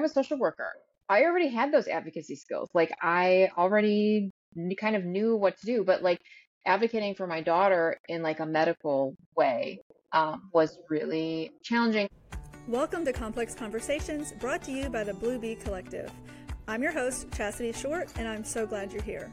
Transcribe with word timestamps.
I'm 0.00 0.04
a 0.04 0.08
social 0.08 0.38
worker. 0.38 0.72
I 1.10 1.24
already 1.24 1.48
had 1.48 1.74
those 1.74 1.86
advocacy 1.86 2.34
skills. 2.34 2.70
Like 2.72 2.90
I 3.02 3.50
already 3.58 4.30
kind 4.80 4.96
of 4.96 5.04
knew 5.04 5.36
what 5.36 5.58
to 5.58 5.66
do, 5.66 5.84
but 5.84 6.02
like 6.02 6.18
advocating 6.64 7.14
for 7.14 7.26
my 7.26 7.42
daughter 7.42 7.98
in 8.08 8.22
like 8.22 8.40
a 8.40 8.46
medical 8.46 9.14
way 9.36 9.82
um, 10.14 10.48
was 10.54 10.78
really 10.88 11.50
challenging. 11.62 12.08
Welcome 12.66 13.04
to 13.04 13.12
Complex 13.12 13.54
Conversations, 13.54 14.32
brought 14.40 14.62
to 14.62 14.72
you 14.72 14.88
by 14.88 15.04
the 15.04 15.12
Blue 15.12 15.38
Bee 15.38 15.54
Collective. 15.54 16.10
I'm 16.66 16.82
your 16.82 16.92
host, 16.92 17.28
Chasity 17.32 17.76
Short, 17.76 18.08
and 18.16 18.26
I'm 18.26 18.42
so 18.42 18.66
glad 18.66 18.94
you're 18.94 19.02
here. 19.02 19.30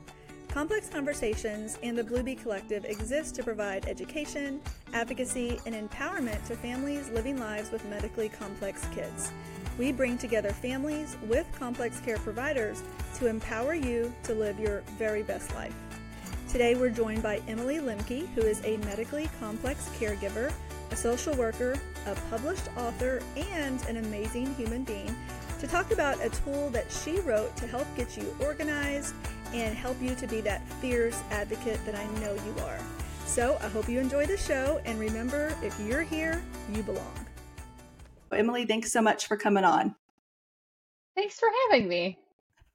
Complex 0.49 0.89
Conversations 0.89 1.77
and 1.83 1.97
the 1.97 2.03
Blue 2.03 2.23
Bee 2.23 2.33
Collective 2.33 2.85
exist 2.85 3.35
to 3.35 3.43
provide 3.43 3.87
education, 3.87 4.59
advocacy, 4.93 5.59
and 5.65 5.75
empowerment 5.75 6.43
to 6.47 6.55
families 6.55 7.09
living 7.09 7.37
lives 7.37 7.69
with 7.69 7.85
medically 7.85 8.29
complex 8.29 8.85
kids. 8.95 9.31
We 9.77 9.91
bring 9.91 10.17
together 10.17 10.49
families 10.49 11.15
with 11.27 11.45
complex 11.59 11.99
care 11.99 12.17
providers 12.17 12.81
to 13.15 13.27
empower 13.27 13.75
you 13.75 14.13
to 14.23 14.33
live 14.33 14.59
your 14.59 14.81
very 14.97 15.21
best 15.21 15.53
life. 15.53 15.75
Today, 16.49 16.75
we're 16.75 16.89
joined 16.89 17.21
by 17.21 17.41
Emily 17.47 17.77
Lemke, 17.77 18.27
who 18.33 18.41
is 18.41 18.63
a 18.65 18.77
medically 18.77 19.29
complex 19.39 19.89
caregiver, 19.99 20.51
a 20.89 20.95
social 20.95 21.35
worker, 21.35 21.75
a 22.07 22.15
published 22.31 22.69
author, 22.77 23.21
and 23.35 23.79
an 23.83 23.97
amazing 23.97 24.55
human 24.55 24.83
being, 24.83 25.13
to 25.59 25.67
talk 25.67 25.91
about 25.91 26.23
a 26.23 26.29
tool 26.29 26.69
that 26.69 26.91
she 26.91 27.19
wrote 27.19 27.55
to 27.57 27.67
help 27.67 27.85
get 27.95 28.15
you 28.15 28.35
organized 28.39 29.13
and 29.53 29.75
help 29.75 30.01
you 30.01 30.15
to 30.15 30.27
be 30.27 30.41
that 30.41 30.67
fierce 30.73 31.21
advocate 31.31 31.79
that 31.85 31.95
I 31.95 32.05
know 32.19 32.33
you 32.33 32.63
are. 32.63 32.79
So, 33.25 33.57
I 33.61 33.67
hope 33.67 33.89
you 33.89 33.99
enjoy 33.99 34.25
the 34.25 34.37
show, 34.37 34.81
and 34.85 34.99
remember 34.99 35.53
if 35.61 35.77
you're 35.79 36.03
here, 36.03 36.41
you 36.73 36.81
belong. 36.83 37.27
Emily, 38.31 38.65
thanks 38.65 38.91
so 38.91 39.01
much 39.01 39.27
for 39.27 39.37
coming 39.37 39.63
on. 39.63 39.95
Thanks 41.15 41.39
for 41.39 41.49
having 41.69 41.87
me. 41.87 42.19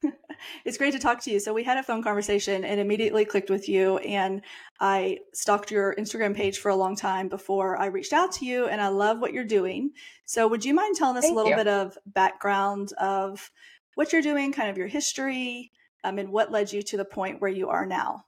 it's 0.64 0.78
great 0.78 0.92
to 0.92 0.98
talk 0.98 1.20
to 1.22 1.30
you. 1.30 1.38
So 1.38 1.52
we 1.52 1.62
had 1.62 1.78
a 1.78 1.82
phone 1.82 2.02
conversation 2.02 2.64
and 2.64 2.80
immediately 2.80 3.24
clicked 3.24 3.50
with 3.50 3.68
you 3.68 3.98
and 3.98 4.42
I 4.80 5.18
stalked 5.32 5.70
your 5.70 5.94
Instagram 5.94 6.34
page 6.34 6.58
for 6.58 6.70
a 6.70 6.76
long 6.76 6.96
time 6.96 7.28
before 7.28 7.80
I 7.80 7.86
reached 7.86 8.12
out 8.12 8.32
to 8.32 8.46
you 8.46 8.66
and 8.66 8.80
I 8.80 8.88
love 8.88 9.20
what 9.20 9.32
you're 9.32 9.44
doing. 9.44 9.92
So 10.24 10.48
would 10.48 10.64
you 10.64 10.74
mind 10.74 10.96
telling 10.96 11.16
us 11.16 11.24
Thank 11.24 11.34
a 11.34 11.36
little 11.36 11.50
you. 11.50 11.56
bit 11.56 11.68
of 11.68 11.96
background 12.06 12.92
of 12.94 13.50
what 13.94 14.12
you're 14.12 14.22
doing, 14.22 14.52
kind 14.52 14.70
of 14.70 14.76
your 14.76 14.88
history, 14.88 15.70
um, 16.04 16.18
and 16.18 16.30
what 16.30 16.50
led 16.50 16.72
you 16.72 16.82
to 16.82 16.96
the 16.96 17.04
point 17.04 17.40
where 17.40 17.50
you 17.50 17.68
are 17.68 17.86
now? 17.86 18.24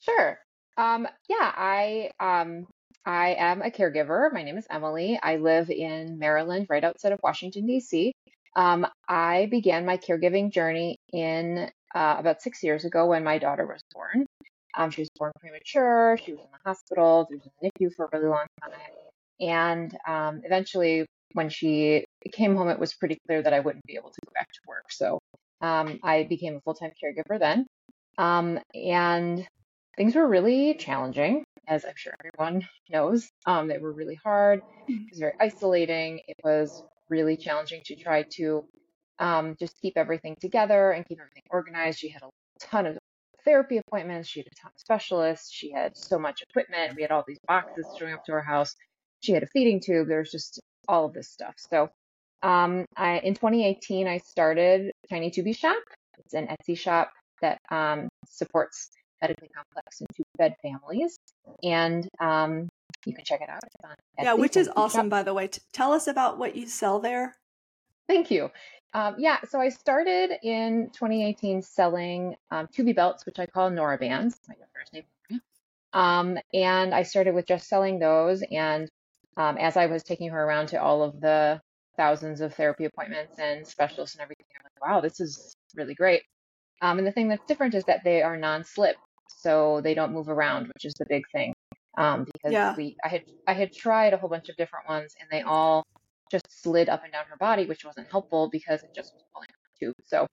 Sure. 0.00 0.38
Um, 0.76 1.06
yeah, 1.28 1.52
I 1.56 2.10
um, 2.20 2.66
I 3.04 3.34
am 3.38 3.62
a 3.62 3.70
caregiver. 3.70 4.32
My 4.32 4.42
name 4.42 4.56
is 4.56 4.66
Emily. 4.70 5.18
I 5.22 5.36
live 5.36 5.70
in 5.70 6.18
Maryland, 6.18 6.66
right 6.68 6.84
outside 6.84 7.12
of 7.12 7.20
Washington, 7.22 7.66
D.C. 7.66 8.12
Um, 8.56 8.86
I 9.08 9.46
began 9.50 9.86
my 9.86 9.96
caregiving 9.96 10.52
journey 10.52 10.96
in 11.12 11.70
uh, 11.94 12.16
about 12.18 12.42
six 12.42 12.62
years 12.62 12.84
ago 12.84 13.06
when 13.06 13.24
my 13.24 13.38
daughter 13.38 13.66
was 13.66 13.82
born. 13.92 14.26
Um, 14.76 14.90
she 14.90 15.02
was 15.02 15.08
born 15.18 15.32
premature. 15.40 16.18
She 16.24 16.32
was 16.32 16.40
in 16.40 16.46
the 16.52 16.68
hospital. 16.68 17.26
She 17.28 17.36
was 17.36 17.44
in 17.44 17.52
the 17.60 17.70
NICU 17.86 17.94
for 17.94 18.06
a 18.06 18.08
really 18.12 18.28
long 18.28 18.46
time. 18.62 18.72
And 19.40 19.96
um, 20.06 20.42
eventually, 20.44 21.06
when 21.32 21.48
she 21.48 22.04
came 22.32 22.56
home, 22.56 22.68
it 22.68 22.78
was 22.78 22.94
pretty 22.94 23.18
clear 23.26 23.42
that 23.42 23.52
I 23.52 23.60
wouldn't 23.60 23.84
be 23.86 23.94
able 23.94 24.10
to 24.10 24.20
go 24.26 24.32
back 24.34 24.48
to 24.52 24.60
work. 24.68 24.90
So 24.90 25.18
um, 25.60 26.00
I 26.02 26.24
became 26.24 26.56
a 26.56 26.60
full 26.60 26.74
time 26.74 26.92
caregiver 27.02 27.38
then. 27.38 27.66
Um, 28.18 28.58
and 28.74 29.46
things 29.96 30.14
were 30.14 30.26
really 30.26 30.74
challenging 30.74 31.44
as 31.66 31.84
I'm 31.84 31.94
sure 31.96 32.14
everyone 32.24 32.66
knows. 32.90 33.30
Um, 33.46 33.68
they 33.68 33.78
were 33.78 33.92
really 33.92 34.18
hard. 34.22 34.62
It 34.88 35.10
was 35.10 35.20
very 35.20 35.34
isolating. 35.40 36.20
It 36.26 36.36
was 36.42 36.82
really 37.08 37.36
challenging 37.36 37.82
to 37.86 37.96
try 37.96 38.24
to 38.36 38.64
um, 39.18 39.56
just 39.58 39.80
keep 39.80 39.96
everything 39.96 40.36
together 40.40 40.90
and 40.90 41.06
keep 41.06 41.18
everything 41.20 41.42
organized. 41.50 41.98
She 42.00 42.08
had 42.08 42.22
a 42.22 42.30
ton 42.58 42.86
of 42.86 42.98
therapy 43.44 43.78
appointments. 43.78 44.28
She 44.28 44.40
had 44.40 44.46
a 44.46 44.54
ton 44.60 44.72
of 44.74 44.80
specialists. 44.80 45.52
She 45.52 45.70
had 45.70 45.96
so 45.96 46.18
much 46.18 46.42
equipment. 46.42 46.96
We 46.96 47.02
had 47.02 47.12
all 47.12 47.24
these 47.26 47.38
boxes 47.46 47.86
showing 47.98 48.14
up 48.14 48.24
to 48.24 48.32
our 48.32 48.42
house. 48.42 48.74
She 49.20 49.32
had 49.32 49.42
a 49.42 49.48
feeding 49.48 49.80
tube. 49.80 50.08
There 50.08 50.18
was 50.18 50.32
just 50.32 50.60
all 50.88 51.04
of 51.04 51.12
this 51.12 51.30
stuff. 51.30 51.54
So 51.56 51.90
um, 52.42 52.86
I, 52.96 53.18
in 53.18 53.34
2018, 53.34 54.08
I 54.08 54.18
started 54.18 54.92
Tiny 55.08 55.30
Tubie 55.30 55.56
Shop. 55.56 55.76
It's 56.18 56.34
an 56.34 56.48
Etsy 56.48 56.78
shop 56.78 57.10
that 57.40 57.58
um, 57.70 58.08
supports 58.26 58.90
medically 59.20 59.48
complex 59.54 60.00
and 60.00 60.08
two 60.16 60.22
bed 60.38 60.54
families. 60.62 61.18
And 61.62 62.08
um, 62.20 62.68
you 63.04 63.14
can 63.14 63.24
check 63.24 63.40
it 63.40 63.48
out. 63.48 63.60
yeah, 64.18 64.34
which 64.34 64.56
is 64.56 64.70
awesome, 64.76 65.08
by 65.08 65.22
the 65.22 65.34
way. 65.34 65.48
T- 65.48 65.60
tell 65.72 65.92
us 65.92 66.06
about 66.06 66.38
what 66.38 66.56
you 66.56 66.66
sell 66.66 67.00
there. 67.00 67.34
Thank 68.08 68.30
you. 68.30 68.50
Um, 68.92 69.16
yeah, 69.18 69.38
so 69.48 69.60
I 69.60 69.68
started 69.68 70.32
in 70.42 70.90
2018 70.92 71.62
selling 71.62 72.34
um, 72.50 72.66
Tubie 72.66 72.94
belts, 72.94 73.24
which 73.24 73.38
I 73.38 73.46
call 73.46 73.70
Nora 73.70 73.98
bands. 73.98 74.36
My 74.48 74.54
daughter's 74.54 74.92
name. 74.92 75.40
Um, 75.92 76.38
and 76.52 76.94
I 76.94 77.02
started 77.02 77.34
with 77.34 77.46
just 77.46 77.68
selling 77.68 77.98
those. 77.98 78.42
And 78.50 78.88
um, 79.36 79.56
as 79.58 79.76
I 79.76 79.86
was 79.86 80.02
taking 80.02 80.30
her 80.30 80.42
around 80.42 80.68
to 80.68 80.82
all 80.82 81.02
of 81.02 81.20
the 81.20 81.60
thousands 81.96 82.40
of 82.40 82.54
therapy 82.54 82.84
appointments 82.84 83.38
and 83.38 83.66
specialists 83.66 84.14
and 84.16 84.22
everything, 84.22 84.46
I'm 84.56 84.64
like, 84.64 84.90
wow, 84.90 85.00
this 85.00 85.20
is 85.20 85.54
really 85.74 85.94
great. 85.94 86.22
Um, 86.82 86.98
and 86.98 87.06
the 87.06 87.12
thing 87.12 87.28
that's 87.28 87.44
different 87.46 87.74
is 87.74 87.84
that 87.84 88.04
they 88.04 88.22
are 88.22 88.36
non-slip 88.36 88.96
so 89.28 89.80
they 89.82 89.94
don't 89.94 90.12
move 90.12 90.28
around, 90.28 90.68
which 90.68 90.84
is 90.84 90.94
the 90.94 91.06
big 91.08 91.24
thing. 91.32 91.52
Um, 91.98 92.24
because 92.24 92.52
yeah. 92.52 92.74
we, 92.76 92.96
I 93.04 93.08
had, 93.08 93.22
I 93.46 93.52
had 93.52 93.72
tried 93.72 94.14
a 94.14 94.16
whole 94.16 94.30
bunch 94.30 94.48
of 94.48 94.56
different 94.56 94.88
ones, 94.88 95.14
and 95.20 95.28
they 95.30 95.42
all 95.42 95.84
just 96.30 96.46
slid 96.62 96.88
up 96.88 97.02
and 97.04 97.12
down 97.12 97.24
her 97.28 97.36
body, 97.36 97.66
which 97.66 97.84
wasn't 97.84 98.08
helpful 98.10 98.48
because 98.50 98.82
it 98.82 98.90
just 98.94 99.12
was 99.14 99.24
pulling 99.34 99.48
her 99.50 99.86
tube. 99.86 99.94
So 100.06 100.26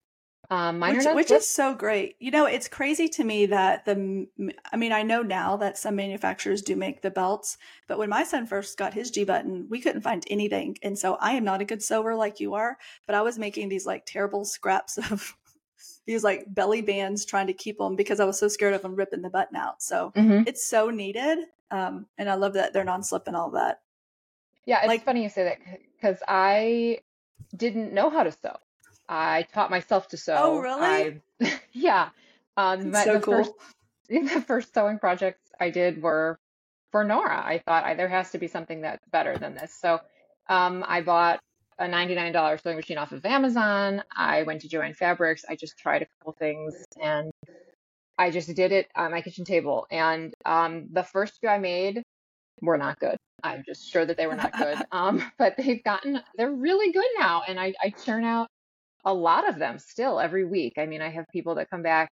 um, 0.50 0.80
which, 0.80 1.06
which 1.06 1.32
is 1.32 1.48
so 1.48 1.74
great. 1.74 2.16
You 2.20 2.32
know, 2.32 2.46
it's 2.46 2.68
crazy 2.68 3.08
to 3.10 3.24
me 3.24 3.48
that 3.48 3.86
the, 3.86 4.28
I 4.72 4.78
mean, 4.78 4.92
I 4.92 5.04
know 5.04 5.22
now 5.22 5.58
that 5.58 5.78
some 5.78 5.96
manufacturers 5.96 6.62
do 6.62 6.76
make 6.76 7.02
the 7.02 7.12
belts, 7.12 7.58
but 7.88 7.98
when 7.98 8.10
my 8.10 8.24
son 8.24 8.46
first 8.46 8.78
got 8.78 8.94
his 8.94 9.12
G 9.12 9.24
button, 9.24 9.68
we 9.70 9.80
couldn't 9.80 10.02
find 10.02 10.24
anything. 10.30 10.78
And 10.84 10.98
so 10.98 11.16
I 11.16 11.34
am 11.34 11.44
not 11.44 11.62
a 11.62 11.66
good 11.66 11.82
sewer 11.82 12.16
like 12.16 12.40
you 12.40 12.54
are, 12.54 12.78
but 13.06 13.16
I 13.16 13.22
was 13.22 13.40
making 13.40 13.70
these 13.70 13.86
like 13.86 14.06
terrible 14.06 14.46
scraps 14.46 14.98
of 15.12 15.36
these 16.06 16.24
like 16.24 16.46
belly 16.48 16.82
bands 16.82 17.26
trying 17.26 17.48
to 17.48 17.54
keep 17.54 17.78
them 17.78 17.96
because 17.96 18.20
I 18.20 18.26
was 18.26 18.40
so 18.40 18.48
scared 18.48 18.74
of 18.74 18.82
them 18.82 18.96
ripping 18.96 19.22
the 19.22 19.30
button 19.30 19.56
out. 19.56 19.82
So 19.82 20.12
mm-hmm. 20.16 20.44
it's 20.48 20.66
so 20.66 20.90
needed. 20.90 21.40
Um, 21.72 22.06
and 22.18 22.30
I 22.30 22.36
love 22.36 22.54
that 22.54 22.74
they're 22.74 22.84
non-slip 22.84 23.28
and 23.28 23.36
all 23.36 23.52
that. 23.52 23.82
Yeah, 24.66 24.80
it's 24.80 24.88
like, 24.88 25.04
funny 25.04 25.24
you 25.24 25.30
say 25.30 25.44
that 25.44 25.58
because 25.96 26.22
I 26.28 27.00
didn't 27.56 27.94
know 27.94 28.10
how 28.10 28.24
to 28.24 28.32
sew. 28.32 28.56
I 29.08 29.44
taught 29.54 29.70
myself 29.70 30.08
to 30.10 30.18
sew. 30.18 30.36
Oh, 30.38 30.60
really? 30.60 31.22
I, 31.42 31.60
yeah. 31.74 32.10
Um, 32.58 32.92
my, 32.92 33.04
so 33.04 33.14
the 33.14 33.20
cool. 33.20 33.44
First, 33.44 33.54
the 34.10 34.44
first 34.46 34.74
sewing 34.74 35.00
projects 35.00 35.52
I 35.60 35.70
did 35.70 36.02
were 36.02 36.40
for 36.92 37.04
Nora. 37.04 37.42
I 37.46 37.62
thought 37.66 37.84
I, 37.84 37.94
there 37.96 38.08
has 38.08 38.32
to 38.32 38.38
be 38.38 38.48
something 38.48 38.82
that's 38.82 39.08
better 39.10 39.38
than 39.38 39.56
this. 39.56 39.74
So 39.74 40.00
um, 40.48 40.84
I 40.88 41.02
bought 41.02 41.40
a 41.78 41.86
$99 41.86 42.62
sewing 42.62 42.78
machine 42.78 42.98
off 42.98 43.12
of 43.12 43.26
Amazon. 43.26 44.02
I 44.16 44.44
went 44.44 44.62
to 44.62 44.70
Joann 44.70 44.96
Fabrics. 44.96 45.44
I 45.48 45.56
just 45.56 45.78
tried 45.78 46.04
a 46.04 46.06
couple 46.06 46.34
things 46.34 46.86
and 47.02 47.32
I 48.18 48.32
just 48.32 48.54
did 48.56 48.72
it 48.72 48.88
on 48.96 49.12
my 49.12 49.22
kitchen 49.22 49.44
table. 49.44 49.86
And 49.92 50.34
um, 50.46 50.88
the 50.92 51.04
first 51.04 51.40
few 51.40 51.50
I 51.50 51.58
made 51.58 52.02
were 52.62 52.78
not 52.78 53.00
good. 53.00 53.18
I'm 53.44 53.64
just 53.66 53.90
sure 53.90 54.06
that 54.06 54.16
they 54.16 54.28
were 54.28 54.36
not 54.36 54.58
good. 54.58 54.78
Um, 54.92 55.22
but 55.38 55.58
they've 55.58 55.84
gotten, 55.84 56.22
they're 56.38 56.52
really 56.52 56.94
good 56.94 57.06
now. 57.20 57.44
And 57.46 57.60
I, 57.60 57.74
I 57.84 57.90
churn 57.90 58.24
out 58.24 58.48
a 59.06 59.14
lot 59.14 59.48
of 59.48 59.58
them 59.60 59.80
still 59.80 60.20
every 60.20 60.46
week. 60.46 60.74
I 60.78 60.86
mean, 60.86 61.02
I 61.02 61.10
have 61.10 61.26
people 61.32 61.56
that 61.56 61.70
come 61.70 61.84
back 61.84 62.10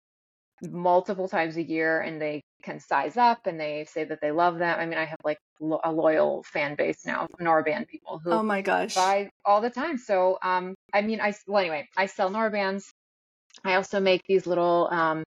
multiple 0.63 1.29
times 1.29 1.57
a 1.57 1.63
year 1.63 2.01
and 2.01 2.21
they 2.21 2.43
can 2.63 2.81
size 2.81 3.17
up 3.17 3.47
and 3.47 3.61
they 3.61 3.85
say 3.85 4.05
that 4.05 4.21
they 4.21 4.33
love 4.33 4.59
them. 4.59 4.79
I 4.79 4.87
mean, 4.87 4.99
I 4.99 5.05
have 5.05 5.19
like 5.25 5.39
lo- 5.61 5.81
a 5.85 5.93
loyal 5.93 6.43
fan 6.43 6.75
base 6.75 7.07
now, 7.07 7.29
Noraband 7.41 7.87
people 7.89 8.21
who 8.23 8.33
oh 8.33 8.43
my 8.43 8.63
gosh 8.63 8.95
buy 8.95 9.31
all 9.45 9.61
the 9.61 9.71
time. 9.71 9.99
So, 9.99 10.39
um, 10.43 10.75
I 10.93 11.03
mean, 11.03 11.21
I 11.21 11.35
well 11.47 11.61
anyway, 11.61 11.89
I 11.97 12.07
sell 12.07 12.31
Norabands. 12.31 12.85
I 13.65 13.75
also 13.75 14.01
make 14.01 14.23
these 14.27 14.47
little 14.47 14.89
um, 14.91 15.23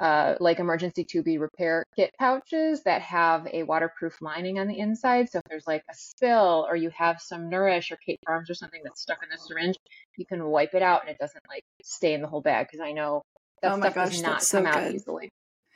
uh, 0.00 0.34
like 0.40 0.60
emergency 0.60 1.04
tubie 1.04 1.40
repair 1.40 1.84
kit 1.96 2.10
pouches 2.18 2.82
that 2.84 3.02
have 3.02 3.46
a 3.52 3.64
waterproof 3.64 4.20
lining 4.20 4.58
on 4.58 4.68
the 4.68 4.78
inside. 4.78 5.28
So 5.28 5.38
if 5.38 5.44
there's 5.48 5.66
like 5.66 5.82
a 5.90 5.94
spill 5.94 6.66
or 6.68 6.76
you 6.76 6.90
have 6.90 7.20
some 7.20 7.48
Nourish 7.48 7.90
or 7.90 7.96
Kate 7.96 8.20
Farms 8.24 8.48
or 8.48 8.54
something 8.54 8.80
that's 8.84 9.00
stuck 9.00 9.18
in 9.22 9.28
the 9.30 9.38
syringe, 9.38 9.76
you 10.16 10.26
can 10.26 10.44
wipe 10.44 10.74
it 10.74 10.82
out 10.82 11.02
and 11.02 11.10
it 11.10 11.18
doesn't 11.18 11.42
like 11.48 11.64
stay 11.82 12.14
in 12.14 12.22
the 12.22 12.28
whole 12.28 12.40
bag 12.40 12.66
because 12.66 12.80
I 12.80 12.92
know 12.92 13.22
that 13.62 13.72
oh 13.72 13.78
stuff 13.78 13.94
gosh, 13.94 14.10
does 14.10 14.22
not 14.22 14.30
come 14.30 14.40
so 14.40 14.66
out 14.66 14.94
easily. 14.94 15.30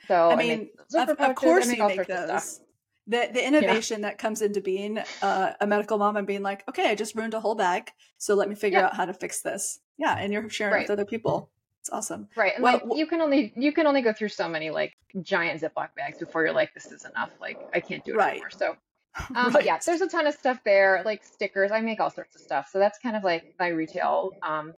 So 0.09 0.31
I 0.31 0.37
mean, 0.37 0.69
I 0.97 1.03
of, 1.03 1.11
of, 1.11 1.37
course 1.37 1.71
you 1.71 1.87
make 1.87 2.07
those. 2.07 2.61
The 3.09 3.29
the 3.33 3.45
innovation 3.45 4.01
yeah. 4.01 4.11
that 4.11 4.19
comes 4.19 4.43
into 4.43 4.61
being 4.61 5.01
uh, 5.23 5.53
a 5.61 5.67
medical 5.67 5.99
mom 5.99 6.17
and 6.17 6.27
being 6.27 6.43
like, 6.43 6.63
okay, 6.69 6.89
I 6.91 6.95
just 6.95 7.17
ruined 7.17 7.35
a 7.35 7.41
whole 7.41 7.57
bag, 7.57 7.91
so 8.19 8.35
let 8.35 8.49
me 8.49 8.55
figure 8.55 8.79
yeah. 8.79 8.87
out 8.87 8.95
how 8.95 9.05
to 9.05 9.13
fix 9.13 9.43
this. 9.43 9.81
Yeah, 9.99 10.17
and 10.17 10.33
you're 10.33 10.49
sharing 10.49 10.75
right. 10.75 10.83
with 10.83 10.91
other 10.91 11.05
people. 11.05 11.51
It's 11.82 11.90
awesome. 11.90 12.29
Right. 12.37 12.52
And 12.55 12.62
well, 12.62 12.81
like 12.84 12.96
you 12.96 13.06
can 13.06 13.20
only 13.20 13.52
you 13.56 13.73
can 13.73 13.88
only 13.88 14.02
go 14.02 14.12
through 14.12 14.29
so 14.29 14.49
many 14.49 14.70
like 14.70 14.94
giant 15.20 15.61
Ziploc 15.61 15.88
bags 15.96 16.19
before 16.19 16.44
you're 16.44 16.55
like, 16.55 16.73
this 16.75 16.87
is 16.93 17.05
enough. 17.05 17.32
Like 17.40 17.58
I 17.75 17.81
can't 17.81 18.05
do 18.05 18.12
it 18.12 18.19
right. 18.19 18.31
anymore. 18.32 18.50
So 18.50 18.76
Um, 19.34 19.52
right. 19.52 19.64
Yeah, 19.64 19.79
there's 19.84 20.00
a 20.00 20.08
ton 20.08 20.26
of 20.26 20.34
stuff 20.34 20.61
there, 20.64 21.02
like 21.05 21.23
stickers. 21.25 21.70
I 21.70 21.81
make 21.81 22.00
all 22.00 22.08
sorts 22.08 22.34
of 22.34 22.40
stuff. 22.40 22.69
So 22.73 22.79
that's 22.79 22.99
kind 22.99 23.14
of 23.17 23.25
like 23.25 23.55
my 23.58 23.69
retail 23.69 24.31
um, 24.43 24.73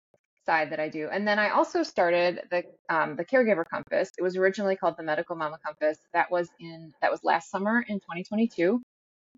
side 0.47 0.71
that 0.73 0.81
I 0.81 0.89
do. 0.89 1.09
And 1.13 1.27
then 1.29 1.39
I 1.39 1.51
also 1.51 1.83
started 1.83 2.41
the 2.51 2.65
um, 2.89 3.17
the 3.17 3.25
Caregiver 3.25 3.65
Compass. 3.69 4.11
It 4.17 4.23
was 4.23 4.37
originally 4.37 4.77
called 4.77 4.97
the 4.97 5.03
Medical 5.03 5.37
Mama 5.37 5.59
Compass. 5.65 5.99
That 6.15 6.31
was 6.31 6.49
in 6.61 6.93
that 7.03 7.11
was 7.11 7.21
last 7.25 7.51
summer 7.51 7.85
in 7.87 7.99
2022. 7.99 8.81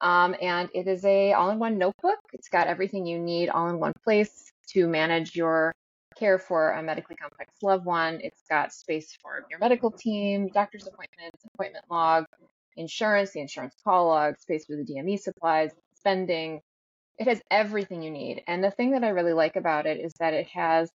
Um, 0.01 0.37
and 0.41 0.69
it 0.75 0.87
is 0.87 1.05
a 1.05 1.33
all-in-one 1.33 1.79
notebook. 1.79 2.19
It's 2.33 2.49
got 2.49 2.67
everything 2.67 3.07
you 3.07 3.19
need 3.19 3.49
all 3.49 3.69
in 3.71 3.79
one 3.79 3.93
place 4.05 4.53
to 4.71 4.87
manage 4.87 5.35
your 5.35 5.73
care 6.17 6.39
for 6.39 6.73
a 6.73 6.83
medically 6.83 7.17
complex 7.17 7.53
loved 7.63 7.85
one. 7.85 8.21
It's 8.23 8.43
got 8.49 8.73
space 8.73 9.17
for 9.23 9.45
your 9.51 9.59
medical 9.59 9.91
team, 9.91 10.49
doctor's 10.49 10.87
appointments, 10.87 11.45
appointment 11.55 11.85
log, 11.91 12.25
insurance, 12.77 13.33
the 13.33 13.41
insurance 13.41 13.75
call 13.85 14.09
log, 14.09 14.39
space 14.39 14.67
for 14.67 14.77
the 14.77 14.85
DME 14.85 15.19
supplies, 15.21 15.71
spending. 15.97 16.61
It 17.19 17.29
has 17.29 17.41
everything 17.51 18.03
you 18.03 18.11
need. 18.11 18.43
And 18.47 18.63
the 18.63 18.71
thing 18.71 18.93
that 18.93 19.05
I 19.05 19.11
really 19.11 19.33
like 19.33 19.57
about 19.57 19.87
it 19.87 20.01
is 20.01 20.13
that 20.19 20.35
it 20.35 20.49
has 20.49 20.91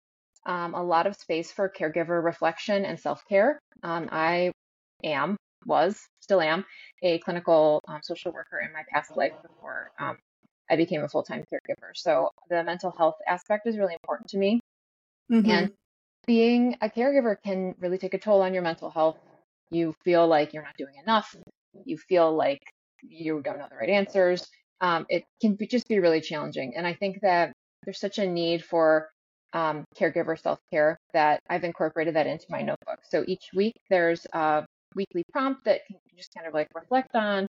um, 0.45 0.73
a 0.73 0.83
lot 0.83 1.07
of 1.07 1.15
space 1.15 1.51
for 1.51 1.69
caregiver 1.69 2.23
reflection 2.23 2.85
and 2.85 2.99
self 2.99 3.23
care. 3.27 3.59
Um, 3.83 4.09
I 4.11 4.51
am, 5.03 5.37
was, 5.65 5.99
still 6.21 6.41
am, 6.41 6.65
a 7.03 7.19
clinical 7.19 7.81
um, 7.87 7.99
social 8.01 8.31
worker 8.31 8.59
in 8.59 8.73
my 8.73 8.83
past 8.91 9.15
life 9.15 9.33
before 9.41 9.91
um, 9.99 10.17
I 10.69 10.75
became 10.75 11.03
a 11.03 11.09
full 11.09 11.23
time 11.23 11.43
caregiver. 11.51 11.91
So 11.95 12.29
the 12.49 12.63
mental 12.63 12.91
health 12.91 13.15
aspect 13.27 13.67
is 13.67 13.77
really 13.77 13.93
important 13.93 14.29
to 14.29 14.37
me. 14.37 14.59
Mm-hmm. 15.31 15.49
And 15.49 15.71
being 16.25 16.77
a 16.81 16.89
caregiver 16.89 17.35
can 17.43 17.75
really 17.79 17.97
take 17.97 18.13
a 18.13 18.19
toll 18.19 18.41
on 18.41 18.53
your 18.53 18.63
mental 18.63 18.89
health. 18.89 19.17
You 19.69 19.93
feel 20.03 20.27
like 20.27 20.53
you're 20.53 20.63
not 20.63 20.77
doing 20.77 20.95
enough. 21.01 21.35
You 21.85 21.97
feel 21.97 22.35
like 22.35 22.61
you 23.01 23.41
don't 23.43 23.59
know 23.59 23.67
the 23.69 23.77
right 23.77 23.89
answers. 23.89 24.47
Um, 24.81 25.05
it 25.09 25.23
can 25.41 25.55
be, 25.55 25.67
just 25.67 25.87
be 25.87 25.99
really 25.99 26.21
challenging. 26.21 26.73
And 26.75 26.85
I 26.85 26.93
think 26.93 27.19
that 27.21 27.53
there's 27.83 27.99
such 27.99 28.19
a 28.19 28.27
need 28.27 28.63
for 28.63 29.09
um, 29.53 29.85
caregiver 29.97 30.39
self 30.39 30.59
care 30.71 30.97
that 31.13 31.39
I've 31.49 31.63
incorporated 31.63 32.15
that 32.15 32.27
into 32.27 32.45
my 32.49 32.61
notebook. 32.61 32.99
So 33.09 33.23
each 33.27 33.49
week 33.55 33.75
there's 33.89 34.25
a 34.33 34.65
weekly 34.95 35.23
prompt 35.31 35.65
that 35.65 35.81
can 35.87 35.97
just 36.17 36.33
kind 36.35 36.47
of 36.47 36.53
like 36.53 36.67
reflect 36.75 37.15
on, 37.15 37.47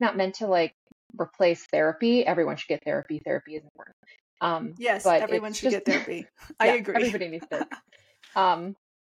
not 0.00 0.16
meant 0.16 0.36
to 0.36 0.46
like 0.46 0.72
replace 1.18 1.64
therapy. 1.66 2.26
Everyone 2.26 2.56
should 2.56 2.68
get 2.68 2.84
therapy. 2.84 3.20
Therapy 3.24 3.56
is 3.56 3.62
important. 3.64 3.96
Um, 4.40 4.74
yes, 4.78 5.04
but 5.04 5.22
everyone 5.22 5.52
should 5.52 5.70
just, 5.70 5.84
get 5.84 5.86
therapy. 5.86 6.26
I 6.60 6.66
yeah, 6.66 6.74
agree. 6.74 6.94
Everybody 6.96 7.28
needs 7.28 7.46
therapy. 7.46 7.76
um, 8.36 8.76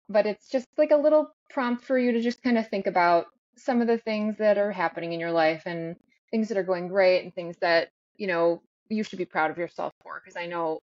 but 0.10 0.26
it's 0.26 0.50
just 0.50 0.68
like 0.78 0.92
a 0.92 0.98
little 0.98 1.32
prompt 1.50 1.84
for 1.84 1.98
you 1.98 2.12
to 2.14 2.22
just 2.22 2.42
kind 2.44 2.58
of 2.58 2.68
think 2.70 2.88
about 2.88 3.26
some 3.58 3.82
of 3.82 3.88
the 3.88 3.98
things 3.98 4.38
that 4.38 4.58
are 4.58 4.72
happening 4.72 5.14
in 5.14 5.20
your 5.20 5.32
life 5.32 5.64
and 5.66 5.96
things 6.32 6.48
that 6.50 6.58
are 6.58 6.64
going 6.64 6.88
great 6.88 7.24
and 7.24 7.34
things 7.34 7.56
that 7.62 7.90
you 8.18 8.28
know 8.28 8.62
you 8.90 9.04
should 9.04 9.18
be 9.18 9.26
proud 9.26 9.52
of 9.52 9.58
yourself 9.58 9.92
for 10.04 10.22
because 10.24 10.38
I 10.38 10.46
know 10.46 10.80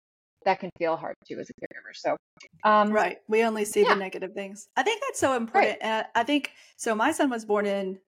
that 0.44 0.60
can 0.60 0.70
feel 0.78 0.96
hard 0.96 1.14
too 1.26 1.38
as 1.38 1.50
a 1.50 1.52
caregiver. 1.54 1.94
So, 1.94 2.16
um, 2.64 2.90
right, 2.92 3.18
we 3.28 3.44
only 3.44 3.64
see 3.64 3.82
yeah. 3.82 3.94
the 3.94 4.00
negative 4.00 4.32
things. 4.32 4.68
I 4.76 4.82
think 4.82 5.02
that's 5.02 5.20
so 5.20 5.36
important. 5.36 5.78
Right. 5.82 6.06
I 6.14 6.22
think 6.22 6.52
so. 6.76 6.94
My 6.94 7.12
son 7.12 7.30
was 7.30 7.44
born 7.44 7.66
in 7.66 7.98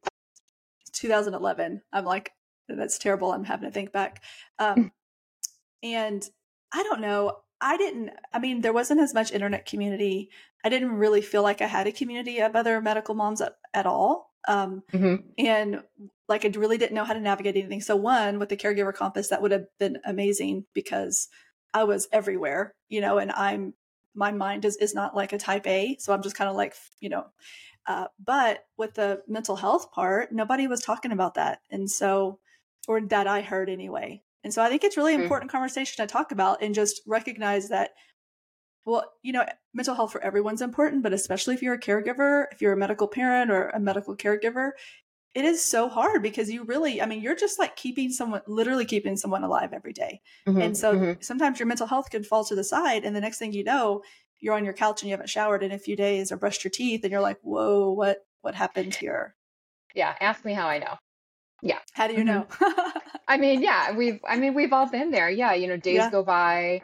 2011. 0.92 1.82
I'm 1.92 2.04
like, 2.04 2.32
that's 2.68 2.98
terrible. 2.98 3.32
I'm 3.32 3.44
having 3.44 3.68
to 3.68 3.72
think 3.72 3.92
back. 3.92 4.22
Um, 4.58 4.92
and 5.82 6.28
I 6.72 6.82
don't 6.82 7.00
know. 7.00 7.38
I 7.60 7.76
didn't, 7.76 8.10
I 8.32 8.38
mean, 8.38 8.60
there 8.60 8.72
wasn't 8.72 9.00
as 9.00 9.14
much 9.14 9.32
internet 9.32 9.66
community. 9.66 10.30
I 10.64 10.68
didn't 10.68 10.92
really 10.92 11.22
feel 11.22 11.42
like 11.42 11.60
I 11.60 11.66
had 11.66 11.86
a 11.86 11.92
community 11.92 12.40
of 12.40 12.56
other 12.56 12.80
medical 12.80 13.14
moms 13.14 13.40
at, 13.40 13.56
at 13.72 13.86
all. 13.86 14.32
Um, 14.48 14.82
mm-hmm. 14.92 15.26
And 15.38 15.82
like, 16.28 16.44
I 16.44 16.48
really 16.48 16.78
didn't 16.78 16.94
know 16.94 17.04
how 17.04 17.14
to 17.14 17.20
navigate 17.20 17.56
anything. 17.56 17.80
So, 17.80 17.94
one, 17.94 18.40
with 18.40 18.48
the 18.48 18.56
caregiver 18.56 18.92
compass, 18.92 19.28
that 19.28 19.42
would 19.42 19.52
have 19.52 19.66
been 19.78 19.98
amazing 20.04 20.64
because 20.74 21.28
I 21.72 21.84
was 21.84 22.08
everywhere, 22.12 22.74
you 22.88 23.00
know, 23.00 23.18
and 23.18 23.30
I'm, 23.30 23.74
my 24.14 24.32
mind 24.32 24.64
is, 24.64 24.76
is 24.76 24.94
not 24.94 25.14
like 25.14 25.32
a 25.32 25.38
type 25.38 25.66
A. 25.66 25.96
So 26.00 26.12
I'm 26.12 26.22
just 26.22 26.36
kind 26.36 26.50
of 26.50 26.56
like, 26.56 26.74
you 27.00 27.08
know, 27.08 27.26
uh, 27.86 28.06
but 28.24 28.64
with 28.76 28.94
the 28.94 29.22
mental 29.26 29.56
health 29.56 29.90
part, 29.92 30.32
nobody 30.32 30.66
was 30.66 30.82
talking 30.82 31.12
about 31.12 31.34
that. 31.34 31.60
And 31.70 31.90
so, 31.90 32.38
or 32.88 33.00
that 33.00 33.26
I 33.26 33.40
heard 33.40 33.70
anyway. 33.70 34.22
And 34.44 34.52
so 34.52 34.62
I 34.62 34.68
think 34.68 34.84
it's 34.84 34.96
really 34.96 35.12
mm-hmm. 35.12 35.22
important 35.22 35.50
conversation 35.50 36.06
to 36.06 36.12
talk 36.12 36.32
about 36.32 36.62
and 36.62 36.74
just 36.74 37.00
recognize 37.06 37.68
that 37.68 37.90
well, 38.84 39.12
you 39.22 39.32
know, 39.32 39.46
mental 39.72 39.94
health 39.94 40.12
for 40.12 40.20
everyone's 40.22 40.62
important, 40.62 41.02
but 41.02 41.12
especially 41.12 41.54
if 41.54 41.62
you're 41.62 41.74
a 41.74 41.80
caregiver, 41.80 42.46
if 42.52 42.60
you're 42.60 42.72
a 42.72 42.76
medical 42.76 43.06
parent 43.06 43.50
or 43.50 43.68
a 43.68 43.78
medical 43.78 44.16
caregiver, 44.16 44.72
it 45.34 45.44
is 45.44 45.64
so 45.64 45.88
hard 45.88 46.22
because 46.22 46.50
you 46.50 46.64
really, 46.64 47.00
I 47.00 47.06
mean, 47.06 47.20
you're 47.22 47.36
just 47.36 47.58
like 47.58 47.76
keeping 47.76 48.10
someone, 48.10 48.42
literally 48.46 48.84
keeping 48.84 49.16
someone 49.16 49.44
alive 49.44 49.72
every 49.72 49.92
day. 49.92 50.20
Mm-hmm, 50.46 50.60
and 50.60 50.76
so 50.76 50.94
mm-hmm. 50.94 51.20
sometimes 51.20 51.58
your 51.58 51.66
mental 51.66 51.86
health 51.86 52.10
can 52.10 52.22
fall 52.22 52.44
to 52.44 52.54
the 52.54 52.64
side. 52.64 53.04
And 53.04 53.16
the 53.16 53.20
next 53.20 53.38
thing 53.38 53.52
you 53.52 53.64
know, 53.64 54.02
you're 54.40 54.54
on 54.54 54.64
your 54.64 54.74
couch 54.74 55.02
and 55.02 55.08
you 55.08 55.14
haven't 55.14 55.30
showered 55.30 55.62
in 55.62 55.72
a 55.72 55.78
few 55.78 55.96
days 55.96 56.32
or 56.32 56.36
brushed 56.36 56.64
your 56.64 56.70
teeth 56.70 57.04
and 57.04 57.12
you're 57.12 57.20
like, 57.20 57.38
whoa, 57.42 57.92
what, 57.92 58.18
what 58.42 58.54
happened 58.54 58.94
here? 58.94 59.36
Yeah. 59.94 60.14
Ask 60.20 60.44
me 60.44 60.52
how 60.52 60.66
I 60.66 60.78
know. 60.78 60.96
Yeah. 61.62 61.78
How 61.92 62.08
do 62.08 62.14
you 62.14 62.24
know? 62.24 62.46
Mm-hmm. 62.50 62.98
I 63.28 63.38
mean, 63.38 63.62
yeah, 63.62 63.96
we've 63.96 64.20
I 64.28 64.36
mean, 64.36 64.54
we've 64.54 64.72
all 64.72 64.88
been 64.90 65.10
there. 65.10 65.30
Yeah, 65.30 65.54
you 65.54 65.68
know, 65.68 65.76
days 65.76 65.96
yeah. 65.96 66.10
go 66.10 66.22
by. 66.22 66.82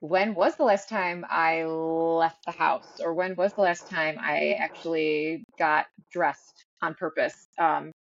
When 0.00 0.34
was 0.34 0.56
the 0.56 0.64
last 0.64 0.88
time 0.88 1.24
I 1.28 1.64
left 1.64 2.44
the 2.44 2.52
house 2.52 3.00
or 3.00 3.14
when 3.14 3.36
was 3.36 3.52
the 3.52 3.60
last 3.60 3.88
time 3.88 4.16
I 4.20 4.56
actually 4.58 5.44
got 5.58 5.86
dressed 6.10 6.64
on 6.80 6.94
purpose? 6.94 7.48
Um, 7.58 7.92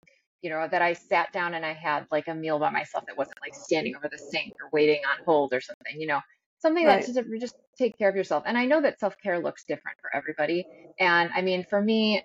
you 0.41 0.49
know, 0.49 0.67
that 0.67 0.81
I 0.81 0.93
sat 0.93 1.31
down 1.31 1.53
and 1.53 1.63
I 1.63 1.73
had 1.73 2.07
like 2.11 2.27
a 2.27 2.33
meal 2.33 2.57
by 2.57 2.71
myself 2.71 3.05
that 3.05 3.17
wasn't 3.17 3.37
like 3.41 3.53
standing 3.53 3.95
over 3.95 4.07
the 4.11 4.17
sink 4.17 4.53
or 4.61 4.69
waiting 4.71 5.01
on 5.05 5.23
hold 5.25 5.53
or 5.53 5.61
something, 5.61 5.99
you 5.99 6.07
know. 6.07 6.19
Something 6.59 6.85
right. 6.85 7.05
that 7.05 7.13
just 7.13 7.29
just 7.39 7.55
take 7.77 7.97
care 7.97 8.09
of 8.09 8.15
yourself. 8.15 8.43
And 8.45 8.57
I 8.57 8.65
know 8.65 8.81
that 8.81 8.99
self-care 8.99 9.39
looks 9.39 9.63
different 9.63 9.97
for 9.99 10.15
everybody. 10.15 10.65
And 10.99 11.31
I 11.35 11.41
mean, 11.41 11.65
for 11.67 11.81
me, 11.81 12.23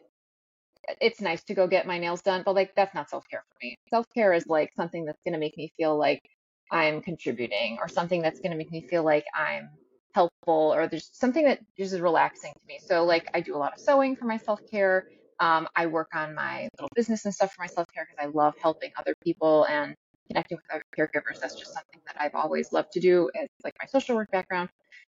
it's 1.00 1.20
nice 1.20 1.42
to 1.44 1.54
go 1.54 1.66
get 1.66 1.86
my 1.86 1.98
nails 1.98 2.22
done, 2.22 2.42
but 2.44 2.54
like 2.54 2.74
that's 2.74 2.94
not 2.94 3.10
self 3.10 3.24
care 3.30 3.44
for 3.48 3.56
me. 3.62 3.76
Self 3.90 4.06
care 4.14 4.32
is 4.32 4.46
like 4.46 4.72
something 4.76 5.04
that's 5.04 5.20
going 5.24 5.34
to 5.34 5.38
make 5.38 5.56
me 5.56 5.72
feel 5.76 5.96
like 5.96 6.22
I'm 6.70 7.00
contributing 7.00 7.78
or 7.80 7.88
something 7.88 8.22
that's 8.22 8.40
going 8.40 8.52
to 8.52 8.56
make 8.56 8.70
me 8.70 8.86
feel 8.88 9.04
like 9.04 9.24
I'm 9.34 9.70
helpful 10.14 10.72
or 10.74 10.88
there's 10.88 11.10
something 11.12 11.44
that 11.44 11.60
just 11.78 11.92
is 11.92 12.00
relaxing 12.00 12.52
to 12.52 12.66
me. 12.66 12.78
So 12.84 13.04
like 13.04 13.28
I 13.34 13.40
do 13.40 13.54
a 13.54 13.58
lot 13.58 13.74
of 13.74 13.80
sewing 13.80 14.16
for 14.16 14.24
my 14.24 14.38
self 14.38 14.60
care. 14.70 15.06
Um, 15.38 15.68
I 15.76 15.86
work 15.86 16.08
on 16.14 16.34
my 16.34 16.68
little 16.78 16.88
business 16.94 17.24
and 17.26 17.34
stuff 17.34 17.52
for 17.54 17.62
my 17.62 17.66
self 17.66 17.86
care 17.94 18.06
because 18.08 18.26
I 18.26 18.30
love 18.36 18.54
helping 18.60 18.90
other 18.98 19.14
people 19.22 19.64
and 19.64 19.94
connecting 20.28 20.56
with 20.56 20.64
other 20.74 20.84
caregivers. 20.96 21.40
That's 21.40 21.54
just 21.54 21.72
something 21.72 22.00
that 22.06 22.16
I've 22.18 22.34
always 22.34 22.72
loved 22.72 22.92
to 22.92 23.00
do. 23.00 23.30
It's 23.34 23.52
like 23.64 23.74
my 23.80 23.86
social 23.86 24.16
work 24.16 24.30
background. 24.30 24.70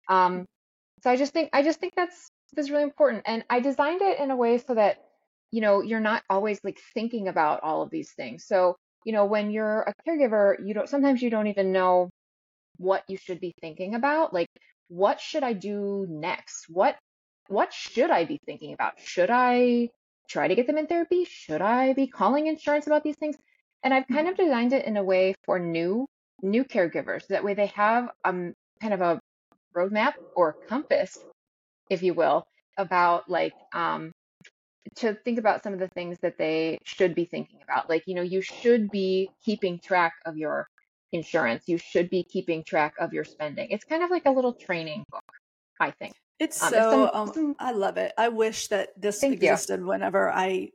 Um, 0.07 0.45
so 1.03 1.09
I 1.09 1.15
just 1.15 1.33
think 1.33 1.49
I 1.53 1.63
just 1.63 1.79
think 1.79 1.93
that's 1.95 2.29
that's 2.53 2.69
really 2.69 2.83
important. 2.83 3.23
And 3.25 3.43
I 3.49 3.59
designed 3.59 4.01
it 4.01 4.19
in 4.19 4.31
a 4.31 4.35
way 4.35 4.57
so 4.57 4.75
that 4.75 5.03
you 5.51 5.61
know, 5.61 5.81
you're 5.81 5.99
not 5.99 6.23
always 6.29 6.59
like 6.63 6.79
thinking 6.93 7.27
about 7.27 7.61
all 7.61 7.81
of 7.81 7.89
these 7.89 8.11
things. 8.13 8.45
So, 8.45 8.75
you 9.05 9.13
know, 9.13 9.25
when 9.25 9.51
you're 9.51 9.81
a 9.81 9.93
caregiver, 10.07 10.55
you 10.65 10.73
don't 10.73 10.89
sometimes 10.89 11.21
you 11.21 11.29
don't 11.29 11.47
even 11.47 11.71
know 11.71 12.09
what 12.77 13.03
you 13.07 13.17
should 13.17 13.39
be 13.39 13.53
thinking 13.61 13.95
about. 13.95 14.33
Like, 14.33 14.47
what 14.87 15.19
should 15.19 15.43
I 15.43 15.53
do 15.53 16.05
next? 16.09 16.65
What 16.69 16.95
what 17.47 17.73
should 17.73 18.09
I 18.09 18.25
be 18.25 18.39
thinking 18.45 18.73
about? 18.73 18.93
Should 18.99 19.29
I 19.29 19.89
try 20.29 20.47
to 20.47 20.55
get 20.55 20.67
them 20.67 20.77
in 20.77 20.87
therapy? 20.87 21.25
Should 21.25 21.61
I 21.61 21.93
be 21.93 22.07
calling 22.07 22.47
insurance 22.47 22.87
about 22.87 23.03
these 23.03 23.17
things? 23.17 23.35
And 23.83 23.93
I've 23.93 24.07
kind 24.07 24.27
of 24.27 24.35
mm-hmm. 24.35 24.45
designed 24.45 24.73
it 24.73 24.85
in 24.85 24.95
a 24.97 25.03
way 25.03 25.35
for 25.45 25.59
new 25.59 26.05
new 26.41 26.63
caregivers. 26.63 27.27
That 27.27 27.43
way 27.43 27.53
they 27.53 27.67
have 27.67 28.09
um 28.23 28.53
kind 28.81 28.93
of 28.93 29.01
a 29.01 29.19
roadmap 29.75 30.13
or 30.35 30.55
compass, 30.67 31.17
if 31.89 32.03
you 32.03 32.13
will, 32.13 32.45
about 32.77 33.29
like 33.29 33.53
um 33.73 34.11
to 34.95 35.13
think 35.13 35.39
about 35.39 35.63
some 35.63 35.73
of 35.73 35.79
the 35.79 35.87
things 35.89 36.17
that 36.21 36.37
they 36.37 36.77
should 36.83 37.15
be 37.15 37.25
thinking 37.25 37.59
about. 37.63 37.89
Like, 37.89 38.03
you 38.07 38.15
know, 38.15 38.21
you 38.21 38.41
should 38.41 38.89
be 38.89 39.29
keeping 39.43 39.79
track 39.79 40.13
of 40.25 40.37
your 40.37 40.67
insurance. 41.11 41.63
You 41.67 41.77
should 41.77 42.09
be 42.09 42.23
keeping 42.23 42.63
track 42.63 42.93
of 42.99 43.13
your 43.13 43.23
spending. 43.23 43.67
It's 43.69 43.83
kind 43.83 44.03
of 44.03 44.09
like 44.09 44.25
a 44.25 44.31
little 44.31 44.53
training 44.53 45.05
book, 45.11 45.23
I 45.79 45.91
think. 45.91 46.13
It's 46.39 46.61
um, 46.63 46.69
so 46.71 47.09
some, 47.13 47.45
um, 47.45 47.55
I 47.59 47.71
love 47.71 47.97
it. 47.97 48.13
I 48.17 48.29
wish 48.29 48.67
that 48.69 48.99
this 48.99 49.21
existed 49.21 49.81
you. 49.81 49.85
whenever 49.85 50.31
I 50.31 50.71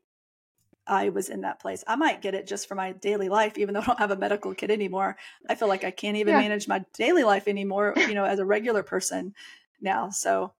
I 0.86 1.08
was 1.08 1.28
in 1.28 1.40
that 1.40 1.58
place. 1.58 1.82
I 1.88 1.96
might 1.96 2.22
get 2.22 2.34
it 2.34 2.46
just 2.46 2.68
for 2.68 2.76
my 2.76 2.92
daily 2.92 3.28
life, 3.28 3.58
even 3.58 3.74
though 3.74 3.80
I 3.80 3.86
don't 3.86 3.98
have 3.98 4.12
a 4.12 4.16
medical 4.16 4.54
kit 4.54 4.70
anymore. 4.70 5.16
I 5.48 5.56
feel 5.56 5.66
like 5.66 5.82
I 5.82 5.90
can't 5.90 6.16
even 6.16 6.34
yeah. 6.34 6.40
manage 6.40 6.68
my 6.68 6.84
daily 6.94 7.24
life 7.24 7.48
anymore, 7.48 7.94
you 7.96 8.14
know, 8.14 8.24
as 8.24 8.38
a 8.38 8.44
regular 8.44 8.84
person 8.84 9.34
now. 9.80 10.10
So 10.10 10.52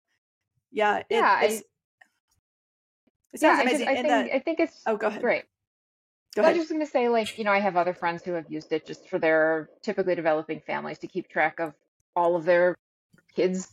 yeah, 0.73 0.99
it, 0.99 1.07
yeah, 1.11 1.37
I, 1.41 1.63
it 3.37 3.41
sounds 3.41 3.59
yeah, 3.59 3.63
amazing. 3.63 3.89
I, 3.89 3.95
just, 3.95 4.07
I 4.07 4.09
think 4.09 4.35
I 4.35 4.39
think 4.41 4.61
it's 4.61 4.83
oh, 4.87 4.97
go 4.97 5.09
ahead. 5.09 5.21
Great. 5.23 5.45
Go 6.35 6.43
ahead. 6.43 6.55
I 6.55 6.59
was 6.59 6.63
just 6.63 6.71
going 6.71 6.85
to 6.85 6.91
say, 6.91 7.09
like, 7.09 7.39
you 7.39 7.45
know, 7.45 7.53
I 7.53 7.61
have 7.61 7.77
other 7.77 7.95
friends 7.95 8.23
who 8.25 8.33
have 8.33 8.51
used 8.51 8.73
it 8.73 8.87
just 8.87 9.09
for 9.09 9.19
their 9.19 9.71
typically 9.83 10.15
developing 10.15 10.61
families 10.61 10.99
to 11.01 11.07
keep 11.07 11.29
track 11.29 11.61
of 11.61 11.75
all 12.15 12.37
of 12.37 12.45
their 12.45 12.77
kids' 13.37 13.69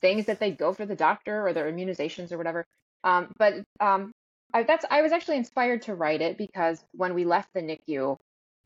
things 0.00 0.26
that 0.26 0.40
they 0.40 0.50
go 0.50 0.72
for 0.74 0.86
the 0.86 0.96
doctor 0.96 1.46
or 1.46 1.52
their 1.52 1.70
immunizations 1.70 2.32
or 2.32 2.38
whatever. 2.38 2.66
Um, 3.04 3.32
but 3.38 3.54
um, 3.80 4.12
I, 4.54 4.64
that's 4.64 4.84
I 4.90 5.02
was 5.02 5.12
actually 5.12 5.38
inspired 5.38 5.82
to 5.82 5.94
write 5.94 6.22
it 6.22 6.38
because 6.38 6.84
when 6.92 7.14
we 7.14 7.24
left 7.24 7.50
the 7.54 7.60
NICU, 7.60 8.16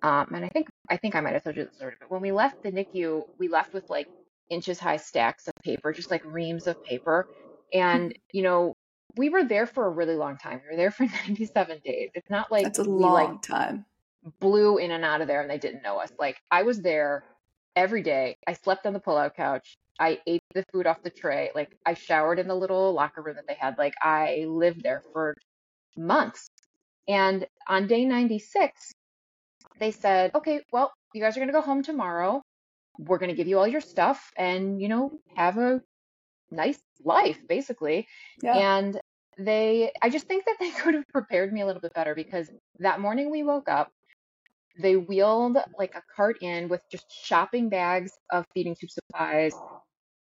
Um, 0.02 0.32
and 0.34 0.44
I 0.44 0.48
think 0.48 0.68
I 0.88 0.96
think 0.96 1.14
I 1.14 1.20
might 1.20 1.34
have 1.34 1.44
told 1.44 1.56
you 1.56 1.64
this 1.64 1.76
story, 1.76 1.94
but 2.00 2.10
when 2.10 2.22
we 2.22 2.32
left 2.32 2.62
the 2.62 2.72
NICU, 2.72 3.24
we 3.38 3.48
left 3.48 3.74
with 3.74 3.90
like 3.90 4.08
inches 4.48 4.78
high 4.80 4.96
stacks 4.96 5.46
of 5.46 5.54
paper, 5.62 5.92
just 5.92 6.10
like 6.10 6.24
reams 6.24 6.66
of 6.66 6.82
paper. 6.82 7.28
And 7.72 8.14
you 8.32 8.42
know, 8.42 8.74
we 9.16 9.28
were 9.30 9.44
there 9.44 9.66
for 9.66 9.86
a 9.86 9.90
really 9.90 10.16
long 10.16 10.36
time. 10.36 10.60
We 10.64 10.70
were 10.72 10.76
there 10.76 10.90
for 10.90 11.04
97 11.28 11.80
days. 11.84 12.10
It's 12.14 12.30
not 12.30 12.50
like 12.50 12.64
that's 12.64 12.78
a 12.78 12.84
we 12.84 12.88
long 12.88 13.12
like 13.12 13.42
time. 13.42 13.86
blew 14.40 14.78
in 14.78 14.90
and 14.90 15.04
out 15.04 15.20
of 15.20 15.28
there 15.28 15.40
and 15.40 15.50
they 15.50 15.58
didn't 15.58 15.82
know 15.82 15.98
us. 15.98 16.10
Like 16.18 16.38
I 16.50 16.62
was 16.62 16.80
there 16.82 17.24
every 17.76 18.02
day. 18.02 18.36
I 18.46 18.54
slept 18.54 18.86
on 18.86 18.92
the 18.92 19.00
pull-out 19.00 19.36
couch. 19.36 19.76
I 19.98 20.20
ate 20.26 20.42
the 20.54 20.64
food 20.72 20.86
off 20.86 21.02
the 21.02 21.10
tray. 21.10 21.50
Like 21.54 21.76
I 21.86 21.94
showered 21.94 22.38
in 22.38 22.48
the 22.48 22.54
little 22.54 22.92
locker 22.92 23.22
room 23.22 23.36
that 23.36 23.46
they 23.46 23.54
had. 23.54 23.78
Like 23.78 23.94
I 24.02 24.46
lived 24.48 24.82
there 24.82 25.02
for 25.12 25.34
months. 25.96 26.48
And 27.08 27.46
on 27.68 27.86
day 27.86 28.04
96, 28.04 28.92
they 29.78 29.90
said, 29.90 30.32
okay, 30.34 30.60
well, 30.72 30.92
you 31.14 31.20
guys 31.22 31.36
are 31.36 31.40
going 31.40 31.48
to 31.48 31.52
go 31.52 31.60
home 31.60 31.82
tomorrow. 31.82 32.42
We're 32.98 33.18
going 33.18 33.30
to 33.30 33.36
give 33.36 33.48
you 33.48 33.58
all 33.58 33.66
your 33.66 33.80
stuff 33.80 34.30
and, 34.36 34.80
you 34.80 34.88
know, 34.88 35.12
have 35.36 35.58
a 35.58 35.80
nice 36.50 36.78
life, 37.04 37.38
basically. 37.48 38.06
Yeah. 38.42 38.56
And 38.56 39.00
they, 39.38 39.92
I 40.02 40.10
just 40.10 40.26
think 40.26 40.44
that 40.46 40.56
they 40.58 40.70
could 40.82 40.94
have 40.94 41.08
prepared 41.08 41.52
me 41.52 41.60
a 41.62 41.66
little 41.66 41.82
bit 41.82 41.94
better 41.94 42.14
because 42.14 42.50
that 42.78 43.00
morning 43.00 43.30
we 43.30 43.42
woke 43.42 43.68
up, 43.68 43.90
they 44.78 44.96
wheeled 44.96 45.58
like 45.78 45.94
a 45.94 46.02
cart 46.14 46.38
in 46.42 46.68
with 46.68 46.80
just 46.90 47.04
shopping 47.10 47.68
bags 47.68 48.12
of 48.30 48.46
feeding 48.54 48.76
tube 48.78 48.90
supplies, 48.90 49.52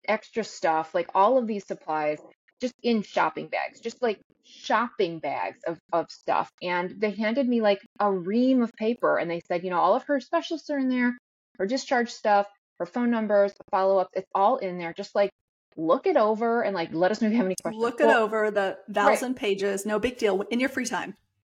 extra 0.06 0.44
stuff, 0.44 0.94
like 0.94 1.08
all 1.14 1.38
of 1.38 1.46
these 1.46 1.66
supplies 1.66 2.18
just 2.60 2.74
in 2.82 3.02
shopping 3.02 3.48
bags, 3.48 3.80
just 3.80 4.02
like 4.02 4.20
shopping 4.44 5.18
bags 5.18 5.58
of, 5.66 5.78
of 5.92 6.06
stuff. 6.10 6.50
And 6.62 6.94
they 6.98 7.10
handed 7.10 7.48
me 7.48 7.60
like 7.60 7.80
a 7.98 8.10
ream 8.10 8.62
of 8.62 8.72
paper 8.72 9.18
and 9.18 9.30
they 9.30 9.40
said, 9.40 9.64
you 9.64 9.70
know, 9.70 9.78
all 9.78 9.94
of 9.94 10.04
her 10.04 10.20
specialists 10.20 10.70
are 10.70 10.78
in 10.78 10.88
there, 10.88 11.16
her 11.58 11.66
discharge 11.66 12.10
stuff, 12.10 12.46
her 12.78 12.86
phone 12.86 13.10
numbers, 13.10 13.52
follow 13.70 13.98
ups, 13.98 14.12
it's 14.14 14.30
all 14.34 14.56
in 14.58 14.78
there. 14.78 14.94
Just 14.94 15.14
like 15.14 15.30
look 15.76 16.06
it 16.06 16.16
over 16.16 16.62
and 16.62 16.74
like 16.74 16.92
let 16.92 17.10
us 17.10 17.20
know 17.20 17.28
if 17.28 17.32
you 17.32 17.38
have 17.38 17.46
any 17.46 17.56
questions. 17.60 17.82
Look 17.82 18.00
it 18.00 18.08
over 18.08 18.50
the 18.50 18.78
thousand 18.92 19.32
right. 19.32 19.36
pages, 19.36 19.86
no 19.86 19.98
big 19.98 20.18
deal 20.18 20.42
in 20.50 20.60
your 20.60 20.68
free 20.68 20.86
time. 20.86 21.14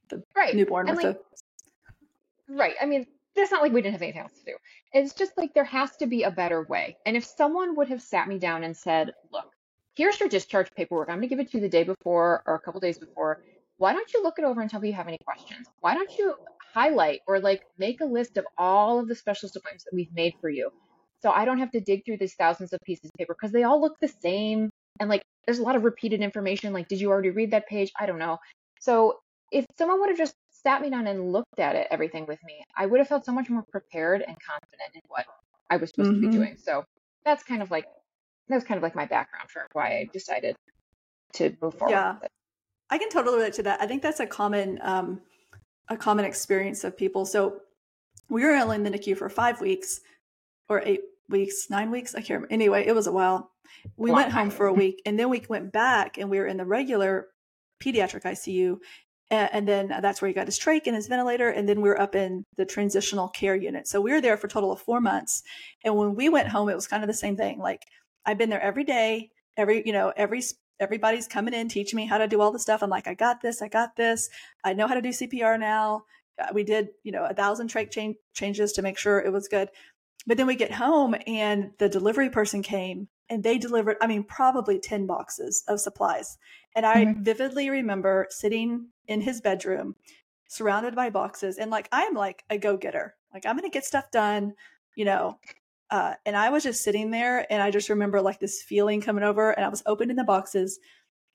The 0.10 0.24
right. 0.36 0.56
newborn 0.56 0.88
and 0.88 0.98
with 0.98 1.06
like, 1.06 1.18
the 1.18 2.56
Right. 2.56 2.76
I 2.82 2.86
mean, 2.86 3.08
it's 3.36 3.52
not 3.52 3.62
like 3.62 3.72
we 3.72 3.82
didn't 3.82 3.94
have 3.94 4.02
anything 4.02 4.22
else 4.22 4.34
to 4.40 4.46
do. 4.46 4.58
It's 4.94 5.14
just 5.14 5.38
like 5.38 5.54
there 5.54 5.64
has 5.64 5.96
to 5.98 6.06
be 6.06 6.24
a 6.24 6.32
better 6.32 6.64
way. 6.64 6.98
And 7.06 7.16
if 7.16 7.24
someone 7.24 7.76
would 7.78 7.88
have 7.88 8.02
sat 8.02 8.28
me 8.28 8.38
down 8.38 8.64
and 8.64 8.76
said, 8.76 9.14
look, 9.32 9.52
here's 9.96 10.20
your 10.20 10.28
discharge 10.28 10.70
paperwork. 10.76 11.10
I'm 11.10 11.18
going 11.18 11.30
to 11.30 11.36
give 11.36 11.40
it 11.40 11.50
to 11.52 11.58
you 11.58 11.62
the 11.62 11.70
day 11.70 11.84
before 11.84 12.44
or 12.46 12.56
a 12.56 12.60
couple 12.60 12.82
days 12.82 12.98
before. 12.98 13.42
Why 13.78 13.94
don't 13.94 14.14
you 14.14 14.22
look 14.22 14.38
it 14.38 14.44
over 14.44 14.62
and 14.62 14.70
tell 14.70 14.82
me 14.82 14.90
if 14.90 14.94
you 14.94 14.98
have 14.98 15.08
any 15.08 15.18
questions? 15.24 15.68
Why 15.80 15.94
don't 15.94 16.12
you 16.18 16.36
highlight 16.74 17.22
or 17.26 17.40
like 17.40 17.64
make 17.78 18.02
a 18.02 18.06
list 18.06 18.38
of 18.38 18.46
all 18.58 19.00
of 19.00 19.08
the 19.08 19.16
specialist 19.16 19.56
appointments 19.56 19.86
that 19.86 19.96
we've 19.96 20.14
made 20.14 20.34
for 20.42 20.50
you? 20.50 20.72
So 21.22 21.32
I 21.32 21.46
don't 21.46 21.60
have 21.60 21.72
to 21.72 21.80
dig 21.80 22.04
through 22.06 22.18
these 22.18 22.34
thousands 22.34 22.74
of 22.74 22.80
pieces 22.86 23.06
of 23.06 23.12
paper 23.18 23.36
because 23.40 23.52
they 23.52 23.64
all 23.64 23.80
look 23.80 23.98
the 24.02 24.08
same. 24.08 24.70
And 25.00 25.10
like 25.10 25.22
there's 25.46 25.60
a 25.60 25.64
lot 25.64 25.76
of 25.76 25.84
repeated 25.84 26.22
information. 26.22 26.74
Like, 26.74 26.88
did 26.88 27.00
you 27.00 27.10
already 27.10 27.30
read 27.30 27.52
that 27.52 27.68
page? 27.68 27.92
I 28.00 28.06
don't 28.06 28.20
know. 28.20 28.38
So 28.80 29.20
if 29.52 29.66
someone 29.78 30.00
would 30.00 30.10
have 30.10 30.18
just 30.18 30.34
sat 30.52 30.82
me 30.82 30.90
down 30.90 31.08
and 31.08 31.32
looked 31.32 31.60
at 31.60 31.76
it, 31.76 31.88
everything 31.92 32.26
with 32.28 32.40
me, 32.44 32.64
I 32.78 32.86
would 32.86 33.00
have 33.00 33.08
felt 33.08 33.26
so 33.26 33.32
much 33.32 33.50
more 33.50 33.64
prepared 33.72 34.22
and 34.22 34.36
confident 34.42 34.96
in 34.96 35.02
what 35.08 35.26
I 35.70 35.78
was 35.78 35.90
supposed 35.90 36.12
Mhm. 36.12 36.22
to 36.22 36.28
be 36.30 36.36
doing. 36.36 36.58
So 36.58 36.84
that's 37.26 37.44
kind 37.44 37.62
of 37.62 37.72
like 37.72 37.86
that's 38.48 38.66
kind 38.66 38.78
of 38.78 38.84
like 38.84 38.96
my 38.96 39.06
background 39.06 39.50
for 39.50 39.66
why 39.74 40.00
I 40.00 40.10
decided 40.12 40.56
to 41.34 41.56
move 41.62 41.76
forward. 41.76 41.92
Yeah. 41.92 42.18
I 42.90 42.98
can 42.98 43.10
totally 43.10 43.38
relate 43.38 43.54
to 43.54 43.64
that. 43.64 43.82
I 43.82 43.88
think 43.88 44.02
that's 44.02 44.20
a 44.20 44.28
common 44.28 44.80
um, 44.82 45.22
a 45.88 45.96
common 45.96 46.26
experience 46.26 46.84
of 46.84 46.98
people. 46.98 47.26
So 47.26 47.62
we 48.30 48.44
were 48.44 48.54
only 48.54 48.76
in 48.76 48.84
the 48.84 48.90
NICU 48.90 49.18
for 49.18 49.30
five 49.30 49.62
weeks 49.62 50.02
or 50.72 50.82
eight 50.86 51.02
weeks, 51.30 51.70
nine 51.70 51.92
weeks. 51.92 52.16
I 52.16 52.20
can't 52.20 52.42
remember. 52.42 52.54
Anyway, 52.54 52.86
it 52.86 52.96
was 52.96 53.08
a 53.08 53.12
while. 53.12 53.52
We 53.98 54.10
Long 54.10 54.18
went 54.18 54.32
home 54.32 54.50
for 54.50 54.68
a 54.68 54.74
week 54.74 55.02
and 55.06 55.18
then 55.18 55.30
we 55.30 55.44
went 55.50 55.72
back 55.72 56.18
and 56.18 56.30
we 56.30 56.38
were 56.40 56.46
in 56.46 56.58
the 56.58 56.66
regular 56.66 57.28
pediatric 57.84 58.24
ICU. 58.24 58.78
And, 59.30 59.50
and 59.54 59.68
then 59.68 60.02
that's 60.02 60.22
where 60.22 60.28
he 60.28 60.34
got 60.34 60.48
his 60.48 60.60
trach 60.60 60.88
and 60.88 60.96
his 60.96 61.08
ventilator. 61.08 61.50
And 61.50 61.68
then 61.68 61.82
we 61.82 61.90
were 61.90 62.00
up 62.00 62.16
in 62.16 62.44
the 62.58 62.66
transitional 62.66 63.30
care 63.30 63.56
unit. 63.56 63.88
So 63.88 64.02
we 64.02 64.12
were 64.12 64.22
there 64.22 64.38
for 64.38 64.48
a 64.48 64.50
total 64.50 64.72
of 64.72 64.82
four 64.82 65.02
months. 65.02 65.42
And 65.84 65.96
when 65.96 66.16
we 66.16 66.30
went 66.30 66.50
home, 66.50 66.70
it 66.70 66.76
was 66.76 66.88
kind 66.88 67.04
of 67.04 67.08
the 67.08 67.14
same 67.14 67.38
thing. 67.38 67.60
Like 67.60 67.84
I've 68.26 68.38
been 68.38 68.50
there 68.50 68.62
every 68.62 68.84
day, 68.84 69.30
every, 69.58 69.84
you 69.86 69.94
know, 69.94 70.14
every, 70.16 70.42
everybody's 70.80 71.28
coming 71.28 71.54
in, 71.54 71.70
teaching 71.70 71.98
me 71.98 72.06
how 72.06 72.18
to 72.18 72.28
do 72.28 72.42
all 72.42 72.52
the 72.52 72.60
stuff. 72.60 72.84
I'm 72.84 72.90
like, 72.90 73.08
I 73.08 73.14
got 73.14 73.42
this. 73.42 73.62
I 73.62 73.68
got 73.68 73.96
this. 73.96 74.30
I 74.64 74.74
know 74.74 74.88
how 74.88 74.96
to 74.96 75.02
do 75.02 75.10
CPR 75.10 75.60
now. 75.60 76.04
Uh, 76.42 76.48
We 76.54 76.64
did, 76.64 76.90
you 77.04 77.12
know, 77.12 77.26
a 77.26 77.34
thousand 77.34 77.70
trach 77.70 77.92
chain 77.92 78.16
changes 78.34 78.74
to 78.74 78.82
make 78.82 78.98
sure 78.98 79.20
it 79.20 79.32
was 79.32 79.48
good. 79.48 79.70
But 80.28 80.38
then 80.38 80.48
we 80.48 80.56
get 80.56 80.72
home 80.72 81.16
and 81.26 81.72
the 81.80 81.90
delivery 81.90 82.30
person 82.30 82.62
came 82.62 83.08
and 83.30 83.44
they 83.44 83.58
delivered, 83.58 83.98
I 84.02 84.08
mean, 84.08 84.24
probably 84.24 84.80
10 84.80 85.08
boxes 85.08 85.64
of 85.68 85.80
supplies. 85.80 86.38
And 86.76 86.86
I 86.86 87.06
Mhm. 87.06 87.24
vividly 87.24 87.70
remember 87.70 88.28
sitting 88.30 88.90
in 89.08 89.22
his 89.22 89.42
bedroom 89.42 89.96
surrounded 90.48 90.96
by 90.96 91.10
boxes 91.10 91.58
and 91.58 91.72
like, 91.72 91.88
I'm 91.92 92.14
like 92.14 92.44
a 92.50 92.58
go 92.58 92.78
getter. 92.78 93.16
Like, 93.34 93.46
I'm 93.46 93.58
going 93.58 93.70
to 93.70 93.74
get 93.74 93.86
stuff 93.86 94.12
done, 94.12 94.54
you 94.96 95.06
know. 95.06 95.40
Uh, 95.90 96.16
and 96.26 96.36
I 96.38 96.50
was 96.50 96.64
just 96.64 96.84
sitting 96.84 97.12
there 97.12 97.52
and 97.52 97.62
I 97.62 97.72
just 97.72 97.90
remember 97.90 98.22
like 98.22 98.40
this 98.40 98.62
feeling 98.62 99.02
coming 99.02 99.24
over 99.24 99.52
and 99.52 99.66
I 99.66 99.70
was 99.70 99.84
opening 99.86 100.16
the 100.18 100.24
boxes 100.24 100.80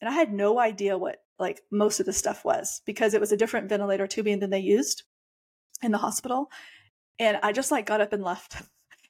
and 0.00 0.08
I 0.08 0.12
had 0.12 0.32
no 0.32 0.58
idea 0.58 0.96
what 0.96 1.22
like 1.38 1.62
most 1.70 2.00
of 2.00 2.06
the 2.06 2.12
stuff 2.12 2.44
was 2.44 2.80
because 2.86 3.14
it 3.14 3.20
was 3.20 3.32
a 3.32 3.36
different 3.36 3.68
ventilator 3.68 4.06
tubing 4.06 4.38
than 4.38 4.50
they 4.50 4.60
used 4.60 5.02
in 5.82 5.90
the 5.90 5.98
hospital. 5.98 6.50
And 7.18 7.38
I 7.42 7.52
just 7.52 7.70
like 7.70 7.84
got 7.86 8.00
up 8.00 8.12
and 8.12 8.22
left. 8.22 8.62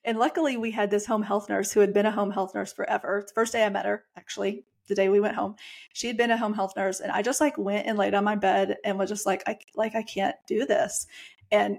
And 0.07 0.19
luckily, 0.19 0.57
we 0.57 0.71
had 0.71 0.91
this 0.91 1.05
home 1.05 1.23
health 1.23 1.49
nurse 1.49 1.73
who 1.73 1.81
had 1.81 1.93
been 1.93 2.07
a 2.07 2.13
home 2.13 2.31
health 2.31 2.55
nurse 2.55 2.73
forever. 2.73 3.25
The 3.27 3.35
first 3.35 3.53
day 3.53 3.65
I 3.65 3.69
met 3.69 3.85
her, 3.85 4.05
actually, 4.17 4.65
the 4.87 4.95
day 4.95 5.09
we 5.09 5.19
went 5.19 5.35
home. 5.35 5.57
She 5.93 6.07
had 6.07 6.17
been 6.17 6.31
a 6.31 6.39
home 6.39 6.55
health 6.55 6.75
nurse, 6.77 7.01
and 7.01 7.11
I 7.11 7.23
just 7.23 7.41
like 7.41 7.59
went 7.59 7.89
and 7.89 7.99
laid 7.99 8.15
on 8.15 8.23
my 8.23 8.37
bed 8.37 8.77
and 8.85 8.99
was 8.99 9.11
just 9.11 9.27
like, 9.27 9.43
I 9.49 9.59
like 9.75 9.97
I 9.97 10.03
can't 10.03 10.37
do 10.47 10.65
this. 10.65 11.09
And 11.51 11.79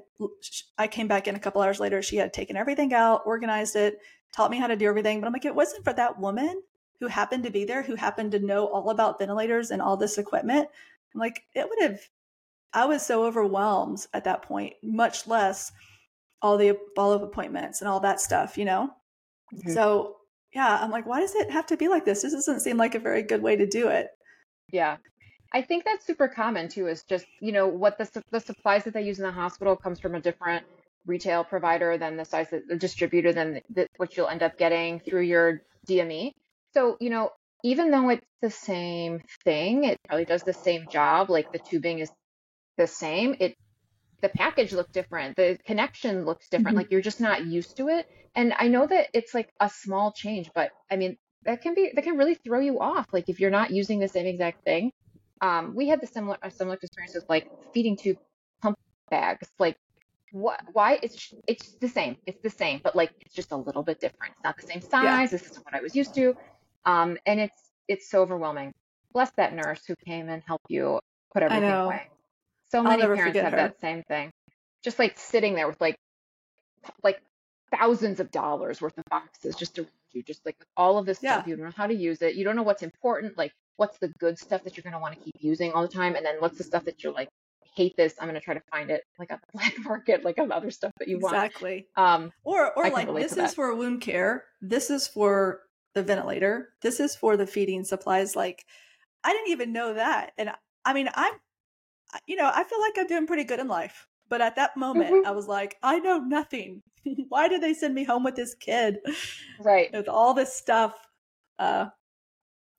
I 0.78 0.88
came 0.88 1.08
back 1.08 1.28
in 1.28 1.36
a 1.36 1.40
couple 1.40 1.62
hours 1.62 1.80
later. 1.80 2.02
She 2.02 2.18
had 2.18 2.34
taken 2.34 2.58
everything 2.58 2.94
out, 2.94 3.22
organized 3.26 3.78
it, 3.78 4.00
taught 4.34 4.52
me 4.52 4.58
how 4.58 4.68
to 4.68 4.76
do 4.76 4.88
everything. 4.88 5.22
But 5.22 5.28
I'm 5.28 5.34
like, 5.34 5.46
it 5.46 5.56
wasn't 5.56 5.86
for 5.86 5.94
that 5.94 6.20
woman 6.20 6.62
who 7.00 7.08
happened 7.08 7.44
to 7.44 7.50
be 7.50 7.64
there, 7.64 7.82
who 7.82 7.96
happened 7.96 8.32
to 8.34 8.40
know 8.40 8.68
all 8.68 8.90
about 8.90 9.20
ventilators 9.20 9.72
and 9.72 9.82
all 9.82 9.96
this 9.96 10.18
equipment. 10.18 10.68
I'm 11.14 11.20
like, 11.20 11.44
it 11.54 11.68
would 11.70 11.82
have. 11.82 12.02
I 12.74 12.86
was 12.86 13.06
so 13.06 13.26
overwhelmed 13.26 14.06
at 14.14 14.26
that 14.26 14.42
point, 14.42 14.74
much 14.84 15.28
less 15.28 15.72
all 16.42 16.58
the 16.58 16.78
follow-up 16.96 17.24
appointments 17.24 17.82
and 17.82 17.90
all 17.90 18.00
that 18.02 18.20
stuff, 18.20 18.58
you 18.58 18.66
know? 18.66 18.90
Mhm. 19.54 19.74
So 19.74 20.18
yeah, 20.54 20.80
I'm 20.82 20.92
like, 20.92 21.06
why 21.06 21.20
does 21.20 21.36
it 21.36 21.52
have 21.52 21.68
to 21.68 21.78
be 21.78 21.88
like 21.88 22.06
this? 22.06 22.22
This 22.22 22.34
doesn't 22.34 22.62
seem 22.62 22.78
like 22.78 22.96
a 22.96 23.00
very 23.00 23.22
good 23.22 23.42
way 23.42 23.56
to 23.56 23.68
do 23.68 23.90
it. 23.90 24.08
Yeah. 24.72 24.98
I 25.54 25.62
think 25.62 25.86
that's 25.86 26.06
super 26.06 26.28
common 26.28 26.68
too, 26.68 26.88
is 26.88 27.04
just, 27.04 27.26
you 27.42 27.52
know, 27.52 27.68
what 27.68 27.98
the, 27.98 28.24
the 28.32 28.40
supplies 28.40 28.84
that 28.84 28.94
they 28.94 29.04
use 29.04 29.20
in 29.20 29.26
the 29.26 29.32
hospital 29.32 29.76
comes 29.76 30.00
from 30.00 30.16
a 30.16 30.20
different 30.20 30.66
retail 31.06 31.44
provider 31.44 31.98
than 31.98 32.18
the 32.18 32.26
size 32.26 32.50
that 32.50 32.68
the 32.68 32.76
distributor 32.76 33.32
than 33.32 33.62
the, 33.74 33.88
what 33.98 34.18
you'll 34.18 34.28
end 34.28 34.44
up 34.44 34.58
getting 34.58 35.00
through 35.00 35.22
your 35.22 35.62
DME. 35.88 36.32
So, 36.74 36.98
you 37.00 37.10
know, 37.10 37.32
even 37.64 37.92
though 37.92 38.10
it's 38.10 38.26
the 38.42 38.50
same 38.50 39.22
thing, 39.44 39.86
it 39.86 39.98
probably 40.08 40.26
does 40.26 40.44
the 40.44 40.54
same 40.54 40.88
job, 40.90 41.30
like 41.30 41.52
the 41.52 41.60
tubing 41.60 42.00
is 42.00 42.12
the 42.78 42.88
same, 42.88 43.36
it 43.40 43.56
the 44.22 44.30
package 44.30 44.74
looked 44.74 44.94
different, 44.94 45.36
the 45.36 45.58
connection 45.66 46.26
looks 46.26 46.50
different, 46.50 46.76
Mhm. 46.76 46.80
like 46.82 46.92
you're 46.92 47.02
just 47.02 47.22
not 47.22 47.46
used 47.46 47.78
to 47.78 47.90
it. 47.90 48.08
And 48.36 48.54
I 48.58 48.68
know 48.68 48.86
that 48.88 49.08
it's 49.14 49.34
like 49.34 49.50
a 49.60 49.70
small 49.70 50.12
change, 50.12 50.52
but 50.54 50.72
I 50.92 50.96
mean, 50.96 51.18
that 51.44 51.62
can 51.62 51.74
be 51.76 51.92
that 51.96 52.04
can 52.04 52.18
really 52.18 52.36
throw 52.36 52.60
you 52.60 52.80
off, 52.80 53.06
like 53.14 53.30
if 53.30 53.40
you're 53.40 53.52
not 53.52 53.72
using 53.72 54.00
the 54.00 54.08
same 54.08 54.26
exact 54.26 54.64
thing. 54.64 54.92
Um, 55.42 55.76
we 55.76 55.88
had 55.88 56.02
the 56.02 56.08
similar 56.08 56.38
a 56.42 56.50
similar 56.52 56.78
experience 56.82 57.16
with 57.16 57.26
like 57.30 57.48
feeding 57.74 57.96
tube 57.96 58.18
pump 58.62 58.78
bags. 59.10 59.48
Like, 59.60 59.78
what? 60.32 60.60
Why? 60.74 61.00
It's 61.02 61.34
it's 61.48 61.76
the 61.80 61.88
same. 61.88 62.18
It's 62.26 62.42
the 62.42 62.50
same, 62.50 62.82
but 62.84 62.96
like 62.96 63.12
it's 63.22 63.36
just 63.36 63.52
a 63.52 63.58
little 63.58 63.84
bit 63.84 64.00
different. 64.00 64.34
It's 64.36 64.44
not 64.44 64.56
the 64.58 64.68
same 64.68 64.82
size. 64.82 65.32
This 65.32 65.44
isn't 65.52 65.66
what 65.66 65.76
I 65.76 65.82
was 65.82 65.96
used 65.96 66.16
to. 66.16 66.36
Um, 66.86 67.18
and 67.26 67.40
it's 67.40 67.72
it's 67.88 68.10
so 68.10 68.22
overwhelming. 68.22 68.74
Bless 69.14 69.32
that 69.38 69.54
nurse 69.54 69.86
who 69.86 69.96
came 70.06 70.30
and 70.30 70.44
helped 70.46 70.66
you 70.70 71.00
put 71.34 71.44
everything 71.44 71.70
away. 71.86 72.10
So 72.72 72.84
many 72.84 73.02
parents 73.02 73.38
have 73.40 73.52
her. 73.52 73.58
that 73.58 73.80
same 73.82 74.04
thing. 74.04 74.32
Just 74.84 75.00
like 75.00 75.18
sitting 75.18 75.56
there 75.56 75.68
with 75.68 75.80
like 75.82 75.96
like 77.04 77.22
thousands 77.72 78.20
of 78.20 78.32
dollars 78.32 78.82
worth 78.82 78.98
of 78.98 79.04
boxes 79.10 79.56
just 79.56 79.78
around 79.78 79.90
you, 80.14 80.24
just 80.24 80.46
like 80.46 80.56
all 80.76 80.98
of 80.98 81.06
this 81.06 81.20
Yeah. 81.22 81.36
stuff. 81.36 81.48
You 81.48 81.56
don't 81.56 81.66
know 81.66 81.72
how 81.76 81.88
to 81.88 81.94
use 81.94 82.22
it. 82.22 82.36
You 82.36 82.44
don't 82.46 82.56
know 82.56 82.64
what's 82.64 82.84
important. 82.84 83.38
Like 83.38 83.52
what's 83.78 83.98
the 84.00 84.08
good 84.20 84.40
stuff 84.40 84.64
that 84.64 84.76
you're 84.78 84.84
going 84.84 84.94
to 84.94 85.00
want 85.00 85.16
to 85.16 85.20
keep 85.22 85.36
using 85.40 85.72
all 85.74 85.82
the 85.82 85.88
time, 85.88 86.16
and 86.16 86.26
then 86.26 86.36
what's 86.40 86.58
the 86.58 86.64
stuff 86.64 86.86
that 86.86 87.04
you're 87.04 87.14
like, 87.14 87.30
hate 87.76 87.96
this. 87.96 88.16
I'm 88.20 88.28
going 88.28 88.40
to 88.40 88.44
try 88.44 88.54
to 88.56 88.64
find 88.72 88.90
it 88.90 89.04
like 89.20 89.32
on 89.32 89.40
the 89.46 89.52
black 89.58 89.74
market, 89.84 90.24
like 90.26 90.40
on 90.40 90.52
other 90.52 90.72
stuff 90.72 90.92
that 91.00 91.08
you 91.08 91.20
want. 91.20 91.36
Exactly. 91.36 91.88
Um, 91.96 92.32
Or 92.44 92.72
or 92.78 92.90
like 92.90 93.14
this 93.14 93.38
is 93.38 93.54
for 93.54 93.74
wound 93.76 94.02
care. 94.02 94.46
This 94.62 94.90
is 94.90 95.08
for 95.08 95.62
the 95.94 96.04
ventilator. 96.04 96.70
This 96.82 97.00
is 97.00 97.16
for 97.16 97.38
the 97.38 97.48
feeding 97.48 97.84
supplies. 97.84 98.36
Like 98.36 98.66
I 99.24 99.34
didn't 99.34 99.50
even 99.52 99.74
know 99.74 99.94
that. 99.96 100.32
And 100.38 100.52
I- 100.86 100.94
mean, 100.94 101.10
I'm 101.14 101.34
you 102.26 102.36
know, 102.36 102.50
I 102.54 102.64
feel 102.64 102.80
like 102.80 102.94
I'm 102.98 103.08
doing 103.08 103.28
pretty 103.28 103.44
good 103.44 103.60
in 103.60 103.68
life. 103.68 104.08
But 104.30 104.42
at 104.42 104.56
that 104.58 104.76
moment, 104.76 105.12
mm-hmm. 105.12 105.28
I 105.28 105.32
was 105.32 105.48
like, 105.48 105.78
I 105.82 106.00
know 106.00 106.18
nothing. 106.18 106.82
Why 107.30 107.48
did 107.48 107.62
they 107.62 107.74
send 107.74 107.96
me 107.96 108.04
home 108.04 108.24
with 108.24 108.36
this 108.36 108.56
kid? 108.56 109.00
Right. 109.60 109.90
With 109.94 110.10
all 110.10 110.34
this 110.34 110.54
stuff. 110.54 110.94
Uh, 111.58 111.88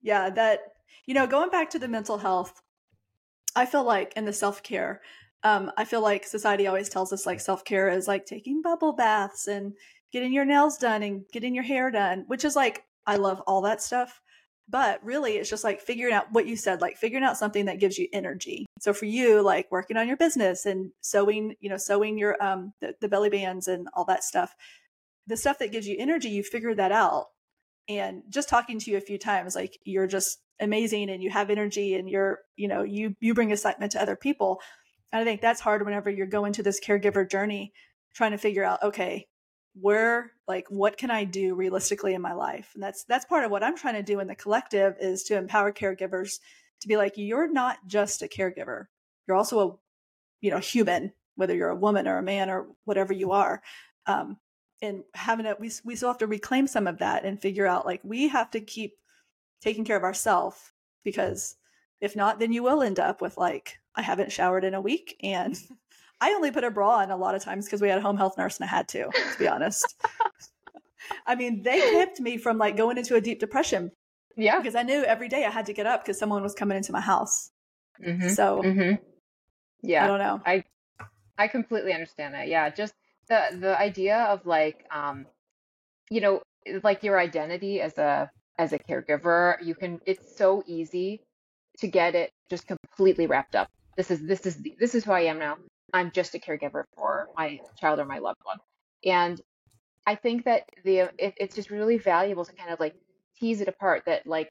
yeah, 0.02 0.30
that, 0.30 0.60
you 1.06 1.14
know, 1.14 1.26
going 1.26 1.50
back 1.50 1.70
to 1.70 1.78
the 1.78 1.88
mental 1.88 2.18
health, 2.18 2.62
I 3.56 3.66
feel 3.66 3.82
like 3.82 4.12
in 4.14 4.24
the 4.24 4.32
self 4.32 4.62
care, 4.62 5.00
um, 5.42 5.70
I 5.76 5.84
feel 5.84 6.02
like 6.02 6.24
society 6.26 6.66
always 6.66 6.88
tells 6.88 7.12
us 7.12 7.26
like 7.26 7.40
self 7.40 7.64
care 7.64 7.88
is 7.88 8.08
like 8.08 8.26
taking 8.26 8.62
bubble 8.62 8.92
baths 8.92 9.46
and 9.46 9.72
getting 10.12 10.32
your 10.32 10.44
nails 10.44 10.78
done 10.78 11.02
and 11.02 11.24
getting 11.32 11.54
your 11.54 11.64
hair 11.64 11.90
done, 11.90 12.24
which 12.26 12.44
is 12.44 12.56
like, 12.56 12.84
I 13.06 13.16
love 13.16 13.40
all 13.46 13.62
that 13.62 13.82
stuff. 13.82 14.20
But 14.70 15.02
really, 15.02 15.38
it's 15.38 15.48
just 15.48 15.64
like 15.64 15.80
figuring 15.80 16.12
out 16.12 16.30
what 16.30 16.46
you 16.46 16.54
said, 16.54 16.82
like 16.82 16.98
figuring 16.98 17.24
out 17.24 17.38
something 17.38 17.64
that 17.66 17.80
gives 17.80 17.96
you 17.96 18.06
energy. 18.12 18.66
So 18.80 18.92
for 18.92 19.06
you, 19.06 19.40
like 19.40 19.66
working 19.70 19.96
on 19.96 20.06
your 20.06 20.18
business 20.18 20.66
and 20.66 20.90
sewing, 21.00 21.54
you 21.60 21.70
know, 21.70 21.78
sewing 21.78 22.18
your 22.18 22.42
um 22.42 22.74
the, 22.80 22.94
the 23.00 23.08
belly 23.08 23.30
bands 23.30 23.66
and 23.66 23.88
all 23.94 24.04
that 24.06 24.24
stuff, 24.24 24.54
the 25.26 25.36
stuff 25.36 25.58
that 25.60 25.72
gives 25.72 25.86
you 25.86 25.96
energy, 25.98 26.28
you 26.28 26.42
figure 26.42 26.74
that 26.74 26.92
out. 26.92 27.26
And 27.88 28.22
just 28.28 28.50
talking 28.50 28.78
to 28.78 28.90
you 28.90 28.98
a 28.98 29.00
few 29.02 29.16
times, 29.18 29.54
like 29.56 29.78
you're 29.84 30.06
just 30.06 30.38
amazing 30.60 31.08
and 31.08 31.22
you 31.22 31.30
have 31.30 31.48
energy 31.48 31.94
and 31.94 32.08
you're, 32.10 32.40
you 32.56 32.68
know, 32.68 32.82
you 32.82 33.16
you 33.20 33.32
bring 33.32 33.50
excitement 33.50 33.92
to 33.92 34.02
other 34.02 34.16
people. 34.16 34.60
And 35.12 35.22
I 35.22 35.24
think 35.24 35.40
that's 35.40 35.60
hard 35.60 35.84
whenever 35.84 36.10
you're 36.10 36.26
going 36.26 36.52
to 36.54 36.62
this 36.62 36.80
caregiver 36.80 37.28
journey, 37.28 37.72
trying 38.14 38.32
to 38.32 38.38
figure 38.38 38.64
out, 38.64 38.82
okay, 38.82 39.26
where 39.74 40.32
like 40.46 40.66
what 40.70 40.96
can 40.96 41.10
i 41.10 41.24
do 41.24 41.54
realistically 41.54 42.14
in 42.14 42.22
my 42.22 42.32
life? 42.32 42.70
And 42.74 42.82
that's 42.82 43.04
that's 43.04 43.24
part 43.24 43.44
of 43.44 43.50
what 43.50 43.62
i'm 43.62 43.76
trying 43.76 43.94
to 43.94 44.02
do 44.02 44.20
in 44.20 44.26
the 44.26 44.34
collective 44.34 44.96
is 45.00 45.24
to 45.24 45.36
empower 45.36 45.72
caregivers 45.72 46.38
to 46.80 46.88
be 46.88 46.96
like 46.96 47.14
you're 47.16 47.50
not 47.50 47.78
just 47.86 48.22
a 48.22 48.28
caregiver. 48.28 48.86
You're 49.26 49.36
also 49.36 49.60
a 49.60 49.76
you 50.40 50.50
know 50.50 50.58
human 50.58 51.12
whether 51.36 51.54
you're 51.54 51.68
a 51.70 51.76
woman 51.76 52.08
or 52.08 52.18
a 52.18 52.22
man 52.22 52.50
or 52.50 52.66
whatever 52.84 53.12
you 53.12 53.30
are. 53.30 53.62
Um, 54.06 54.38
and 54.82 55.02
having 55.14 55.46
it 55.46 55.58
we, 55.60 55.70
we 55.84 55.96
still 55.96 56.08
have 56.08 56.18
to 56.18 56.26
reclaim 56.26 56.66
some 56.66 56.86
of 56.86 56.98
that 56.98 57.24
and 57.24 57.40
figure 57.40 57.66
out 57.66 57.86
like 57.86 58.00
we 58.04 58.28
have 58.28 58.50
to 58.50 58.60
keep 58.60 58.94
taking 59.60 59.84
care 59.84 59.96
of 59.96 60.04
ourselves 60.04 60.72
because 61.04 61.56
if 62.00 62.14
not 62.14 62.38
then 62.38 62.52
you 62.52 62.62
will 62.62 62.82
end 62.82 63.00
up 63.00 63.20
with 63.20 63.36
like 63.36 63.78
i 63.96 64.02
haven't 64.02 64.32
showered 64.32 64.64
in 64.64 64.74
a 64.74 64.80
week 64.80 65.16
and 65.22 65.56
I 66.20 66.30
only 66.32 66.50
put 66.50 66.64
a 66.64 66.70
bra 66.70 66.96
on 66.96 67.10
a 67.10 67.16
lot 67.16 67.34
of 67.34 67.42
times 67.42 67.66
because 67.66 67.80
we 67.80 67.88
had 67.88 67.98
a 67.98 68.00
home 68.00 68.16
health 68.16 68.36
nurse 68.36 68.56
and 68.58 68.64
I 68.64 68.68
had 68.68 68.88
to, 68.88 69.04
to 69.04 69.38
be 69.38 69.48
honest. 69.48 69.94
I 71.26 71.34
mean, 71.34 71.62
they 71.62 71.78
kept 71.92 72.20
me 72.20 72.36
from 72.38 72.58
like 72.58 72.76
going 72.76 72.98
into 72.98 73.14
a 73.14 73.20
deep 73.20 73.38
depression. 73.38 73.92
Yeah. 74.36 74.58
Because 74.58 74.74
I 74.74 74.82
knew 74.82 75.02
every 75.04 75.28
day 75.28 75.44
I 75.44 75.50
had 75.50 75.66
to 75.66 75.72
get 75.72 75.86
up 75.86 76.04
because 76.04 76.18
someone 76.18 76.42
was 76.42 76.54
coming 76.54 76.76
into 76.76 76.92
my 76.92 77.00
house. 77.00 77.50
Mm-hmm. 78.04 78.28
So, 78.28 78.62
mm-hmm. 78.62 79.02
yeah. 79.82 80.04
I 80.04 80.06
don't 80.06 80.18
know. 80.18 80.40
I, 80.44 80.64
I 81.36 81.48
completely 81.48 81.92
understand 81.92 82.34
that. 82.34 82.48
Yeah. 82.48 82.68
Just 82.70 82.94
the, 83.28 83.56
the 83.58 83.78
idea 83.78 84.18
of 84.24 84.44
like, 84.46 84.84
um, 84.90 85.26
you 86.10 86.20
know, 86.20 86.42
like 86.82 87.02
your 87.02 87.18
identity 87.18 87.80
as 87.80 87.96
a, 87.98 88.30
as 88.58 88.72
a 88.72 88.78
caregiver, 88.78 89.56
you 89.62 89.74
can, 89.74 90.00
it's 90.04 90.36
so 90.36 90.64
easy 90.66 91.22
to 91.78 91.86
get 91.86 92.14
it 92.16 92.30
just 92.50 92.66
completely 92.66 93.26
wrapped 93.26 93.54
up. 93.54 93.68
This 93.96 94.10
is, 94.10 94.20
this 94.26 94.46
is, 94.46 94.58
this 94.78 94.94
is 94.94 95.04
who 95.04 95.12
I 95.12 95.22
am 95.22 95.38
now. 95.38 95.58
I'm 95.92 96.10
just 96.10 96.34
a 96.34 96.38
caregiver 96.38 96.84
for 96.96 97.28
my 97.36 97.60
child 97.78 97.98
or 97.98 98.04
my 98.04 98.18
loved 98.18 98.40
one. 98.44 98.58
And 99.04 99.40
I 100.06 100.14
think 100.14 100.44
that 100.44 100.64
the 100.84 101.10
it, 101.18 101.34
it's 101.36 101.54
just 101.54 101.70
really 101.70 101.98
valuable 101.98 102.44
to 102.44 102.52
kind 102.52 102.70
of 102.72 102.80
like 102.80 102.94
tease 103.38 103.60
it 103.60 103.68
apart 103.68 104.02
that 104.06 104.26
like 104.26 104.50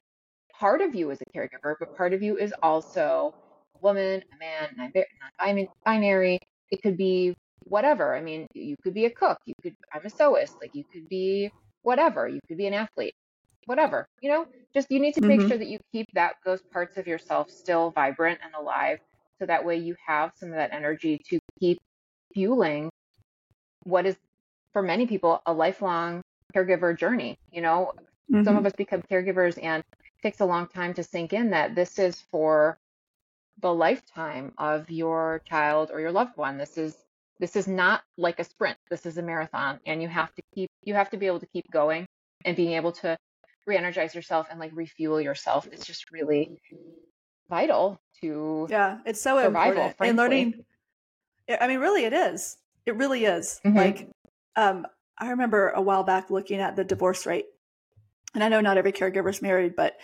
part 0.60 0.82
of 0.82 0.96
you 0.96 1.10
is 1.12 1.20
a 1.22 1.38
caregiver, 1.38 1.76
but 1.80 1.96
part 1.96 2.14
of 2.14 2.22
you 2.22 2.38
is 2.38 2.54
also 2.62 3.34
a 3.76 3.80
woman, 3.82 4.22
a 4.34 4.38
man, 4.40 4.94
not 4.94 5.68
binary. 5.86 6.40
It 6.72 6.82
could 6.82 6.98
be 6.98 7.36
whatever. 7.64 8.16
I 8.16 8.22
mean, 8.22 8.48
you 8.54 8.76
could 8.84 8.94
be 8.94 9.06
a 9.06 9.10
cook. 9.10 9.38
You 9.46 9.54
could. 9.62 9.76
I'm 9.94 10.06
a 10.06 10.10
sewist. 10.10 10.60
Like 10.62 10.72
you 10.74 10.84
could 10.92 11.08
be 11.10 11.52
whatever. 11.82 12.28
You 12.28 12.40
could 12.48 12.58
be 12.58 12.68
an 12.68 12.74
athlete. 12.74 13.14
Whatever. 13.66 14.08
You 14.22 14.32
know, 14.32 14.46
just 14.74 14.92
you 14.92 15.00
need 15.00 15.16
to 15.16 15.22
make 15.22 15.40
mm-hmm. 15.40 15.50
sure 15.50 15.58
that 15.58 15.68
you 15.68 15.80
keep 15.92 16.08
that 16.14 16.36
those 16.46 16.62
parts 16.62 16.98
of 16.98 17.08
yourself 17.08 17.50
still 17.50 17.92
vibrant 17.92 18.40
and 18.44 18.54
alive 18.56 19.00
so 19.40 19.46
that 19.46 19.66
way 19.66 19.78
you 19.78 19.96
have 20.06 20.32
some 20.36 20.50
of 20.50 20.56
that 20.56 20.74
energy 20.74 21.22
to 21.30 21.40
keep 21.60 21.80
fueling 22.34 22.90
what 23.84 24.06
is, 24.06 24.16
for 24.74 24.82
many 24.82 25.08
people, 25.08 25.42
a 25.46 25.54
lifelong 25.54 26.22
caregiver 26.56 26.98
journey. 26.98 27.38
You 27.52 27.62
know, 27.62 27.94
mm-hmm. 28.32 28.44
some 28.44 28.58
of 28.58 28.66
us 28.66 28.74
become 28.74 29.02
caregivers 29.02 29.62
and 29.62 29.84
it 29.92 30.22
takes 30.22 30.40
a 30.40 30.46
long 30.46 30.68
time 30.68 30.94
to 30.96 31.04
sink 31.04 31.34
in 31.34 31.52
that 31.52 31.76
this 31.76 32.00
is 32.00 32.22
for 32.32 32.78
the 33.62 33.74
lifetime 33.74 34.54
of 34.58 34.90
your 34.90 35.42
child 35.48 35.90
or 35.92 36.00
your 36.00 36.12
loved 36.12 36.38
one. 36.38 36.58
This 36.58 36.78
is 36.78 36.96
this 37.40 37.56
is 37.56 37.68
not 37.68 38.02
like 38.18 38.40
a 38.40 38.44
sprint. 38.44 38.78
This 38.90 39.06
is 39.06 39.18
a 39.18 39.22
marathon 39.22 39.80
and 39.86 40.02
you 40.02 40.08
have 40.08 40.34
to 40.36 40.42
keep 40.54 40.70
you 40.84 40.94
have 40.96 41.10
to 41.12 41.18
be 41.18 41.28
able 41.28 41.40
to 41.40 41.48
keep 41.48 41.70
going 41.72 42.06
and 42.46 42.56
being 42.56 42.74
able 42.74 42.92
to 42.94 43.18
re-energize 43.66 44.16
yourself 44.16 44.48
and 44.50 44.60
like 44.60 44.72
refuel 44.74 45.20
yourself. 45.20 45.68
It's 45.72 45.86
just 45.86 46.12
really 46.12 46.60
vital 47.50 48.00
to 48.22 48.68
yeah 48.70 49.00
it's 49.06 49.22
so 49.22 49.42
survival, 49.42 49.70
important 49.70 49.98
frankly. 49.98 50.10
and 50.10 50.18
learning 50.18 50.66
i 51.62 51.68
mean 51.68 51.80
really 51.80 52.04
it 52.04 52.14
is. 52.14 52.58
It 52.86 52.96
really 52.96 53.26
is. 53.26 53.60
Mm-hmm. 53.66 53.78
like 53.78 54.10
um 54.56 54.86
i 55.18 55.30
remember 55.30 55.70
a 55.70 55.82
while 55.82 56.04
back 56.04 56.30
looking 56.30 56.60
at 56.60 56.76
the 56.76 56.84
divorce 56.84 57.26
rate 57.26 57.46
and 58.34 58.44
i 58.44 58.50
know 58.50 58.62
not 58.62 58.78
every 58.78 58.92
caregiver 58.92 59.30
is 59.30 59.42
married 59.42 59.76
but 59.76 59.98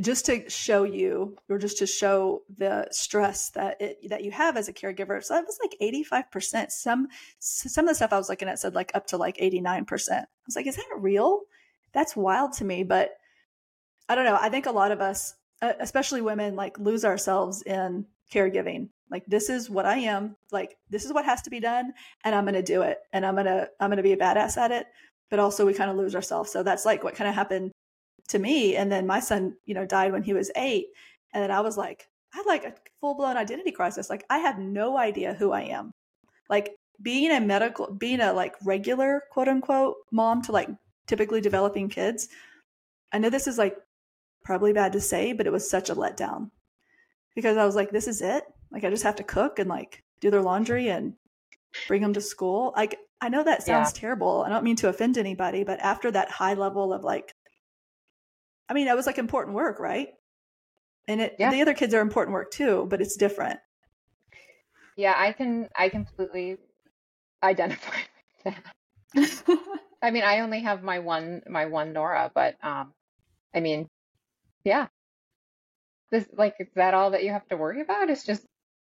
just 0.00 0.26
to 0.26 0.48
show 0.48 0.84
you 0.84 1.36
or 1.48 1.58
just 1.58 1.78
to 1.78 1.86
show 1.86 2.42
the 2.56 2.86
stress 2.92 3.50
that 3.50 3.80
it 3.80 4.08
that 4.08 4.22
you 4.22 4.30
have 4.30 4.56
as 4.56 4.68
a 4.68 4.72
caregiver 4.72 5.22
so 5.22 5.36
it 5.36 5.44
was 5.44 5.58
like 5.60 5.74
85% 6.30 6.70
some 6.70 7.08
some 7.40 7.86
of 7.86 7.90
the 7.90 7.94
stuff 7.96 8.12
i 8.12 8.18
was 8.18 8.28
looking 8.28 8.48
at 8.48 8.60
said 8.60 8.74
like 8.74 8.92
up 8.94 9.08
to 9.08 9.16
like 9.16 9.36
89% 9.36 10.10
i 10.12 10.24
was 10.46 10.56
like 10.56 10.66
is 10.66 10.76
that 10.76 10.86
real? 10.96 11.40
That's 11.92 12.14
wild 12.14 12.52
to 12.54 12.64
me 12.64 12.84
but 12.84 13.10
i 14.08 14.14
don't 14.14 14.24
know. 14.24 14.38
I 14.40 14.48
think 14.48 14.66
a 14.66 14.72
lot 14.72 14.92
of 14.92 15.00
us 15.00 15.34
especially 15.62 16.20
women 16.20 16.56
like 16.56 16.78
lose 16.78 17.04
ourselves 17.04 17.62
in 17.62 18.06
caregiving. 18.32 18.88
Like 19.10 19.26
this 19.26 19.50
is 19.50 19.68
what 19.68 19.86
i 19.86 19.96
am. 19.96 20.36
Like 20.52 20.76
this 20.88 21.04
is 21.04 21.12
what 21.12 21.24
has 21.24 21.42
to 21.42 21.50
be 21.50 21.60
done 21.60 21.92
and 22.24 22.34
i'm 22.34 22.44
going 22.44 22.54
to 22.54 22.62
do 22.62 22.82
it 22.82 22.98
and 23.12 23.26
i'm 23.26 23.34
going 23.34 23.46
to 23.46 23.68
i'm 23.80 23.88
going 23.90 23.96
to 23.96 24.02
be 24.02 24.12
a 24.12 24.16
badass 24.16 24.56
at 24.56 24.72
it. 24.72 24.86
But 25.30 25.38
also 25.38 25.66
we 25.66 25.74
kind 25.74 25.90
of 25.90 25.96
lose 25.96 26.14
ourselves. 26.14 26.50
So 26.50 26.62
that's 26.62 26.84
like 26.84 27.04
what 27.04 27.14
kind 27.14 27.28
of 27.28 27.34
happened 27.34 27.72
to 28.28 28.38
me. 28.38 28.76
And 28.76 28.90
then 28.90 29.06
my 29.06 29.20
son 29.20 29.56
you 29.64 29.74
know 29.74 29.86
died 29.86 30.12
when 30.12 30.22
he 30.22 30.32
was 30.32 30.50
8 30.56 30.86
and 31.32 31.42
then 31.42 31.50
i 31.50 31.60
was 31.60 31.76
like 31.76 32.08
i 32.34 32.38
had 32.38 32.46
like 32.46 32.64
a 32.64 32.74
full-blown 33.00 33.36
identity 33.36 33.72
crisis. 33.72 34.10
Like 34.10 34.24
i 34.30 34.38
have 34.38 34.58
no 34.58 34.96
idea 34.96 35.34
who 35.34 35.52
i 35.52 35.62
am. 35.62 35.92
Like 36.48 36.76
being 37.02 37.30
a 37.30 37.40
medical 37.40 37.92
being 37.92 38.20
a 38.20 38.32
like 38.32 38.54
regular 38.64 39.22
quote 39.30 39.48
unquote 39.48 39.96
mom 40.10 40.42
to 40.42 40.52
like 40.52 40.68
typically 41.06 41.40
developing 41.40 41.88
kids 41.88 42.28
i 43.12 43.18
know 43.18 43.30
this 43.30 43.46
is 43.46 43.58
like 43.58 43.76
probably 44.44 44.72
bad 44.72 44.92
to 44.92 45.00
say, 45.00 45.32
but 45.32 45.46
it 45.46 45.52
was 45.52 45.68
such 45.68 45.90
a 45.90 45.94
letdown 45.94 46.50
because 47.34 47.56
I 47.56 47.64
was 47.64 47.74
like, 47.74 47.90
this 47.90 48.08
is 48.08 48.22
it. 48.22 48.44
Like, 48.70 48.84
I 48.84 48.90
just 48.90 49.02
have 49.02 49.16
to 49.16 49.24
cook 49.24 49.58
and 49.58 49.68
like 49.68 50.02
do 50.20 50.30
their 50.30 50.42
laundry 50.42 50.88
and 50.88 51.14
bring 51.88 52.02
them 52.02 52.12
to 52.14 52.20
school. 52.20 52.72
Like, 52.76 52.98
I 53.20 53.28
know 53.28 53.42
that 53.42 53.62
sounds 53.62 53.92
yeah. 53.94 54.00
terrible. 54.00 54.42
I 54.46 54.48
don't 54.48 54.64
mean 54.64 54.76
to 54.76 54.88
offend 54.88 55.18
anybody, 55.18 55.64
but 55.64 55.80
after 55.80 56.10
that 56.10 56.30
high 56.30 56.54
level 56.54 56.92
of 56.92 57.04
like, 57.04 57.34
I 58.68 58.72
mean, 58.72 58.86
that 58.86 58.96
was 58.96 59.06
like 59.06 59.18
important 59.18 59.54
work, 59.54 59.78
right? 59.78 60.08
And 61.06 61.20
it, 61.20 61.36
yeah. 61.38 61.50
the 61.50 61.60
other 61.60 61.74
kids 61.74 61.92
are 61.92 62.00
important 62.00 62.34
work 62.34 62.50
too, 62.50 62.86
but 62.88 63.00
it's 63.00 63.16
different. 63.16 63.58
Yeah, 64.96 65.14
I 65.16 65.32
can, 65.32 65.68
I 65.76 65.88
completely 65.88 66.56
identify 67.42 67.96
with 68.44 69.44
that. 69.44 69.58
I 70.02 70.10
mean, 70.10 70.22
I 70.22 70.40
only 70.40 70.60
have 70.60 70.82
my 70.82 71.00
one, 71.00 71.42
my 71.48 71.66
one 71.66 71.92
Nora, 71.92 72.30
but, 72.34 72.56
um, 72.62 72.94
I 73.54 73.60
mean, 73.60 73.88
yeah. 74.64 74.86
This 76.10 76.26
like 76.32 76.56
is 76.58 76.68
that 76.74 76.94
all 76.94 77.12
that 77.12 77.22
you 77.22 77.30
have 77.30 77.46
to 77.48 77.56
worry 77.56 77.80
about? 77.80 78.10
Is 78.10 78.24
just 78.24 78.44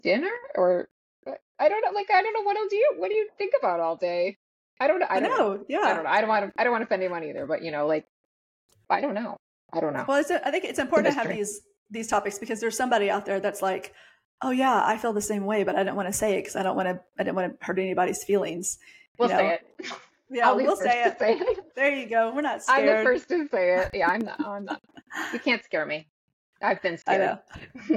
dinner 0.02 0.32
or 0.56 0.88
uh, 1.28 1.34
I 1.60 1.69
don't 1.69 1.82
know. 1.82 1.91
Like 1.91 2.10
I 2.12 2.21
don't 2.21 2.34
know 2.34 2.43
what 2.43 2.58
else 2.58 2.69
do 2.69 2.78
you 2.78 2.93
what 2.97 3.10
do 3.10 3.15
you 3.15 3.30
think 3.38 3.54
about 3.60 3.80
all 3.80 3.95
day? 3.95 4.38
I 4.80 4.88
don't 4.88 5.00
know. 5.00 5.08
I, 5.10 5.19
don't 5.19 5.38
know. 5.38 5.54
know. 5.54 5.65
Yeah. 5.69 5.80
I 5.82 5.93
don't 5.93 6.04
know. 6.04 6.10
I 6.10 6.21
don't 6.21 6.30
want 6.30 6.45
to. 6.45 6.60
I 6.60 6.63
don't 6.63 6.71
want 6.71 6.82
to 6.82 6.86
offend 6.86 7.04
anyone 7.04 7.24
either. 7.24 7.45
But 7.45 7.63
you 7.63 7.71
know, 7.71 7.86
like 7.86 8.06
I 8.89 9.02
don't 9.02 9.13
know. 9.13 9.38
I 9.71 9.80
don't 9.80 9.93
know. 9.93 10.06
Well, 10.08 10.17
it's 10.17 10.32
a, 10.32 10.45
I 10.45 10.52
think 10.52 10.65
it's 10.65 10.80
important 10.80 11.13
it's 11.13 11.21
to 11.21 11.28
have 11.28 11.38
these 11.38 11.62
these 11.91 12.08
topics 12.08 12.39
because 12.39 12.60
there's 12.60 12.76
somebody 12.76 13.10
out 13.10 13.26
there 13.26 13.39
that's 13.39 13.62
like, 13.62 13.93
oh 14.41 14.52
yeah, 14.52 14.82
I 14.84 14.97
feel 14.97 15.13
the 15.13 15.21
same 15.21 15.45
way, 15.45 15.63
but 15.63 15.76
I 15.76 15.84
don't 15.84 15.95
want 15.95 16.08
to 16.08 16.13
say 16.13 16.34
it 16.34 16.41
because 16.41 16.56
I 16.56 16.63
don't 16.63 16.76
want 16.76 16.88
to. 16.88 17.00
I 17.19 17.24
didn't 17.24 17.36
want 17.36 17.60
to 17.60 17.65
hurt 17.65 17.78
anybody's 17.78 18.24
feelings. 18.24 18.80
We'll 19.17 19.30
you 19.30 19.36
know? 19.36 19.39
say 19.41 19.60
it. 19.80 19.91
Yeah, 20.32 20.54
we'll 20.54 20.76
say 20.76 21.04
it. 21.04 21.20
say 21.20 21.34
it. 21.34 21.60
There 21.76 21.94
you 21.94 22.08
go. 22.08 22.32
We're 22.34 22.41
not 22.41 22.63
scared. 22.63 22.89
I'm 22.89 22.98
the 22.98 23.04
first 23.04 23.30
to 23.30 23.48
say 23.50 23.78
it. 23.78 23.91
Yeah, 23.94 24.10
I'm 24.10 24.22
not. 24.22 24.46
I'm 24.46 24.65
not. 24.65 24.82
You 25.34 25.39
can't 25.44 25.63
scare 25.63 25.86
me. 25.86 26.08
I've 26.62 26.82
been 26.82 26.98
scared. 26.98 27.39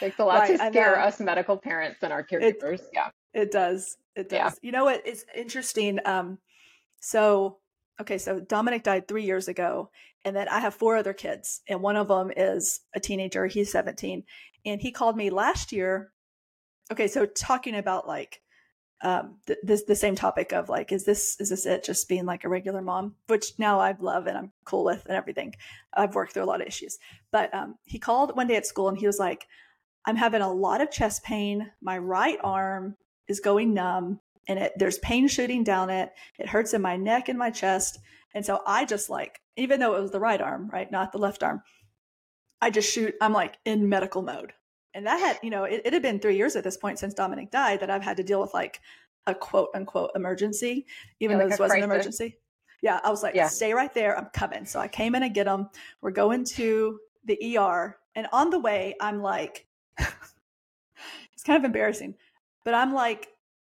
Takes 0.00 0.18
a 0.18 0.24
lot 0.24 0.40
right, 0.40 0.58
to 0.58 0.66
scare 0.70 1.00
us 1.00 1.20
medical 1.20 1.56
parents 1.56 1.98
and 2.02 2.12
our 2.12 2.24
caregivers. 2.24 2.80
It, 2.80 2.90
yeah, 2.92 3.08
it 3.32 3.50
does. 3.50 3.96
It 4.14 4.28
does. 4.28 4.32
Yeah. 4.32 4.50
You 4.62 4.72
know 4.72 4.84
what? 4.84 5.02
It's 5.04 5.24
interesting. 5.34 5.98
Um, 6.04 6.38
so 7.00 7.58
okay, 8.00 8.18
so 8.18 8.40
Dominic 8.40 8.82
died 8.82 9.08
three 9.08 9.24
years 9.24 9.48
ago, 9.48 9.90
and 10.24 10.36
then 10.36 10.48
I 10.48 10.60
have 10.60 10.74
four 10.74 10.96
other 10.96 11.14
kids, 11.14 11.62
and 11.68 11.82
one 11.82 11.96
of 11.96 12.08
them 12.08 12.30
is 12.36 12.80
a 12.94 13.00
teenager. 13.00 13.46
He's 13.46 13.72
17, 13.72 14.22
and 14.64 14.80
he 14.80 14.92
called 14.92 15.16
me 15.16 15.30
last 15.30 15.72
year 15.72 16.12
okay, 16.90 17.08
so 17.08 17.26
talking 17.26 17.76
about 17.76 18.06
like 18.06 18.40
um 19.02 19.36
th- 19.46 19.58
this 19.62 19.84
the 19.84 19.94
same 19.94 20.14
topic 20.14 20.52
of 20.52 20.68
like 20.68 20.90
is 20.92 21.04
this 21.04 21.38
is 21.40 21.50
this 21.50 21.66
it? 21.66 21.84
Just 21.84 22.08
being 22.08 22.24
like 22.24 22.44
a 22.44 22.48
regular 22.48 22.80
mom 22.80 23.14
which 23.26 23.52
now 23.58 23.78
i 23.78 23.94
love 24.00 24.26
and 24.26 24.38
i'm 24.38 24.52
cool 24.64 24.84
with 24.84 25.04
and 25.06 25.16
everything. 25.16 25.54
I've 25.92 26.14
worked 26.14 26.32
through 26.32 26.44
a 26.44 26.46
lot 26.46 26.60
of 26.60 26.66
issues. 26.66 26.98
But 27.30 27.54
um 27.54 27.76
he 27.84 27.98
called 27.98 28.36
one 28.36 28.46
day 28.46 28.56
at 28.56 28.66
school 28.66 28.88
and 28.88 28.98
he 28.98 29.06
was 29.06 29.18
like 29.18 29.46
i'm 30.06 30.16
having 30.16 30.42
a 30.42 30.52
lot 30.52 30.80
of 30.80 30.90
chest 30.90 31.24
pain. 31.24 31.70
My 31.82 31.98
right 31.98 32.38
arm 32.42 32.96
is 33.28 33.40
going 33.40 33.74
numb 33.74 34.20
and 34.48 34.58
it 34.58 34.72
there's 34.76 34.98
pain 34.98 35.28
shooting 35.28 35.64
down 35.64 35.90
it. 35.90 36.12
It 36.38 36.48
hurts 36.48 36.74
in 36.74 36.82
my 36.82 36.96
neck 36.96 37.28
and 37.28 37.38
my 37.38 37.50
chest. 37.50 37.98
And 38.34 38.44
so 38.44 38.60
i 38.66 38.84
just 38.84 39.10
like 39.10 39.40
even 39.56 39.80
though 39.80 39.96
it 39.96 40.02
was 40.02 40.10
the 40.10 40.20
right 40.20 40.40
arm 40.40 40.68
right 40.72 40.90
not 40.90 41.12
the 41.12 41.18
left 41.18 41.42
arm 41.42 41.62
i 42.60 42.70
just 42.70 42.92
shoot 42.92 43.14
i'm 43.20 43.32
like 43.32 43.56
in 43.64 43.88
medical 43.88 44.22
mode 44.22 44.52
and 44.96 45.06
that 45.06 45.20
had 45.20 45.38
you 45.42 45.50
know 45.50 45.64
it, 45.64 45.82
it, 45.84 45.92
had 45.92 46.02
been 46.02 46.18
three 46.18 46.36
years 46.36 46.56
at 46.56 46.64
this 46.64 46.76
point 46.76 46.98
since 46.98 47.14
dominic 47.14 47.50
died 47.50 47.78
that 47.78 47.90
i've 47.90 48.02
had 48.02 48.16
to 48.16 48.24
deal 48.24 48.40
with 48.40 48.52
like 48.54 48.80
a 49.26 49.34
quote 49.34 49.68
unquote 49.74 50.10
emergency 50.16 50.86
even 51.20 51.36
yeah, 51.36 51.38
though 51.38 51.44
like 51.44 51.50
this 51.52 51.60
wasn't 51.60 51.78
an 51.78 51.84
emergency. 51.84 52.36
Yeah 52.82 53.00
i 53.04 53.10
was 53.10 53.22
like 53.22 53.34
yeah. 53.34 53.48
stay 53.48 53.72
right 53.72 53.92
there 53.92 54.16
i'm 54.18 54.28
coming. 54.32 54.64
So 54.64 54.80
i 54.80 54.88
came 54.88 55.14
in 55.14 55.22
and 55.22 55.34
get 55.34 55.46
him 55.46 55.68
we're 56.00 56.10
going 56.10 56.44
to 56.44 56.98
the 57.24 57.58
er 57.58 57.98
and 58.14 58.26
on 58.32 58.50
the 58.50 58.58
way 58.58 58.94
i'm 59.00 59.20
like 59.20 59.66
it's 59.98 61.42
kind 61.44 61.58
of 61.58 61.64
embarrassing 61.64 62.14
but 62.64 62.74
i'm 62.74 62.94
like 62.94 63.28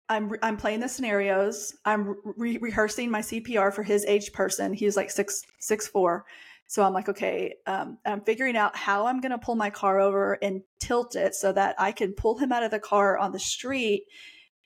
i'm 0.09 0.33
i'm 0.43 0.57
playing 0.57 0.81
the 0.81 0.89
scenarios 0.89 1.75
i'm 1.85 2.17
re- 2.37 2.59
rehearsing 2.59 3.11
my 3.11 3.21
cpr 3.21 3.73
for 3.73 3.83
his 3.83 4.05
age 4.05 4.33
person 4.33 4.73
he's 4.75 4.97
like 4.97 5.11
six 5.11 5.43
six 5.61 5.87
four 5.89 6.27
so 6.69 6.83
I'm 6.83 6.93
like, 6.93 7.09
okay, 7.09 7.55
um, 7.67 7.99
I'm 8.05 8.23
figuring 8.23 8.57
out 8.57 8.77
how 8.77 9.07
I'm 9.07 9.21
going 9.21 9.31
to 9.31 9.39
pull 9.39 9.55
my 9.55 9.71
car 9.71 10.01
over 10.01 10.35
and 10.43 10.63
tilt 10.81 11.15
it 11.15 11.35
so 11.35 11.53
that 11.53 11.77
I 11.79 11.93
can 11.93 12.13
pull 12.13 12.39
him 12.39 12.51
out 12.51 12.65
of 12.65 12.73
the 12.73 12.81
car 12.81 13.17
on 13.17 13.33
the 13.33 13.39
street 13.39 14.05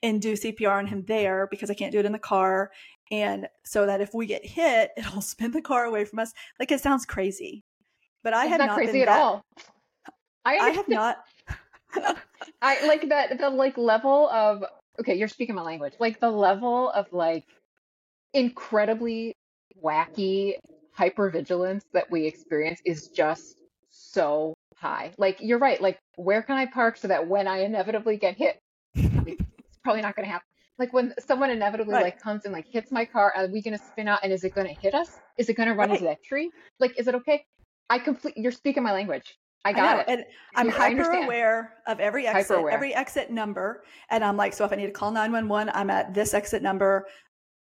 and 0.01 0.19
do 0.19 0.33
CPR 0.33 0.77
on 0.77 0.87
him 0.87 1.03
there 1.07 1.47
because 1.51 1.69
I 1.69 1.75
can't 1.75 1.91
do 1.91 1.99
it 1.99 2.05
in 2.05 2.11
the 2.11 2.19
car. 2.19 2.71
And 3.11 3.47
so 3.65 3.85
that 3.85 4.01
if 4.01 4.13
we 4.13 4.25
get 4.25 4.45
hit, 4.45 4.91
it'll 4.97 5.21
spin 5.21 5.51
the 5.51 5.61
car 5.61 5.85
away 5.85 6.05
from 6.05 6.19
us. 6.19 6.33
Like 6.59 6.71
it 6.71 6.81
sounds 6.81 7.05
crazy, 7.05 7.63
but 8.23 8.33
I 8.33 8.43
it's 8.43 8.49
have 8.49 8.59
not, 8.59 8.67
not 8.67 8.75
crazy 8.75 9.01
at 9.01 9.07
that, 9.07 9.21
all. 9.21 9.41
I, 10.43 10.57
I 10.57 10.69
have 10.71 10.87
not. 10.87 11.17
I 12.61 12.87
like 12.87 13.09
that 13.09 13.37
the 13.37 13.49
like 13.49 13.77
level 13.77 14.27
of 14.29 14.63
okay, 14.99 15.15
you're 15.15 15.27
speaking 15.27 15.55
my 15.55 15.61
language. 15.61 15.93
Like 15.99 16.19
the 16.19 16.31
level 16.31 16.89
of 16.89 17.11
like 17.11 17.45
incredibly 18.33 19.35
wacky 19.83 20.55
hypervigilance 21.01 21.83
that 21.93 22.09
we 22.11 22.25
experience 22.25 22.81
is 22.85 23.07
just 23.07 23.61
so 23.89 24.53
high. 24.75 25.11
Like 25.17 25.37
you're 25.39 25.59
right. 25.59 25.81
Like 25.81 25.99
where 26.15 26.41
can 26.41 26.57
I 26.57 26.65
park 26.65 26.97
so 26.97 27.07
that 27.07 27.27
when 27.27 27.47
I 27.47 27.63
inevitably 27.63 28.17
get 28.17 28.35
hit, 28.37 28.59
it's 28.93 29.43
probably 29.83 30.01
not 30.01 30.15
going 30.15 30.25
to 30.25 30.31
happen. 30.31 30.45
Like 30.77 30.93
when 30.93 31.13
someone 31.19 31.49
inevitably 31.49 31.93
right. 31.93 32.03
like 32.03 32.21
comes 32.21 32.45
and 32.45 32.53
like 32.53 32.67
hits 32.67 32.91
my 32.91 33.05
car, 33.05 33.33
are 33.35 33.47
we 33.47 33.61
going 33.61 33.77
to 33.77 33.83
spin 33.83 34.07
out 34.07 34.19
and 34.23 34.31
is 34.31 34.43
it 34.43 34.55
going 34.55 34.67
to 34.67 34.79
hit 34.81 34.93
us? 34.93 35.19
Is 35.37 35.49
it 35.49 35.55
going 35.55 35.69
to 35.69 35.75
run 35.75 35.89
right. 35.89 35.99
into 35.99 36.05
that 36.05 36.23
tree? 36.23 36.51
Like 36.79 36.97
is 36.99 37.07
it 37.07 37.15
okay? 37.15 37.45
I 37.89 37.99
complete. 37.99 38.37
You're 38.37 38.51
speaking 38.51 38.83
my 38.83 38.93
language. 38.93 39.37
I 39.63 39.73
got 39.73 39.97
I 39.97 40.01
it. 40.01 40.05
And 40.07 40.25
I'm 40.55 40.69
hyper 40.69 41.11
aware 41.11 41.73
of 41.85 41.99
every 41.99 42.25
exit, 42.25 42.57
every 42.71 42.95
exit 42.95 43.29
number. 43.29 43.83
And 44.09 44.23
I'm 44.23 44.35
like, 44.35 44.53
so 44.53 44.65
if 44.65 44.71
I 44.71 44.75
need 44.75 44.87
to 44.87 44.91
call 44.91 45.11
911, 45.11 45.71
I'm 45.75 45.89
at 45.91 46.13
this 46.13 46.33
exit 46.33 46.63
number. 46.63 47.05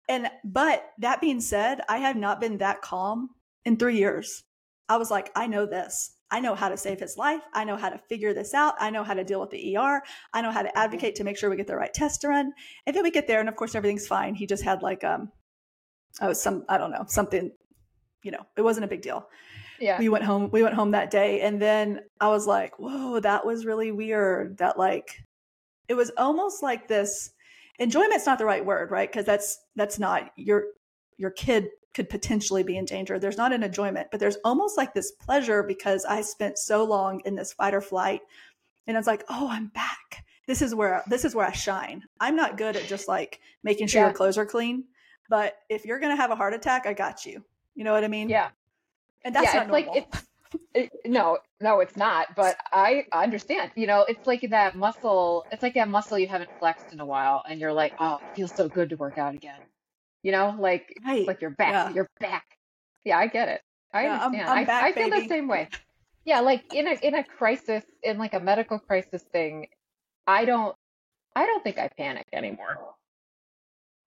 And 0.10 0.30
but 0.44 0.84
that 1.00 1.22
being 1.22 1.42
said, 1.42 1.82
I 1.90 1.98
have 2.00 2.16
not 2.16 2.40
been 2.40 2.58
that 2.60 2.82
calm 2.82 3.30
in 3.66 3.78
three 3.78 3.98
years. 3.98 4.44
I 4.90 4.98
was 4.98 5.12
like, 5.12 5.32
I 5.36 5.48
know 5.48 5.66
this. 5.66 6.14
I 6.30 6.40
know 6.40 6.56
how 6.56 6.70
to 6.70 6.78
save 6.78 7.00
his 7.00 7.18
life. 7.18 7.42
I 7.54 7.64
know 7.64 7.78
how 7.78 7.90
to 7.90 7.98
figure 8.10 8.34
this 8.34 8.54
out. 8.54 8.76
I 8.80 8.90
know 8.90 9.04
how 9.04 9.14
to 9.14 9.24
deal 9.24 9.40
with 9.40 9.50
the 9.50 9.78
ER. 9.78 10.02
I 10.34 10.42
know 10.42 10.52
how 10.52 10.62
to 10.62 10.78
advocate 10.78 11.16
to 11.16 11.24
make 11.24 11.38
sure 11.38 11.50
we 11.50 11.56
get 11.56 11.68
the 11.68 11.76
right 11.76 11.94
test 11.94 12.22
to 12.22 12.30
run. 12.30 12.52
And 12.86 12.96
then 12.96 13.04
we 13.04 13.12
get 13.12 13.28
there, 13.28 13.40
and 13.40 13.48
of 13.48 13.56
course 13.56 13.76
everything's 13.76 14.08
fine. 14.08 14.36
He 14.36 14.46
just 14.46 14.64
had 14.64 14.82
like 14.82 15.04
um, 15.04 15.32
oh 16.22 16.34
some 16.34 16.66
I 16.68 16.78
don't 16.78 16.92
know 16.92 17.06
something, 17.08 17.52
you 18.24 18.32
know, 18.32 18.46
it 18.58 18.62
wasn't 18.62 18.86
a 18.86 18.90
big 18.90 19.02
deal. 19.02 19.28
Yeah. 19.80 20.00
We 20.00 20.10
went 20.10 20.24
home. 20.24 20.50
We 20.52 20.64
went 20.64 20.76
home 20.76 20.92
that 20.92 21.12
day, 21.12 21.42
and 21.42 21.62
then 21.62 22.02
I 22.20 22.30
was 22.30 22.46
like, 22.48 22.78
whoa, 22.80 23.20
that 23.20 23.46
was 23.46 23.66
really 23.66 23.92
weird. 23.92 24.58
That 24.58 24.78
like, 24.78 25.24
it 25.88 25.94
was 25.94 26.12
almost 26.18 26.62
like 26.62 26.88
this 26.88 27.32
enjoyment's 27.80 28.26
not 28.26 28.38
the 28.38 28.46
right 28.46 28.66
word, 28.66 28.92
right? 28.92 29.10
Because 29.10 29.26
that's 29.26 29.60
that's 29.76 30.00
not 30.00 30.32
your 30.36 30.66
your 31.18 31.32
kid 31.32 31.70
could 31.94 32.10
potentially 32.10 32.64
be 32.64 32.78
in 32.78 32.86
danger. 32.86 33.18
There's 33.18 33.38
not 33.38 33.54
an 33.54 33.64
enjoyment, 33.64 34.10
but 34.12 34.20
there's 34.20 34.38
almost 34.46 34.78
like 34.78 34.94
this 34.94 35.12
pleasure 35.12 35.64
because 35.64 36.06
I 36.06 36.22
spent 36.22 36.60
so 36.60 36.84
long 36.84 37.22
in 37.26 37.36
this 37.36 37.54
fight 37.54 37.74
or 37.74 37.82
flight, 37.82 38.22
and 38.86 38.96
it's 38.96 39.08
like, 39.08 39.24
oh, 39.30 39.48
I'm 39.50 39.68
back. 39.68 40.24
This 40.46 40.62
is 40.62 40.76
where 40.76 41.04
this 41.08 41.26
is 41.26 41.36
where 41.36 41.48
I 41.48 41.52
shine. 41.52 42.04
I'm 42.20 42.36
not 42.36 42.58
good 42.58 42.76
at 42.76 42.88
just 42.88 43.08
like 43.08 43.40
making 43.64 43.88
sure 43.88 44.02
yeah. 44.02 44.08
your 44.08 44.16
clothes 44.16 44.38
are 44.38 44.46
clean, 44.46 44.86
but 45.30 45.56
if 45.70 45.86
you're 45.86 46.00
gonna 46.00 46.16
have 46.16 46.32
a 46.32 46.36
heart 46.36 46.54
attack, 46.54 46.86
I 46.86 46.94
got 46.94 47.26
you. 47.26 47.44
You 47.76 47.84
know 47.84 47.94
what 47.94 48.04
I 48.04 48.08
mean? 48.08 48.30
Yeah. 48.30 48.50
And 49.24 49.36
that's 49.36 49.54
yeah, 49.54 49.60
not 49.64 49.68
normal. 49.68 49.94
like 49.94 50.14
it, 50.74 50.92
no, 51.06 51.38
no, 51.62 51.80
it's 51.80 51.96
not. 51.96 52.36
But 52.36 52.58
I 52.72 53.06
understand. 53.12 53.72
You 53.76 53.88
know, 53.88 54.06
it's 54.08 54.28
like 54.28 54.48
that 54.50 54.76
muscle. 54.76 55.46
It's 55.52 55.64
like 55.64 55.74
that 55.76 55.90
muscle 55.90 56.18
you 56.20 56.28
haven't 56.28 56.50
flexed 56.60 56.94
in 56.94 57.00
a 57.00 57.06
while, 57.06 57.44
and 57.48 57.60
you're 57.60 57.74
like, 57.74 57.94
oh, 58.00 58.16
it 58.18 58.36
feels 58.36 58.54
so 58.54 58.68
good 58.68 58.90
to 58.90 58.98
work 58.98 59.18
out 59.18 59.34
again. 59.34 59.60
You 60.24 60.32
know, 60.32 60.56
like 60.60 60.98
right. 61.06 61.28
like 61.28 61.42
you're 61.42 61.52
back. 61.52 61.72
Yeah. 61.72 61.94
You're 61.94 62.10
back. 62.20 62.46
Yeah, 63.04 63.18
I 63.18 63.28
get 63.28 63.48
it. 63.48 63.62
I 63.94 64.04
yeah, 64.04 64.14
understand. 64.26 64.50
I'm, 64.50 64.58
I'm 64.58 64.66
back, 64.66 64.84
I, 64.84 64.88
I 64.88 64.92
feel 64.92 65.10
baby. 65.10 65.22
the 65.22 65.28
same 65.28 65.48
way. 65.48 65.70
Yeah, 66.26 66.42
like 66.42 66.74
in 66.74 66.86
a 66.90 66.92
in 66.92 67.16
a 67.16 67.24
crisis, 67.24 67.86
in 68.04 68.18
like 68.18 68.34
a 68.34 68.42
medical 68.42 68.80
crisis 68.80 69.24
thing, 69.32 69.68
I 70.28 70.44
don't 70.44 70.76
I 71.38 71.46
don't 71.46 71.64
think 71.64 71.78
I 71.78 71.90
panic 71.98 72.26
anymore. 72.34 72.78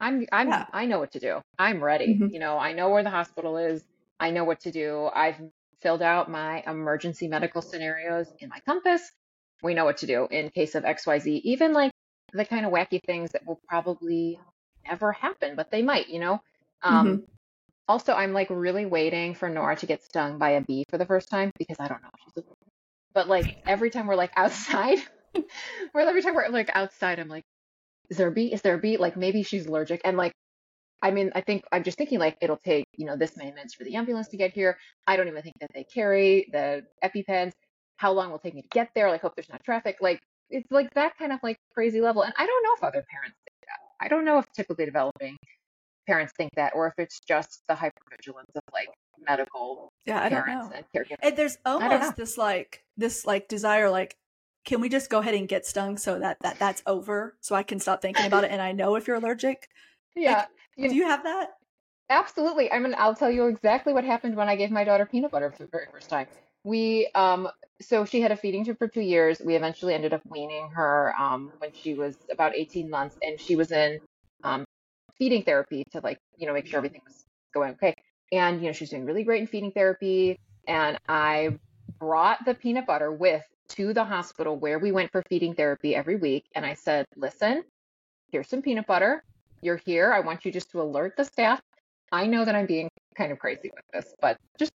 I'm 0.01 0.27
I'm 0.31 0.49
yeah. 0.49 0.67
I 0.71 0.85
know 0.85 0.99
what 0.99 1.13
to 1.13 1.19
do. 1.19 1.41
I'm 1.59 1.83
ready. 1.83 2.09
Mm-hmm. 2.09 2.35
You 2.35 2.41
know, 2.41 2.59
I 2.59 2.75
know 2.75 2.91
where 2.91 3.03
the 3.03 3.09
hospital 3.09 3.57
is. 3.57 3.85
I 4.19 4.33
know 4.33 4.45
what 4.45 4.61
to 4.61 4.71
do. 4.71 5.09
I've 5.15 5.41
filled 5.81 6.03
out 6.03 6.31
my 6.31 6.63
emergency 6.67 7.29
medical 7.29 7.63
scenarios 7.63 8.27
in 8.39 8.49
my 8.49 8.61
compass. 8.61 9.11
We 9.63 9.75
know 9.75 9.85
what 9.85 9.99
to 9.99 10.07
do 10.07 10.27
in 10.31 10.51
case 10.51 10.75
of 10.75 10.85
XYZ, 10.85 11.41
even 11.45 11.73
like 11.73 11.93
the 12.33 12.45
kind 12.45 12.65
of 12.65 12.73
wacky 12.73 13.01
things 13.05 13.33
that 13.33 13.47
will 13.47 13.61
probably 13.69 14.39
never 14.87 15.13
happen, 15.13 15.57
but 15.57 15.71
they 15.71 15.83
might, 15.83 16.09
you 16.09 16.21
know? 16.21 16.41
Um, 16.83 17.07
mm-hmm. 17.07 17.25
Also, 17.89 18.13
I'm 18.13 18.33
like 18.33 18.49
really 18.51 18.87
waiting 18.87 19.35
for 19.35 19.49
Nora 19.49 19.77
to 19.77 19.87
get 19.87 20.03
stung 20.03 20.39
by 20.39 20.51
a 20.51 20.61
bee 20.61 20.85
for 20.89 20.99
the 20.99 21.07
first 21.07 21.29
time 21.29 21.51
because 21.59 21.79
I 21.81 21.89
don't 21.89 22.03
know. 22.03 22.09
if 22.15 22.35
She's 22.35 22.45
a, 22.45 22.47
but 23.13 23.29
like 23.29 23.63
every 23.67 23.91
time 23.91 24.07
we're 24.07 24.17
like 24.17 24.33
outside, 24.37 24.99
or 25.95 26.01
every 26.01 26.23
time 26.23 26.35
we're 26.35 26.49
like 26.49 26.71
outside, 26.73 27.19
I'm 27.19 27.29
like, 27.29 27.43
is 28.09 28.17
there 28.17 28.29
a 28.29 28.33
bee? 28.33 28.53
Is 28.53 28.63
there 28.63 28.75
a 28.75 28.79
bee? 28.79 28.97
Like 28.97 29.17
maybe 29.17 29.43
she's 29.43 29.67
allergic. 29.67 30.03
And 30.05 30.17
like 30.17 30.33
I 31.03 31.11
mean, 31.11 31.31
I 31.35 31.41
think 31.41 31.65
I'm 31.73 31.83
just 31.83 31.97
thinking 31.97 32.19
like 32.19 32.37
it'll 32.41 32.59
take, 32.59 32.85
you 32.97 33.07
know, 33.07 33.17
this 33.17 33.37
many 33.37 33.51
minutes 33.51 33.75
for 33.75 33.85
the 33.85 33.95
ambulance 33.97 34.29
to 34.29 34.37
get 34.37 34.53
here. 34.53 34.77
I 35.07 35.17
don't 35.17 35.29
even 35.29 35.43
think 35.43 35.57
that 35.61 35.71
they 35.75 35.85
carry 35.85 36.49
the 36.53 36.85
EpiPens. 37.03 37.53
How 37.97 38.13
long 38.13 38.31
will 38.31 38.37
it 38.37 38.43
take 38.43 38.55
me 38.55 38.63
to 38.63 38.69
get 38.69 38.91
there? 38.95 39.11
Like, 39.11 39.23
hope 39.23 39.35
there's 39.35 39.49
not 39.49 39.63
traffic. 39.65 39.99
Like, 40.01 40.21
it's 40.51 40.71
like 40.71 40.93
that 40.95 41.17
kind 41.19 41.33
of 41.33 41.41
like 41.43 41.57
crazy 41.73 42.01
level. 42.01 42.23
And 42.23 42.33
I 42.37 42.47
don't 42.47 42.63
know 42.63 42.71
if 42.77 42.85
other 42.85 43.05
parents 43.11 43.37
think 43.45 43.57
that. 43.67 44.05
I 44.05 44.09
don't 44.09 44.25
know 44.25 44.39
if 44.39 44.51
typically 44.53 44.85
developing 44.85 45.37
parents 46.07 46.33
think 46.37 46.51
that, 46.57 46.73
or 46.75 46.87
if 46.89 46.95
it's 46.99 47.21
just 47.21 47.63
the 47.69 47.75
hypervigilance 47.75 48.55
of 48.55 48.63
like 48.73 48.89
medical 49.27 49.93
yeah, 50.07 50.23
I 50.23 50.29
don't 50.29 50.47
know. 50.47 50.73
and 50.75 50.85
caregivers. 50.95 51.19
And 51.23 51.37
there's 51.37 51.59
almost 51.65 52.17
this 52.17 52.37
like 52.37 52.83
this 52.97 53.27
like 53.27 53.49
desire, 53.49 53.91
like, 53.91 54.17
can 54.65 54.81
we 54.81 54.89
just 54.89 55.11
go 55.11 55.19
ahead 55.19 55.35
and 55.35 55.49
get 55.49 55.67
stung 55.67 55.97
so 55.97 56.19
that 56.19 56.39
that 56.43 56.59
that's 56.59 56.83
over, 56.87 57.37
so 57.41 57.55
I 57.55 57.63
can 57.63 57.79
stop 57.79 58.03
thinking 58.03 58.27
about 58.27 58.45
it 58.45 58.51
and 58.51 58.61
I 58.61 58.73
know 58.73 58.97
if 58.97 59.07
you're 59.07 59.17
allergic. 59.17 59.69
Yeah. 60.17 60.33
Like, 60.33 60.49
you 60.81 60.89
Do 60.89 60.97
you 60.97 61.05
have 61.05 61.23
that? 61.25 61.51
Absolutely. 62.09 62.73
I 62.73 62.79
mean, 62.81 62.95
I'll 62.99 63.15
tell 63.15 63.31
you 63.31 63.47
exactly 63.47 63.93
what 63.93 64.05
happened 64.05 64.37
when 64.37 64.49
I 64.49 64.57
gave 64.57 64.71
my 64.71 64.83
daughter 64.83 65.07
peanut 65.07 65.31
butter 65.31 65.51
for 65.51 65.59
the 65.59 65.69
very 65.71 65.87
first 65.93 66.11
time. 66.11 66.27
We, 66.65 67.09
um, 67.15 67.49
so 67.81 68.05
she 68.05 68.21
had 68.21 68.33
a 68.33 68.37
feeding 68.37 68.65
tube 68.65 68.79
for 68.79 68.89
two 68.89 69.01
years. 69.01 69.41
We 69.41 69.55
eventually 69.55 69.95
ended 69.95 70.13
up 70.13 70.23
weaning 70.29 70.71
her 70.71 71.15
um, 71.17 71.53
when 71.59 71.71
she 71.73 71.95
was 71.95 72.17
about 72.31 72.57
18 72.57 72.91
months, 72.91 73.17
and 73.23 73.41
she 73.41 73.55
was 73.55 73.71
in 73.71 74.01
um, 74.43 74.65
feeding 75.17 75.43
therapy 75.43 75.85
to 75.93 76.01
like, 76.01 76.19
you 76.37 76.47
know, 76.47 76.53
make 76.53 76.67
sure 76.67 76.79
everything 76.79 77.03
was 77.07 77.25
going 77.55 77.73
okay. 77.73 77.95
And 78.33 78.61
you 78.61 78.67
know, 78.67 78.73
she's 78.73 78.91
doing 78.91 79.05
really 79.05 79.23
great 79.23 79.41
in 79.41 79.47
feeding 79.47 79.71
therapy. 79.71 80.37
And 80.67 80.99
I 81.09 81.59
brought 81.99 82.45
the 82.45 82.55
peanut 82.55 82.87
butter 82.87 83.13
with 83.13 83.45
to 83.71 83.95
the 83.95 84.05
hospital 84.05 84.57
where 84.57 84.81
we 84.81 84.91
went 84.91 85.13
for 85.13 85.23
feeding 85.29 85.55
therapy 85.55 85.95
every 85.95 86.17
week. 86.17 86.45
And 86.55 86.67
I 86.67 86.75
said, 86.75 87.07
listen, 87.17 87.63
here's 88.33 88.49
some 88.49 88.63
peanut 88.63 88.87
butter 88.87 89.23
you're 89.63 89.77
here. 89.77 90.13
I 90.13 90.21
want 90.21 90.45
you 90.45 90.53
just 90.53 90.71
to 90.73 90.81
alert 90.81 91.17
the 91.17 91.25
staff. 91.25 91.61
I 92.13 92.27
know 92.27 92.45
that 92.45 92.55
I'm 92.55 92.67
being 92.67 92.89
kind 93.17 93.33
of 93.33 93.39
crazy 93.39 93.71
with 93.75 93.85
this, 93.93 94.15
but 94.21 94.39
just 94.59 94.73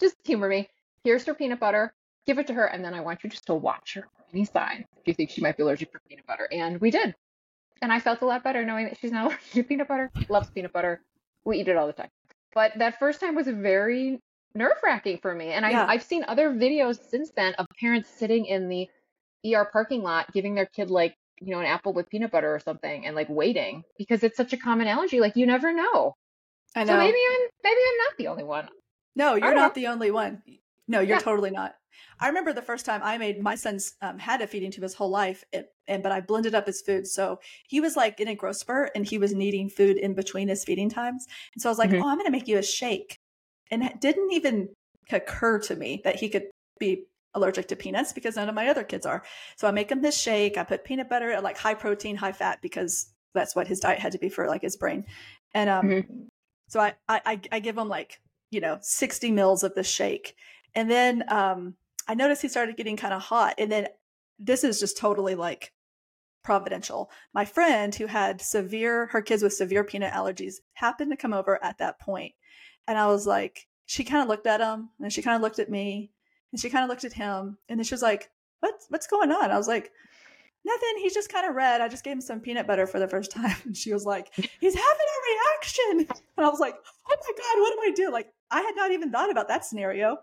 just 0.00 0.16
humor 0.24 0.48
me. 0.48 0.68
Here's 1.04 1.24
her 1.24 1.34
peanut 1.34 1.60
butter. 1.60 1.94
Give 2.26 2.38
it 2.38 2.46
to 2.48 2.54
her, 2.54 2.66
and 2.66 2.84
then 2.84 2.94
I 2.94 3.00
want 3.00 3.24
you 3.24 3.30
just 3.30 3.46
to 3.46 3.54
watch 3.54 3.94
her 3.94 4.02
for 4.02 4.24
any 4.32 4.44
sign 4.44 4.84
if 4.96 5.06
you 5.06 5.14
think 5.14 5.30
she 5.30 5.40
might 5.40 5.56
be 5.56 5.62
allergic 5.62 5.92
to 5.92 5.98
peanut 6.08 6.26
butter. 6.26 6.48
And 6.50 6.80
we 6.80 6.90
did. 6.90 7.14
And 7.80 7.92
I 7.92 7.98
felt 7.98 8.22
a 8.22 8.26
lot 8.26 8.44
better 8.44 8.64
knowing 8.64 8.86
that 8.86 8.98
she's 8.98 9.12
not 9.12 9.26
allergic 9.26 9.50
to 9.52 9.62
peanut 9.64 9.88
butter. 9.88 10.10
Loves 10.28 10.50
peanut 10.50 10.72
butter. 10.72 11.00
We 11.44 11.58
eat 11.60 11.68
it 11.68 11.76
all 11.76 11.86
the 11.86 11.92
time. 11.92 12.10
But 12.54 12.72
that 12.78 12.98
first 12.98 13.20
time 13.20 13.34
was 13.34 13.48
very 13.48 14.20
nerve 14.54 14.76
wracking 14.82 15.18
for 15.18 15.34
me. 15.34 15.48
And 15.48 15.66
I. 15.66 15.86
I've 15.86 16.02
seen 16.02 16.24
other 16.26 16.52
videos 16.52 16.98
since 17.08 17.30
then 17.36 17.54
of 17.54 17.66
parents 17.80 18.08
sitting 18.08 18.46
in 18.46 18.68
the 18.68 18.88
ER 19.44 19.68
parking 19.72 20.02
lot 20.02 20.32
giving 20.32 20.54
their 20.54 20.66
kid 20.66 20.90
like 20.90 21.16
you 21.44 21.52
know, 21.52 21.60
an 21.60 21.66
apple 21.66 21.92
with 21.92 22.08
peanut 22.08 22.30
butter 22.30 22.54
or 22.54 22.60
something 22.60 23.06
and 23.06 23.16
like 23.16 23.28
waiting 23.28 23.82
because 23.98 24.22
it's 24.22 24.36
such 24.36 24.52
a 24.52 24.56
common 24.56 24.86
allergy. 24.86 25.20
Like 25.20 25.36
you 25.36 25.46
never 25.46 25.72
know. 25.72 26.14
I 26.74 26.84
know. 26.84 26.92
So 26.92 26.98
maybe 26.98 27.18
I'm 27.32 27.48
maybe 27.64 27.80
I'm 27.88 27.98
not 27.98 28.16
the 28.18 28.28
only 28.28 28.44
one. 28.44 28.68
No, 29.14 29.34
you're 29.34 29.52
don't 29.52 29.56
know. 29.56 29.72
the 29.74 29.86
only 29.88 30.10
one. 30.10 30.42
No, 30.88 31.00
you're 31.00 31.16
Yeah. 31.16 31.22
totally 31.22 31.50
not. 31.50 31.74
I 32.20 32.28
remember 32.28 32.52
the 32.52 32.62
first 32.62 32.86
time 32.86 33.00
I 33.04 33.18
made 33.18 33.42
my 33.42 33.54
son's 33.54 33.94
um, 34.00 34.18
had 34.18 34.40
a 34.40 34.46
feeding 34.46 34.70
tube 34.70 34.82
his 34.82 34.94
whole 34.94 35.10
life, 35.10 35.44
and, 35.52 35.66
and 35.86 36.02
but 36.02 36.12
I 36.12 36.20
blended 36.20 36.54
up 36.54 36.66
his 36.66 36.80
food, 36.80 37.06
so 37.06 37.38
he 37.68 37.80
was 37.80 37.96
like 37.96 38.20
in 38.20 38.28
a 38.28 38.34
growth 38.34 38.56
spurt, 38.56 38.90
and 38.94 39.06
he 39.06 39.18
was 39.18 39.34
needing 39.34 39.68
food 39.68 39.96
in 39.96 40.14
between 40.14 40.48
his 40.48 40.64
feeding 40.64 40.88
times, 40.88 41.26
and 41.54 41.62
so 41.62 41.68
I 41.68 41.72
was 41.72 41.78
like, 41.78 41.90
Mhm. 41.90 42.02
"Oh, 42.02 42.08
I'm 42.08 42.16
going 42.16 42.26
to 42.26 42.32
make 42.32 42.48
you 42.48 42.58
a 42.58 42.62
shake," 42.62 43.16
and 43.70 43.82
it 43.82 44.00
didn't 44.00 44.32
even 44.32 44.68
occur 45.10 45.58
to 45.60 45.76
me 45.76 46.00
that 46.04 46.16
he 46.16 46.28
could 46.28 46.48
be 46.78 47.06
allergic 47.34 47.68
to 47.68 47.76
peanuts 47.76 48.12
because 48.12 48.36
none 48.36 48.48
of 48.48 48.54
my 48.54 48.68
other 48.68 48.84
kids 48.84 49.06
are. 49.06 49.22
So 49.56 49.66
I 49.66 49.70
make 49.70 49.90
him 49.90 50.02
this 50.02 50.18
shake. 50.20 50.58
I 50.58 50.64
put 50.64 50.84
peanut 50.84 51.08
butter, 51.08 51.40
like 51.40 51.56
high 51.56 51.74
protein, 51.74 52.16
high 52.16 52.32
fat, 52.32 52.60
because 52.62 53.12
that's 53.34 53.56
what 53.56 53.66
his 53.68 53.80
diet 53.80 53.98
had 53.98 54.12
to 54.12 54.18
be 54.18 54.28
for 54.28 54.46
like 54.46 54.62
his 54.62 54.76
brain, 54.76 55.06
and 55.54 55.70
um, 55.70 55.86
Mhm. 55.86 56.28
so 56.68 56.80
I, 56.80 56.94
I 57.08 57.40
I 57.50 57.60
give 57.60 57.78
him 57.78 57.88
like 57.88 58.20
you 58.50 58.60
know 58.60 58.78
60 58.82 59.30
mils 59.30 59.62
of 59.64 59.74
the 59.74 59.82
shake, 59.82 60.34
and 60.74 60.90
then 60.90 61.24
um, 61.28 61.74
I 62.06 62.14
noticed 62.14 62.42
he 62.42 62.48
started 62.48 62.76
getting 62.76 62.96
kind 62.98 63.14
of 63.14 63.22
hot, 63.22 63.54
and 63.58 63.72
then 63.72 63.88
this 64.38 64.64
is 64.64 64.80
just 64.80 64.98
totally 64.98 65.34
like 65.34 65.72
providential. 66.44 67.10
My 67.32 67.44
friend 67.44 67.94
who 67.94 68.06
had 68.06 68.40
severe 68.42 69.06
her 69.06 69.22
kids 69.22 69.42
with 69.42 69.52
severe 69.54 69.84
peanut 69.84 70.12
allergies 70.12 70.56
happened 70.74 71.10
to 71.12 71.16
come 71.16 71.32
over 71.32 71.62
at 71.64 71.78
that 71.78 71.98
point, 72.00 72.34
and 72.86 72.98
I 72.98 73.06
was 73.06 73.26
like, 73.26 73.66
she 73.86 74.04
kind 74.04 74.22
of 74.22 74.28
looked 74.28 74.46
at 74.46 74.60
him, 74.60 74.90
and 75.00 75.12
she 75.12 75.22
kind 75.22 75.36
of 75.36 75.42
looked 75.42 75.58
at 75.58 75.70
me, 75.70 76.10
and 76.52 76.60
she 76.60 76.70
kind 76.70 76.84
of 76.84 76.90
looked 76.90 77.04
at 77.04 77.12
him, 77.12 77.58
and 77.68 77.78
then 77.78 77.84
she 77.84 77.94
was 77.94 78.02
like, 78.02 78.30
"What's 78.60 78.86
what's 78.88 79.06
going 79.06 79.32
on?" 79.32 79.50
I 79.50 79.58
was 79.58 79.68
like. 79.68 79.92
Nothing. 80.64 80.90
He's 80.98 81.12
just 81.12 81.28
kind 81.28 81.44
of 81.44 81.56
red. 81.56 81.80
I 81.80 81.88
just 81.88 82.04
gave 82.04 82.12
him 82.12 82.20
some 82.20 82.38
peanut 82.38 82.68
butter 82.68 82.86
for 82.86 83.00
the 83.00 83.08
first 83.08 83.32
time. 83.36 83.56
And 83.64 83.76
she 83.76 83.92
was 83.92 84.06
like, 84.06 84.32
he's 84.36 84.74
having 84.74 84.78
a 84.78 85.18
reaction. 85.32 86.20
And 86.36 86.46
I 86.46 86.48
was 86.48 86.60
like, 86.60 86.76
oh 86.76 87.16
my 87.20 87.32
God, 87.36 87.60
what 87.60 87.74
do 87.74 87.80
I 87.82 87.90
do? 87.96 88.12
Like, 88.12 88.32
I 88.48 88.60
had 88.60 88.76
not 88.76 88.92
even 88.92 89.10
thought 89.10 89.28
about 89.28 89.48
that 89.48 89.64
scenario. 89.64 90.18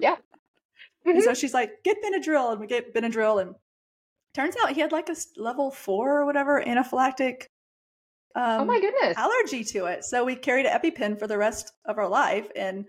Yeah. 0.00 0.16
And 1.06 1.22
so 1.22 1.32
she's 1.32 1.54
like, 1.54 1.82
get 1.82 1.96
Benadryl. 2.04 2.52
And 2.52 2.60
we 2.60 2.66
get 2.66 2.94
Benadryl. 2.94 3.40
And 3.40 3.54
turns 4.34 4.54
out 4.62 4.72
he 4.72 4.82
had 4.82 4.92
like 4.92 5.08
a 5.08 5.16
level 5.36 5.70
four 5.70 6.20
or 6.20 6.26
whatever 6.26 6.62
anaphylactic 6.62 7.44
um, 8.34 8.60
oh 8.60 8.64
my 8.64 8.80
goodness. 8.80 9.16
allergy 9.16 9.64
to 9.64 9.86
it. 9.86 10.04
So 10.04 10.24
we 10.24 10.36
carried 10.36 10.66
an 10.66 10.78
EpiPen 10.78 11.18
for 11.18 11.26
the 11.26 11.38
rest 11.38 11.72
of 11.86 11.98
our 11.98 12.08
life. 12.08 12.48
And 12.54 12.84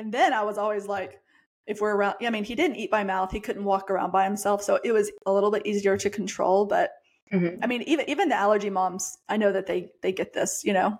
and 0.00 0.12
then 0.12 0.32
I 0.32 0.42
was 0.42 0.56
always 0.58 0.86
like, 0.86 1.20
if 1.66 1.80
we're 1.80 1.94
around, 1.94 2.16
I 2.22 2.30
mean, 2.30 2.42
he 2.44 2.54
didn't 2.54 2.76
eat 2.76 2.90
by 2.90 3.04
mouth. 3.04 3.30
He 3.30 3.38
couldn't 3.38 3.64
walk 3.64 3.90
around 3.90 4.10
by 4.12 4.24
himself. 4.24 4.62
So 4.62 4.80
it 4.82 4.92
was 4.92 5.10
a 5.26 5.32
little 5.32 5.50
bit 5.50 5.66
easier 5.66 5.96
to 5.98 6.08
control. 6.10 6.64
But 6.64 6.90
Mhm. 7.30 7.58
I 7.62 7.66
mean, 7.66 7.82
even 7.82 8.08
even 8.08 8.28
the 8.28 8.34
allergy 8.34 8.70
moms, 8.70 9.18
I 9.28 9.36
know 9.36 9.52
that 9.52 9.66
they 9.66 9.92
they 10.02 10.10
get 10.12 10.32
this, 10.32 10.64
you 10.64 10.72
know. 10.72 10.98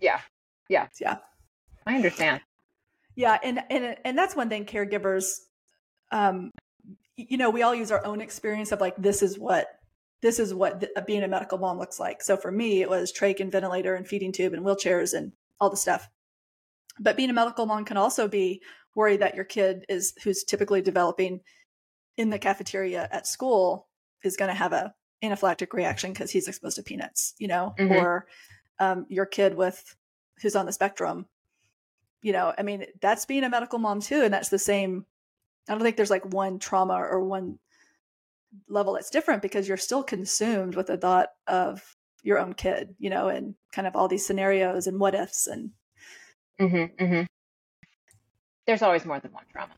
Yeah. 0.00 0.20
Yeah. 0.68 0.88
Yeah. 1.00 1.18
I 1.86 1.94
understand. 1.94 2.40
Yeah, 3.14 3.38
and 3.44 3.62
and 3.70 3.96
and 4.04 4.18
that's 4.18 4.34
one 4.34 4.48
thing 4.48 4.64
caregivers 4.64 5.40
um 6.10 6.50
you 7.16 7.36
know, 7.36 7.50
we 7.50 7.62
all 7.62 7.74
use 7.74 7.92
our 7.92 8.04
own 8.04 8.20
experience 8.20 8.72
of 8.72 8.80
like 8.80 8.96
this 8.96 9.22
is 9.22 9.38
what 9.38 9.68
this 10.20 10.38
is 10.40 10.52
what 10.52 10.80
th- 10.80 10.92
being 11.06 11.22
a 11.22 11.28
medical 11.28 11.58
mom 11.58 11.78
looks 11.78 12.00
like. 12.00 12.22
So 12.22 12.36
for 12.36 12.50
me, 12.50 12.80
it 12.80 12.88
was 12.90 13.12
trach 13.12 13.40
and 13.40 13.52
ventilator 13.52 13.94
and 13.94 14.08
feeding 14.08 14.32
tube 14.32 14.54
and 14.54 14.64
wheelchairs 14.64 15.12
and 15.16 15.32
all 15.60 15.70
the 15.70 15.76
stuff. 15.76 16.08
But 17.00 17.16
being 17.16 17.30
a 17.30 17.34
medical 17.34 17.66
mom 17.66 17.84
can 17.84 17.96
also 17.96 18.28
be 18.28 18.62
worried 18.94 19.20
that 19.20 19.34
your 19.34 19.44
kid 19.44 19.84
is 19.88 20.14
who's 20.22 20.44
typically 20.44 20.80
developing 20.80 21.40
in 22.16 22.30
the 22.30 22.38
cafeteria 22.38 23.08
at 23.10 23.26
school 23.26 23.88
is 24.22 24.36
going 24.36 24.48
to 24.48 24.54
have 24.54 24.72
a 24.72 24.94
anaphylactic 25.22 25.72
reaction 25.72 26.12
because 26.12 26.30
he's 26.30 26.46
exposed 26.48 26.76
to 26.76 26.82
peanuts, 26.82 27.34
you 27.38 27.48
know, 27.48 27.74
Mhm. 27.78 27.90
or 27.90 28.26
um, 28.78 29.06
your 29.08 29.26
kid 29.26 29.54
with 29.56 29.96
who's 30.40 30.56
on 30.56 30.66
the 30.66 30.72
spectrum. 30.72 31.26
You 32.22 32.32
know, 32.32 32.54
I 32.56 32.62
mean, 32.62 32.86
that's 33.00 33.26
being 33.26 33.44
a 33.44 33.48
medical 33.48 33.78
mom 33.78 34.00
too, 34.00 34.22
and 34.22 34.32
that's 34.32 34.48
the 34.48 34.58
same. 34.58 35.06
I 35.68 35.72
don't 35.72 35.82
think 35.82 35.96
there's 35.96 36.10
like 36.10 36.24
one 36.32 36.58
trauma 36.58 36.94
or 36.94 37.24
one 37.24 37.58
level 38.68 38.94
that's 38.94 39.10
different 39.10 39.42
because 39.42 39.66
you're 39.66 39.76
still 39.76 40.02
consumed 40.02 40.74
with 40.76 40.86
the 40.86 40.96
thought 40.96 41.30
of 41.46 41.96
your 42.22 42.38
own 42.38 42.54
kid, 42.54 42.94
you 42.98 43.10
know, 43.10 43.28
and 43.28 43.54
kind 43.72 43.86
of 43.86 43.96
all 43.96 44.08
these 44.08 44.26
scenarios 44.26 44.86
and 44.86 44.98
what 45.00 45.14
ifs 45.14 45.46
and 45.46 45.70
Mm-hmm, 46.60 47.04
mm-hmm. 47.04 47.22
There's 48.66 48.82
always 48.82 49.04
more 49.04 49.20
than 49.20 49.32
one 49.32 49.44
trauma. 49.52 49.72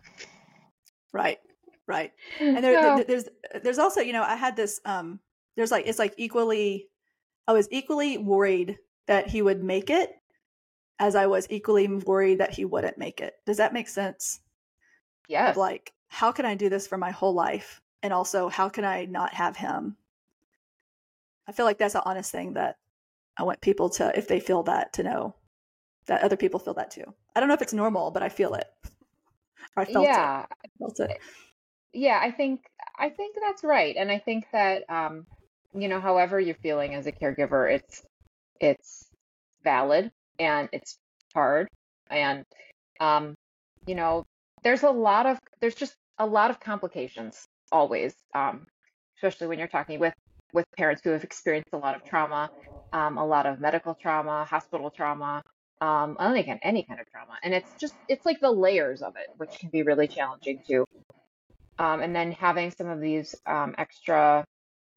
right, 1.13 1.39
right. 1.87 2.13
and 2.41 2.63
there, 2.63 2.81
So- 2.83 2.97
th- 2.97 3.07
there's 3.07 3.25
there's 3.63 3.79
also 3.79 4.01
you 4.01 4.13
know 4.13 4.23
i 4.23 4.37
had 4.37 4.57
this 4.57 4.81
um 4.85 5.19
there's 5.57 5.71
like 5.71 5.87
it's 5.87 5.99
like 5.99 6.15
equally 6.19 6.89
i 7.49 7.53
was 7.53 7.69
equally 7.71 8.19
worried 8.19 8.79
that 9.07 9.29
he 9.29 9.41
would 9.41 9.63
make 9.65 9.89
it 9.89 10.11
as 10.99 11.15
i 11.15 11.27
was 11.27 11.47
equally 11.49 11.87
worried 11.89 12.39
that 12.39 12.53
he 12.53 12.65
wouldn't 12.65 12.99
make 12.99 13.21
it 13.21 13.35
does 13.47 13.57
that 13.59 13.73
make 13.73 13.89
sense 13.89 14.41
Yeah. 15.29 15.55
like 15.57 15.93
how 16.09 16.33
can 16.33 16.45
i 16.45 16.55
do 16.55 16.69
this 16.69 16.87
for 16.87 16.99
my 16.99 17.11
whole 17.13 17.33
life 17.35 17.81
and 18.03 18.13
also 18.13 18.49
how 18.49 18.69
can 18.69 18.85
i 18.85 19.05
not 19.07 19.33
have 19.33 19.57
him 19.57 19.97
i 21.49 21.53
feel 21.53 21.65
like 21.67 21.79
that's 21.79 21.95
an 21.95 22.03
honest 22.05 22.31
thing 22.33 22.55
that 22.55 22.77
i 23.39 23.43
want 23.45 23.61
people 23.61 23.89
to 23.91 24.17
if 24.19 24.29
they 24.29 24.41
feel 24.41 24.65
that 24.65 24.93
to 24.95 25.03
know 25.03 25.35
that 26.07 26.23
other 26.23 26.37
people 26.37 26.61
feel 26.61 26.75
that 26.75 26.91
too. 26.91 27.05
I 27.35 27.41
don't 27.41 27.49
know 27.49 27.55
if 27.55 27.63
it's 27.63 27.73
normal 27.73 28.11
but 28.11 28.23
i 28.23 28.29
feel 28.29 28.55
it. 28.55 28.67
I 29.77 29.85
felt 29.85 30.07
yeah. 30.07 30.43
it 30.43 30.47
I 30.65 30.69
felt 30.79 31.01
it. 31.01 31.19
Yeah 31.93 32.19
i 32.23 32.31
think 32.31 32.63
i 32.99 33.09
think 33.09 33.37
that's 33.41 33.65
right. 33.65 33.97
And 33.97 34.11
i 34.11 34.19
think 34.19 34.47
that 34.53 34.89
um 34.89 35.27
you 35.75 35.89
know 35.89 36.01
however 36.01 36.41
you're 36.41 36.55
feeling 36.57 36.95
as 36.95 37.07
a 37.07 37.13
caregiver 37.13 37.73
it's 37.73 38.03
it's 38.61 39.09
valid 39.65 40.11
and 40.39 40.69
it's 40.73 40.99
hard. 41.35 41.69
And 42.11 42.45
um 43.01 43.35
you 43.87 43.95
know 43.95 44.25
there's 44.63 44.83
a 44.83 44.91
lot 44.91 45.27
of 45.27 45.39
there's 45.61 45.75
just 45.75 45.95
a 46.19 46.27
lot 46.27 46.51
of 46.51 46.61
complications 46.61 47.47
always 47.73 48.15
um 48.35 48.67
especially 49.17 49.47
when 49.49 49.59
you're 49.59 49.69
talking 49.69 49.99
with 50.01 50.15
with 50.53 50.65
parents 50.77 51.03
who 51.05 51.11
have 51.11 51.25
experienced 51.25 51.69
a 51.73 51.77
lot 51.77 51.95
of 51.95 52.05
trauma 52.05 52.51
um, 52.93 53.19
a 53.19 53.27
lot 53.27 53.47
of 53.47 53.61
medical 53.61 53.95
trauma 53.95 54.45
hospital 54.45 54.91
trauma 54.91 55.43
um 55.81 56.17
any 56.21 56.43
kind 56.43 56.59
any 56.63 56.83
kind 56.83 57.01
of 57.01 57.11
trauma 57.11 57.35
and 57.43 57.53
it's 57.53 57.71
just 57.79 57.95
it's 58.09 58.25
like 58.25 58.41
the 58.41 58.51
layers 58.51 59.03
of 59.03 59.15
it 59.17 59.27
which 59.37 59.59
can 59.59 59.69
be 59.69 59.83
really 59.83 60.09
challenging 60.09 60.61
too 60.67 60.87
um, 61.79 62.01
and 62.01 62.15
then 62.15 62.33
having 62.33 62.71
some 62.71 62.89
of 62.89 63.01
these 63.01 63.35
um, 63.47 63.75
extra 63.79 64.45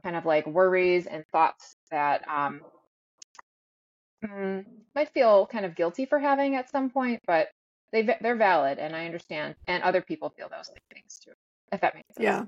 kind 0.03 0.15
of 0.15 0.25
like 0.25 0.47
worries 0.47 1.05
and 1.05 1.25
thoughts 1.31 1.75
that 1.91 2.25
um, 2.27 2.61
mm, 4.23 4.65
might 4.95 5.09
feel 5.13 5.45
kind 5.45 5.65
of 5.65 5.75
guilty 5.75 6.05
for 6.05 6.19
having 6.19 6.55
at 6.55 6.69
some 6.69 6.89
point, 6.89 7.21
but 7.27 7.49
they 7.91 8.03
they're 8.21 8.35
valid, 8.35 8.77
and 8.79 8.95
I 8.95 9.05
understand, 9.05 9.55
and 9.67 9.83
other 9.83 10.01
people 10.01 10.29
feel 10.29 10.47
those 10.49 10.71
things 10.93 11.19
too, 11.23 11.31
if 11.71 11.81
that 11.81 11.95
makes 11.95 12.15
sense. 12.15 12.23
Yeah. 12.23 12.45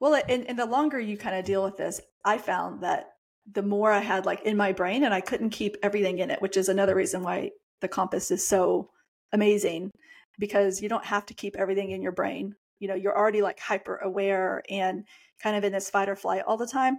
Well, 0.00 0.22
and, 0.28 0.46
and 0.48 0.58
the 0.58 0.66
longer 0.66 0.98
you 0.98 1.16
kind 1.16 1.36
of 1.36 1.44
deal 1.44 1.62
with 1.62 1.76
this, 1.76 2.00
I 2.24 2.38
found 2.38 2.82
that 2.82 3.12
the 3.50 3.62
more 3.62 3.90
I 3.90 4.00
had 4.00 4.26
like 4.26 4.42
in 4.42 4.56
my 4.56 4.72
brain, 4.72 5.04
and 5.04 5.12
I 5.12 5.20
couldn't 5.20 5.50
keep 5.50 5.76
everything 5.82 6.18
in 6.18 6.30
it, 6.30 6.40
which 6.40 6.56
is 6.56 6.68
another 6.68 6.94
reason 6.94 7.22
why 7.22 7.50
the 7.80 7.88
compass 7.88 8.30
is 8.30 8.46
so 8.46 8.90
amazing 9.32 9.90
because 10.38 10.80
you 10.80 10.88
don't 10.88 11.04
have 11.04 11.26
to 11.26 11.34
keep 11.34 11.56
everything 11.56 11.90
in 11.90 12.02
your 12.02 12.12
brain. 12.12 12.54
You 12.78 12.88
know, 12.88 12.94
you're 12.94 13.16
already 13.16 13.42
like 13.42 13.58
hyper 13.58 13.96
aware 13.96 14.62
and 14.70 15.04
kind 15.42 15.56
of 15.56 15.64
in 15.64 15.72
this 15.72 15.90
fight 15.90 16.08
or 16.08 16.16
flight 16.16 16.42
all 16.46 16.56
the 16.56 16.66
time. 16.66 16.98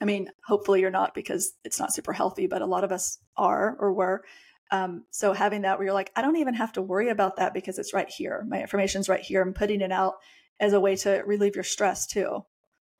I 0.00 0.04
mean, 0.04 0.28
hopefully 0.44 0.80
you're 0.80 0.90
not 0.90 1.14
because 1.14 1.52
it's 1.64 1.78
not 1.78 1.94
super 1.94 2.12
healthy, 2.12 2.46
but 2.46 2.62
a 2.62 2.66
lot 2.66 2.84
of 2.84 2.92
us 2.92 3.18
are 3.36 3.76
or 3.78 3.92
were. 3.92 4.24
Um, 4.70 5.04
so 5.10 5.32
having 5.32 5.62
that 5.62 5.78
where 5.78 5.84
you're 5.84 5.94
like, 5.94 6.10
I 6.16 6.22
don't 6.22 6.36
even 6.36 6.54
have 6.54 6.72
to 6.72 6.82
worry 6.82 7.10
about 7.10 7.36
that 7.36 7.54
because 7.54 7.78
it's 7.78 7.94
right 7.94 8.08
here. 8.08 8.44
My 8.48 8.60
information's 8.60 9.08
right 9.08 9.20
here. 9.20 9.42
I'm 9.42 9.52
putting 9.52 9.80
it 9.82 9.92
out 9.92 10.14
as 10.58 10.72
a 10.72 10.80
way 10.80 10.96
to 10.96 11.22
relieve 11.26 11.54
your 11.54 11.64
stress 11.64 12.06
too. 12.06 12.44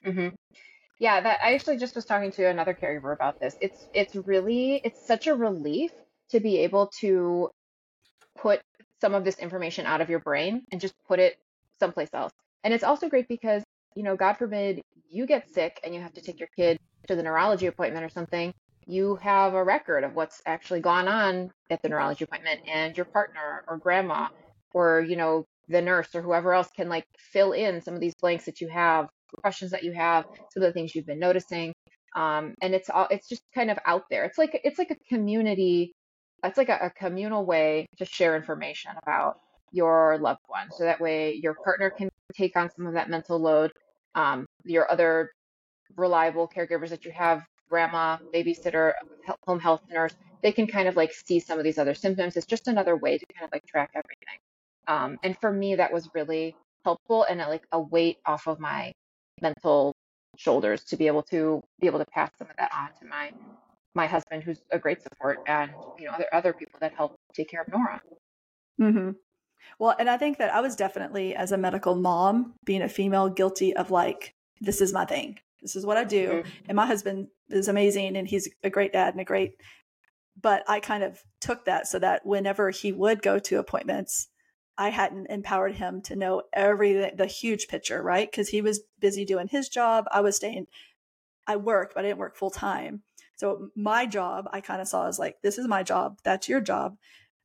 hmm 0.05 0.29
Yeah, 1.03 1.21
that 1.21 1.41
I 1.43 1.55
actually 1.55 1.79
just 1.79 1.97
was 1.97 2.05
talking 2.05 2.31
to 2.31 2.47
another 2.47 2.79
caregiver 2.81 3.13
about 3.13 3.41
this. 3.41 3.57
It's 3.61 3.89
it's 3.93 4.15
really 4.15 4.81
it's 4.85 5.05
such 5.05 5.27
a 5.27 5.35
relief 5.35 5.91
to 6.31 6.39
be 6.39 6.59
able 6.59 6.93
to 7.01 7.51
put 8.39 8.61
some 9.01 9.13
of 9.13 9.25
this 9.25 9.37
information 9.41 9.85
out 9.85 10.01
of 10.01 10.09
your 10.09 10.21
brain 10.21 10.63
and 10.71 10.81
just 10.81 10.95
put 11.09 11.19
it 11.19 11.39
someplace 11.81 12.11
else. 12.15 12.31
And 12.63 12.73
it's 12.73 12.85
also 12.85 13.09
great 13.09 13.27
because, 13.27 13.65
you 13.97 14.05
know, 14.05 14.15
God 14.15 14.35
forbid 14.35 14.81
you 15.11 15.27
get 15.27 15.53
sick 15.53 15.81
and 15.83 15.93
you 15.93 16.01
have 16.01 16.13
to 16.13 16.21
take 16.21 16.39
your 16.39 16.49
kid 16.57 16.79
to 17.09 17.17
the 17.17 17.23
neurology 17.25 17.67
appointment 17.67 18.05
or 18.05 18.09
something. 18.09 18.55
You 18.87 19.17
have 19.17 19.55
a 19.55 19.65
record 19.65 20.05
of 20.05 20.15
what's 20.15 20.41
actually 20.47 20.83
gone 20.83 21.09
on 21.09 21.51
at 21.69 21.83
the 21.83 21.89
neurology 21.89 22.27
appointment 22.27 22.61
and 22.73 22.97
your 22.97 23.07
partner 23.07 23.65
or 23.67 23.77
grandma 23.77 24.29
or, 24.73 25.01
you 25.01 25.17
know, 25.17 25.47
the 25.67 25.83
nurse 25.83 26.15
or 26.15 26.23
whoever 26.23 26.55
else 26.55 26.71
can 26.77 26.89
like 26.89 27.09
fill 27.19 27.51
in 27.51 27.83
some 27.83 27.95
of 27.95 28.01
these 28.01 28.15
blanks 28.15 28.45
that 28.45 28.61
you 28.61 28.69
have, 28.69 29.09
questions 29.41 29.71
that 29.71 29.83
you 29.85 29.93
have, 29.93 30.25
some 30.53 30.63
of 30.63 30.69
the 30.69 30.73
things 30.73 30.95
you've 30.95 31.07
been 31.07 31.19
noticing. 31.19 31.73
Um, 32.15 32.55
and 32.61 32.75
it's 32.75 32.91
all 32.91 33.09
it's 33.11 33.29
just 33.29 33.43
kind 33.55 33.71
of 33.71 33.79
out 33.87 34.05
there. 34.11 34.25
It's 34.25 34.39
like 34.39 34.61
it's 34.65 34.79
like 34.79 34.91
a 34.91 34.97
community 35.09 35.93
it's 36.45 36.59
like 36.59 36.69
a, 36.69 36.79
a 36.83 36.91
communal 36.91 37.47
way 37.47 37.87
to 37.99 38.05
share 38.05 38.37
information 38.37 38.91
about 39.03 39.39
your 39.71 40.19
loved 40.19 40.41
one 40.49 40.69
so 40.73 40.83
that 40.85 41.01
way 41.01 41.39
your 41.41 41.55
partner 41.65 41.89
can 41.89 42.09
take 42.35 42.57
on 42.57 42.69
some 42.77 42.87
of 42.87 42.95
that 42.95 43.09
mental 43.09 43.39
load 43.39 43.71
um, 44.15 44.47
your 44.65 44.91
other 44.91 45.31
reliable 45.97 46.49
caregivers 46.49 46.91
that 46.91 47.05
you 47.05 47.13
have, 47.13 47.45
grandma, 47.69 48.19
babysitter, 48.35 48.93
home 49.47 49.61
health 49.61 49.83
nurse, 49.91 50.15
they 50.43 50.53
can 50.53 50.67
kind 50.67 50.89
of 50.89 50.97
like 50.97 51.13
see 51.13 51.41
some 51.41 51.59
of 51.59 51.65
these 51.65 51.79
other 51.79 51.95
symptoms. 51.95 52.37
It's 52.37 52.47
just 52.47 52.69
another 52.69 52.97
way 52.97 53.19
to 53.19 53.27
kind 53.35 53.45
of 53.45 53.51
like 53.53 53.67
track 53.67 53.91
everything. 53.95 54.39
Um, 54.89 55.19
and 55.23 55.37
for 55.39 55.53
me, 55.53 55.77
that 55.77 55.93
was 55.93 56.09
really 56.15 56.57
helpful 56.85 57.25
and 57.29 57.39
like 57.39 57.65
a 57.73 57.81
weight 57.81 58.19
off 58.27 58.47
of 58.49 58.59
my 58.59 58.93
mental 59.43 59.93
shoulders 60.39 60.85
to 60.85 60.97
be 60.97 61.07
able 61.07 61.23
to 61.25 61.63
be 61.81 61.87
able 61.87 61.99
to 61.99 62.07
pass 62.07 62.31
some 62.39 62.49
of 62.49 62.57
that 62.57 62.71
on 62.75 62.89
to 63.01 63.07
my 63.07 63.33
my 63.95 64.07
husband, 64.07 64.43
who's 64.43 64.61
a 64.71 64.79
great 64.79 65.03
support, 65.03 65.41
and 65.47 65.71
you 65.99 66.07
know 66.07 66.13
other 66.13 66.27
other 66.33 66.53
people 66.53 66.79
that 66.81 66.95
help 66.95 67.15
take 67.35 67.51
care 67.51 67.61
of 67.61 67.69
Nora. 67.69 68.01
Mm-hmm. 68.81 69.11
Well, 69.79 69.95
and 69.99 70.09
I 70.09 70.17
think 70.17 70.39
that 70.39 70.53
I 70.53 70.61
was 70.61 70.77
definitely, 70.77 71.35
as 71.35 71.53
a 71.53 71.59
medical 71.59 71.95
mom, 71.95 72.55
being 72.65 72.83
a 72.83 72.89
female, 72.89 73.29
guilty 73.29 73.75
of 73.75 73.91
like, 73.91 74.35
this 74.61 74.81
is 74.81 74.93
my 74.93 75.05
thing. 75.05 75.39
This 75.61 75.77
is 75.77 75.87
what 75.87 75.97
I 75.97 76.05
do. 76.05 76.29
Mm-hmm. 76.29 76.51
And 76.69 76.77
my 76.77 76.87
husband 76.87 77.29
is 77.49 77.69
amazing 77.69 78.17
and 78.17 78.27
he's 78.27 78.49
a 78.65 78.71
great 78.71 78.93
dad 78.93 79.15
and 79.15 79.21
a 79.21 79.25
great, 79.25 79.55
but 80.41 80.65
I 80.69 80.81
kind 80.81 81.05
of 81.05 81.23
took 81.41 81.65
that 81.67 81.87
so 81.87 81.99
that 82.01 82.27
whenever 82.27 82.71
he 82.71 82.93
would 82.93 83.23
go 83.23 83.39
to 83.39 83.59
appointments, 83.59 84.29
I 84.79 84.89
hadn't 84.89 85.27
empowered 85.27 85.75
him 85.75 86.01
to 86.03 86.17
know 86.17 86.43
every 86.53 87.11
the 87.15 87.27
huge 87.27 87.69
picture, 87.69 88.03
right? 88.03 88.31
Because 88.31 88.49
he 88.49 88.63
was 88.63 88.81
busy 88.99 89.25
doing 89.25 89.49
his 89.49 89.69
job. 89.69 90.07
I 90.11 90.21
was 90.21 90.37
staying, 90.37 90.67
I 91.47 91.57
worked, 91.57 91.95
but 91.95 92.05
I 92.05 92.09
didn't 92.09 92.19
work 92.19 92.37
full 92.37 92.51
time. 92.51 93.03
So 93.37 93.69
my 93.75 94.07
job, 94.07 94.49
I 94.53 94.61
kind 94.61 94.81
of 94.81 94.89
saw 94.89 95.09
as 95.09 95.19
like, 95.19 95.37
this 95.43 95.59
is 95.59 95.67
my 95.67 95.83
job, 95.83 96.19
that's 96.23 96.49
your 96.49 96.61
job. 96.61 96.97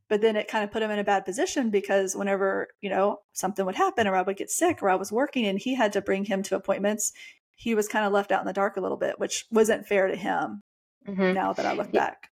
But 0.09 0.21
then 0.21 0.37
it 0.37 0.47
kind 0.47 0.63
of 0.63 0.71
put 0.71 0.81
him 0.81 0.91
in 0.91 0.99
a 0.99 1.03
bad 1.03 1.25
position 1.25 1.69
because 1.69 2.15
whenever, 2.15 2.69
you 2.79 2.89
know, 2.89 3.19
something 3.33 3.65
would 3.65 3.75
happen 3.75 4.07
or 4.07 4.15
I 4.15 4.21
would 4.21 4.37
get 4.37 4.49
sick 4.49 4.81
or 4.81 4.89
I 4.89 4.95
was 4.95 5.11
working 5.11 5.45
and 5.45 5.59
he 5.59 5.75
had 5.75 5.91
to 5.93 6.01
bring 6.01 6.25
him 6.25 6.43
to 6.43 6.55
appointments, 6.55 7.11
he 7.55 7.75
was 7.75 7.89
kind 7.89 8.05
of 8.05 8.13
left 8.13 8.31
out 8.31 8.41
in 8.41 8.47
the 8.47 8.53
dark 8.53 8.77
a 8.77 8.81
little 8.81 8.97
bit, 8.97 9.19
which 9.19 9.45
wasn't 9.51 9.85
fair 9.85 10.07
to 10.07 10.15
him 10.15 10.61
mm-hmm. 11.05 11.33
now 11.33 11.51
that 11.53 11.65
I 11.65 11.73
look 11.73 11.91
back. 11.91 12.29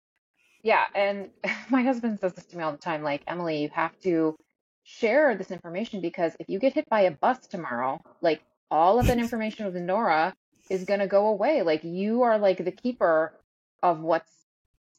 Yeah. 0.61 0.83
And 0.93 1.29
my 1.69 1.83
husband 1.83 2.19
says 2.19 2.33
this 2.33 2.45
to 2.45 2.57
me 2.57 2.63
all 2.63 2.71
the 2.71 2.77
time 2.77 3.01
like, 3.01 3.23
Emily, 3.27 3.63
you 3.63 3.69
have 3.73 3.97
to 4.01 4.35
share 4.83 5.35
this 5.35 5.51
information 5.51 6.01
because 6.01 6.35
if 6.39 6.49
you 6.49 6.59
get 6.59 6.73
hit 6.73 6.89
by 6.89 7.01
a 7.01 7.11
bus 7.11 7.47
tomorrow, 7.47 8.01
like 8.21 8.41
all 8.69 8.99
of 8.99 9.07
that 9.07 9.17
information 9.25 9.65
with 9.65 9.75
Nora 9.75 10.33
is 10.69 10.85
going 10.85 10.99
to 10.99 11.07
go 11.07 11.27
away. 11.27 11.61
Like 11.61 11.83
you 11.83 12.23
are 12.23 12.37
like 12.37 12.63
the 12.63 12.71
keeper 12.71 13.33
of 13.81 13.99
what's 13.99 14.31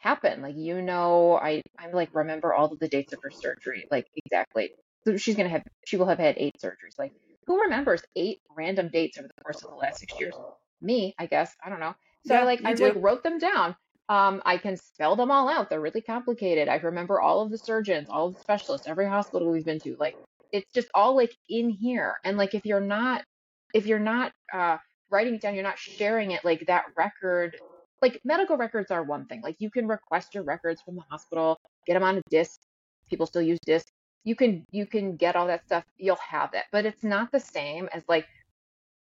happened. 0.05 0.43
Like 0.43 0.57
you 0.57 0.81
know, 0.83 1.37
I 1.37 1.63
I'm 1.79 1.93
like 1.93 2.11
remember 2.13 2.55
all 2.55 2.73
of 2.73 2.79
the 2.79 2.89
dates 2.89 3.13
of 3.13 3.21
her 3.23 3.31
surgery, 3.31 3.87
like 3.91 4.07
exactly. 4.15 4.71
So 5.05 5.17
she's 5.17 5.35
gonna 5.35 5.49
have 5.49 5.63
she 5.85 5.97
will 5.97 6.07
have 6.07 6.19
had 6.19 6.37
eight 6.39 6.57
surgeries. 6.63 6.99
Like 6.99 7.13
who 7.47 7.63
remembers 7.63 8.03
eight 8.15 8.41
random 8.57 8.91
dates 8.93 9.19
over 9.19 9.29
the 9.29 9.43
course 9.43 9.63
of 9.63 9.71
the 9.71 9.77
last 9.77 10.01
six 10.01 10.19
years? 10.21 10.35
Me, 10.81 11.15
I 11.19 11.27
guess. 11.27 11.53
I 11.65 11.71
don't 11.71 11.81
know. 11.81 11.95
So 12.27 12.35
yeah, 12.35 12.43
I 12.43 12.45
like 12.45 12.61
I 12.65 12.75
do. 12.75 12.85
like 12.85 12.97
wrote 12.97 13.23
them 13.23 13.39
down. 13.39 13.75
Um, 14.09 14.43
I 14.45 14.59
can 14.59 14.77
spell 14.77 15.17
them 15.17 15.31
all 15.31 15.49
out. 15.49 15.71
They're 15.71 15.81
really 15.81 16.03
complicated. 16.03 16.69
I 16.69 16.77
remember 16.77 17.21
all 17.21 17.41
of 17.41 17.51
the 17.51 17.59
surgeons, 17.59 18.09
all 18.11 18.29
of 18.29 18.35
the 18.35 18.41
specialists, 18.41 18.87
every 18.87 19.07
hospital 19.07 19.51
we've 19.51 19.65
been 19.65 19.81
to. 19.81 19.97
Like 19.99 20.17
it's 20.53 20.71
just 20.75 20.89
all 20.95 21.17
like 21.17 21.35
in 21.49 21.71
here. 21.71 22.17
And 22.25 22.37
like 22.37 22.55
if 22.55 22.67
you're 22.67 22.81
not 22.81 23.25
if 23.73 23.87
you're 23.87 23.99
not 23.99 24.33
uh 24.53 24.77
writing 25.11 25.35
it 25.35 25.41
down, 25.41 25.55
you're 25.55 25.63
not 25.63 25.79
sharing 25.79 26.33
it, 26.33 26.45
like 26.45 26.67
that 26.67 26.85
record 26.97 27.57
like 28.03 28.21
medical 28.25 28.57
records 28.59 28.91
are 28.91 29.03
one 29.03 29.25
thing. 29.27 29.41
Like 29.43 29.57
you 29.61 29.71
can 29.71 29.89
request 29.89 30.35
your 30.35 30.45
records 30.45 30.83
from 30.83 30.97
the 30.97 31.03
hospital, 31.11 31.59
get 31.87 31.95
them 31.95 32.03
on 32.03 32.19
a 32.19 32.23
disc. 32.29 32.61
People 33.09 33.27
still 33.27 33.43
use 33.43 33.59
discs. 33.65 33.91
You 34.25 34.37
can 34.37 34.65
you 34.71 34.87
can 34.87 35.17
get 35.17 35.37
all 35.37 35.47
that 35.47 35.65
stuff. 35.65 35.85
You'll 35.97 36.17
have 36.17 36.51
it, 36.53 36.65
but 36.73 36.85
it's 36.85 37.03
not 37.03 37.33
the 37.33 37.41
same 37.41 37.89
as 37.93 38.03
like 38.09 38.27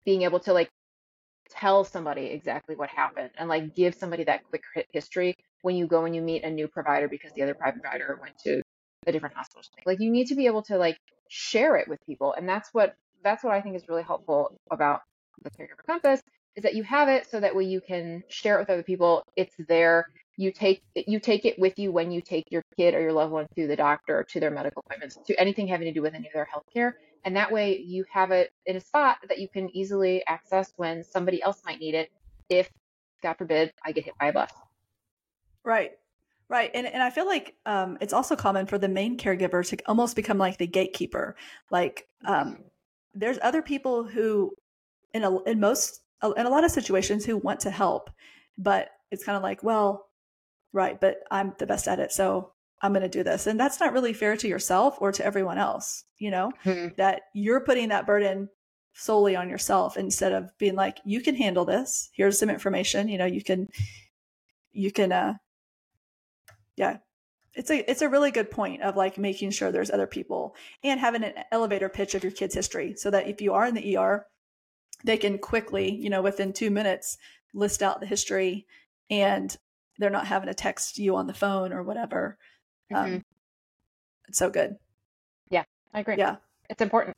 being 0.05 0.23
able 0.23 0.41
to 0.41 0.53
like 0.53 0.69
tell 1.51 1.85
somebody 1.85 2.27
exactly 2.27 2.77
what 2.77 2.89
happened 2.89 3.31
and 3.39 3.49
like 3.49 3.75
give 3.75 3.95
somebody 3.95 4.25
that 4.25 4.43
quick 4.45 4.63
history 4.93 5.35
when 5.63 5.77
you 5.77 5.87
go 5.87 6.05
and 6.05 6.15
you 6.15 6.23
meet 6.23 6.45
a 6.45 6.51
new 6.51 6.69
provider 6.69 7.09
because 7.09 7.33
the 7.33 7.43
other 7.43 7.55
provider 7.55 8.19
went 8.21 8.39
to 8.45 8.63
a 9.07 9.13
different 9.13 9.35
hospital. 9.35 9.63
Like 9.87 10.01
you 10.01 10.11
need 10.11 10.29
to 10.29 10.35
be 10.35 10.47
able 10.47 10.63
to 10.65 10.79
like 10.79 10.99
share 11.29 11.77
it 11.77 11.89
with 11.89 11.99
people, 12.07 12.35
and 12.35 12.49
that's 12.49 12.69
what 12.73 12.95
that's 13.23 13.43
what 13.43 13.53
I 13.53 13.61
think 13.61 13.77
is 13.77 13.89
really 13.89 14.03
helpful 14.03 14.57
about 14.71 15.01
the 15.43 15.51
caregiver 15.51 15.85
compass 15.87 16.21
is 16.57 16.63
that 16.63 16.75
you 16.75 16.83
have 16.85 17.09
it 17.09 17.29
so 17.31 17.41
that 17.41 17.55
way 17.55 17.65
you 17.65 17.81
can 17.81 18.23
share 18.29 18.57
it 18.57 18.61
with 18.61 18.71
other 18.71 18.83
people. 18.83 19.25
It's 19.37 19.55
there. 19.69 20.07
You 20.37 20.53
take 20.53 20.83
you 20.95 21.21
take 21.21 21.45
it 21.45 21.59
with 21.59 21.79
you 21.79 21.93
when 21.93 22.11
you 22.11 22.21
take 22.21 22.45
your 22.51 22.63
kid 22.77 22.95
or 22.95 23.01
your 23.01 23.13
loved 23.13 23.33
one 23.33 23.47
to 23.57 23.67
the 23.67 23.77
doctor 23.77 24.19
or 24.19 24.25
to 24.25 24.41
their 24.41 24.51
medical 24.51 24.83
appointments, 24.85 25.19
to 25.27 25.41
anything 25.41 25.69
having 25.69 25.87
to 25.87 25.93
do 25.93 26.03
with 26.03 26.15
any 26.15 26.27
of 26.27 26.33
their 26.33 26.49
healthcare. 26.53 26.93
And 27.25 27.37
that 27.37 27.51
way 27.51 27.79
you 27.79 28.05
have 28.13 28.31
it 28.31 28.53
in 28.67 28.77
a 28.77 28.81
spot 28.81 29.19
that 29.29 29.39
you 29.39 29.49
can 29.49 29.75
easily 29.75 30.23
access 30.27 30.73
when 30.77 31.03
somebody 31.03 31.43
else 31.43 31.63
might 31.65 31.81
need 31.81 31.95
it 31.95 32.11
if, 32.49 32.71
God 33.23 33.35
forbid, 33.35 33.73
I 33.85 33.93
get 33.93 34.05
hit 34.05 34.15
by 34.21 34.27
a 34.27 34.33
bus. 34.33 34.51
Right. 35.65 35.93
Right. 36.49 36.71
And, 36.75 36.87
and 36.87 37.03
I 37.03 37.11
feel 37.11 37.27
like 37.27 37.55
um, 37.65 37.97
it's 38.01 38.13
also 38.13 38.37
common 38.37 38.67
for 38.67 38.77
the 38.77 38.89
main 38.89 39.17
caregiver 39.17 39.67
to 39.67 39.79
almost 39.87 40.15
become 40.15 40.37
like 40.37 40.59
the 40.59 40.67
gatekeeper. 40.67 41.37
Like 41.71 42.07
um, 42.27 42.59
there's 43.15 43.39
other 43.43 43.63
people 43.63 44.05
who, 44.05 44.53
in, 45.15 45.25
a, 45.25 45.43
in 45.45 45.61
most 45.61 46.03
in 46.37 46.47
a 46.47 46.51
lot 46.51 46.65
of 46.65 46.71
situations 46.71 47.25
who 47.25 47.37
want 47.37 47.61
to 47.61 47.71
help, 47.71 48.09
but 48.57 48.91
it's 49.11 49.25
kind 49.25 49.37
of 49.37 49.43
like, 49.43 49.63
well, 49.63 50.09
right, 50.73 50.99
but 50.99 51.19
I'm 51.31 51.55
the 51.59 51.67
best 51.67 51.87
at 51.87 52.01
it, 52.01 52.13
so 52.13 52.54
I'm 52.85 52.93
going 52.93 53.03
to 53.03 53.09
do 53.09 53.23
this. 53.23 53.47
And 53.47 53.59
that's 53.59 53.81
not 53.81 53.95
really 53.95 54.13
fair 54.13 54.37
to 54.37 54.47
yourself 54.47 54.99
or 55.01 55.11
to 55.11 55.25
everyone 55.25 55.57
else, 55.57 56.05
you 56.19 56.31
know, 56.31 56.53
mm-hmm. 56.65 56.95
that 56.99 57.23
you're 57.33 57.61
putting 57.61 57.89
that 57.89 58.07
burden 58.07 58.51
solely 58.93 59.35
on 59.35 59.49
yourself 59.49 59.97
instead 59.97 60.33
of 60.33 60.51
being 60.59 60.75
like, 60.75 60.99
you 61.03 61.23
can 61.23 61.35
handle 61.35 61.65
this. 61.65 62.11
Here's 62.13 62.39
some 62.39 62.51
information, 62.51 63.09
you 63.09 63.17
know, 63.17 63.25
you 63.25 63.43
can, 63.43 63.69
you 64.73 64.93
can, 64.93 65.13
uh, 65.13 65.35
yeah, 66.77 66.99
it's 67.55 67.71
a 67.71 67.89
it's 67.91 68.03
a 68.03 68.09
really 68.09 68.33
good 68.33 68.51
point 68.51 68.83
of 68.83 68.97
like 68.97 69.17
making 69.17 69.51
sure 69.51 69.73
there's 69.73 69.91
other 69.91 70.09
people 70.09 70.55
and 70.83 71.01
having 71.01 71.25
an 71.25 71.33
elevator 71.53 71.89
pitch 71.89 72.15
of 72.15 72.23
your 72.23 72.33
kid's 72.33 72.55
history 72.55 72.95
so 72.97 73.11
that 73.13 73.29
if 73.29 73.41
you 73.41 73.55
are 73.55 73.65
in 73.65 73.75
the 73.75 73.97
ER 73.97 74.27
they 75.05 75.17
can 75.17 75.39
quickly, 75.39 75.95
you 75.95 76.11
know, 76.11 76.23
within 76.23 76.53
two 76.53 76.71
minutes, 76.71 77.17
list 77.55 77.83
out 77.83 78.01
the 78.01 78.07
history 78.07 78.67
and 79.09 79.57
they're 79.99 80.11
not 80.11 80.27
having 80.27 80.49
to 80.49 80.55
text 80.55 80.99
you 80.99 81.17
on 81.17 81.27
the 81.27 81.35
phone 81.35 81.73
or 81.73 81.83
whatever. 81.83 82.37
Mm-hmm. 82.93 83.15
Um, 83.15 83.25
it's 84.29 84.39
so 84.39 84.51
good. 84.51 84.77
Yeah, 85.51 85.65
I 85.93 86.01
agree. 86.01 86.17
Yeah. 86.19 86.37
It's 86.71 86.83
important. 86.83 87.17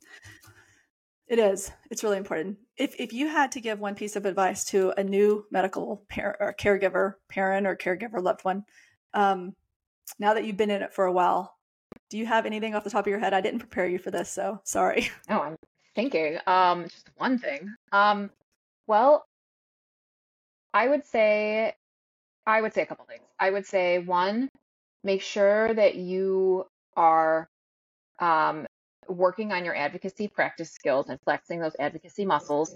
It 1.27 1.39
is. 1.39 1.71
It's 1.91 2.03
really 2.03 2.17
important. 2.17 2.57
If 2.77 2.95
if 2.99 3.11
you 3.11 3.27
had 3.27 3.51
to 3.53 3.61
give 3.61 3.79
one 3.79 3.95
piece 3.95 4.15
of 4.15 4.25
advice 4.25 4.63
to 4.65 4.93
a 4.97 5.03
new 5.03 5.45
medical 5.51 6.05
parent 6.09 6.37
or 6.39 6.53
caregiver, 6.53 7.15
parent 7.29 7.67
or 7.67 7.75
caregiver 7.75 8.21
loved 8.21 8.45
one, 8.45 8.63
um, 9.13 9.53
now 10.19 10.33
that 10.33 10.45
you've 10.45 10.57
been 10.57 10.71
in 10.71 10.81
it 10.81 10.93
for 10.93 11.05
a 11.05 11.11
while, 11.11 11.57
do 12.09 12.17
you 12.17 12.25
have 12.25 12.45
anything 12.45 12.75
off 12.75 12.83
the 12.83 12.89
top 12.89 13.05
of 13.05 13.09
your 13.09 13.19
head? 13.19 13.33
I 13.33 13.41
didn't 13.41 13.59
prepare 13.59 13.87
you 13.87 13.99
for 13.99 14.11
this, 14.11 14.29
so 14.29 14.61
sorry. 14.63 15.09
Oh, 15.29 15.39
I'm 15.39 15.57
thinking. 15.95 16.37
Um, 16.47 16.83
just 16.83 17.09
one 17.17 17.37
thing. 17.37 17.73
Um, 17.91 18.29
well, 18.85 19.25
I 20.73 20.87
would 20.87 21.05
say, 21.05 21.73
I 22.45 22.61
would 22.61 22.73
say 22.73 22.83
a 22.83 22.85
couple 22.85 23.05
things. 23.05 23.23
I 23.39 23.49
would 23.49 23.65
say 23.65 23.99
one, 23.99 24.49
make 25.07 25.21
sure 25.21 25.73
that 25.73 25.95
you 25.95 26.65
are 26.97 27.47
um, 28.19 28.67
working 29.07 29.53
on 29.53 29.63
your 29.63 29.73
advocacy 29.73 30.27
practice 30.27 30.69
skills 30.69 31.07
and 31.07 31.17
flexing 31.23 31.61
those 31.61 31.75
advocacy 31.79 32.25
muscles. 32.25 32.75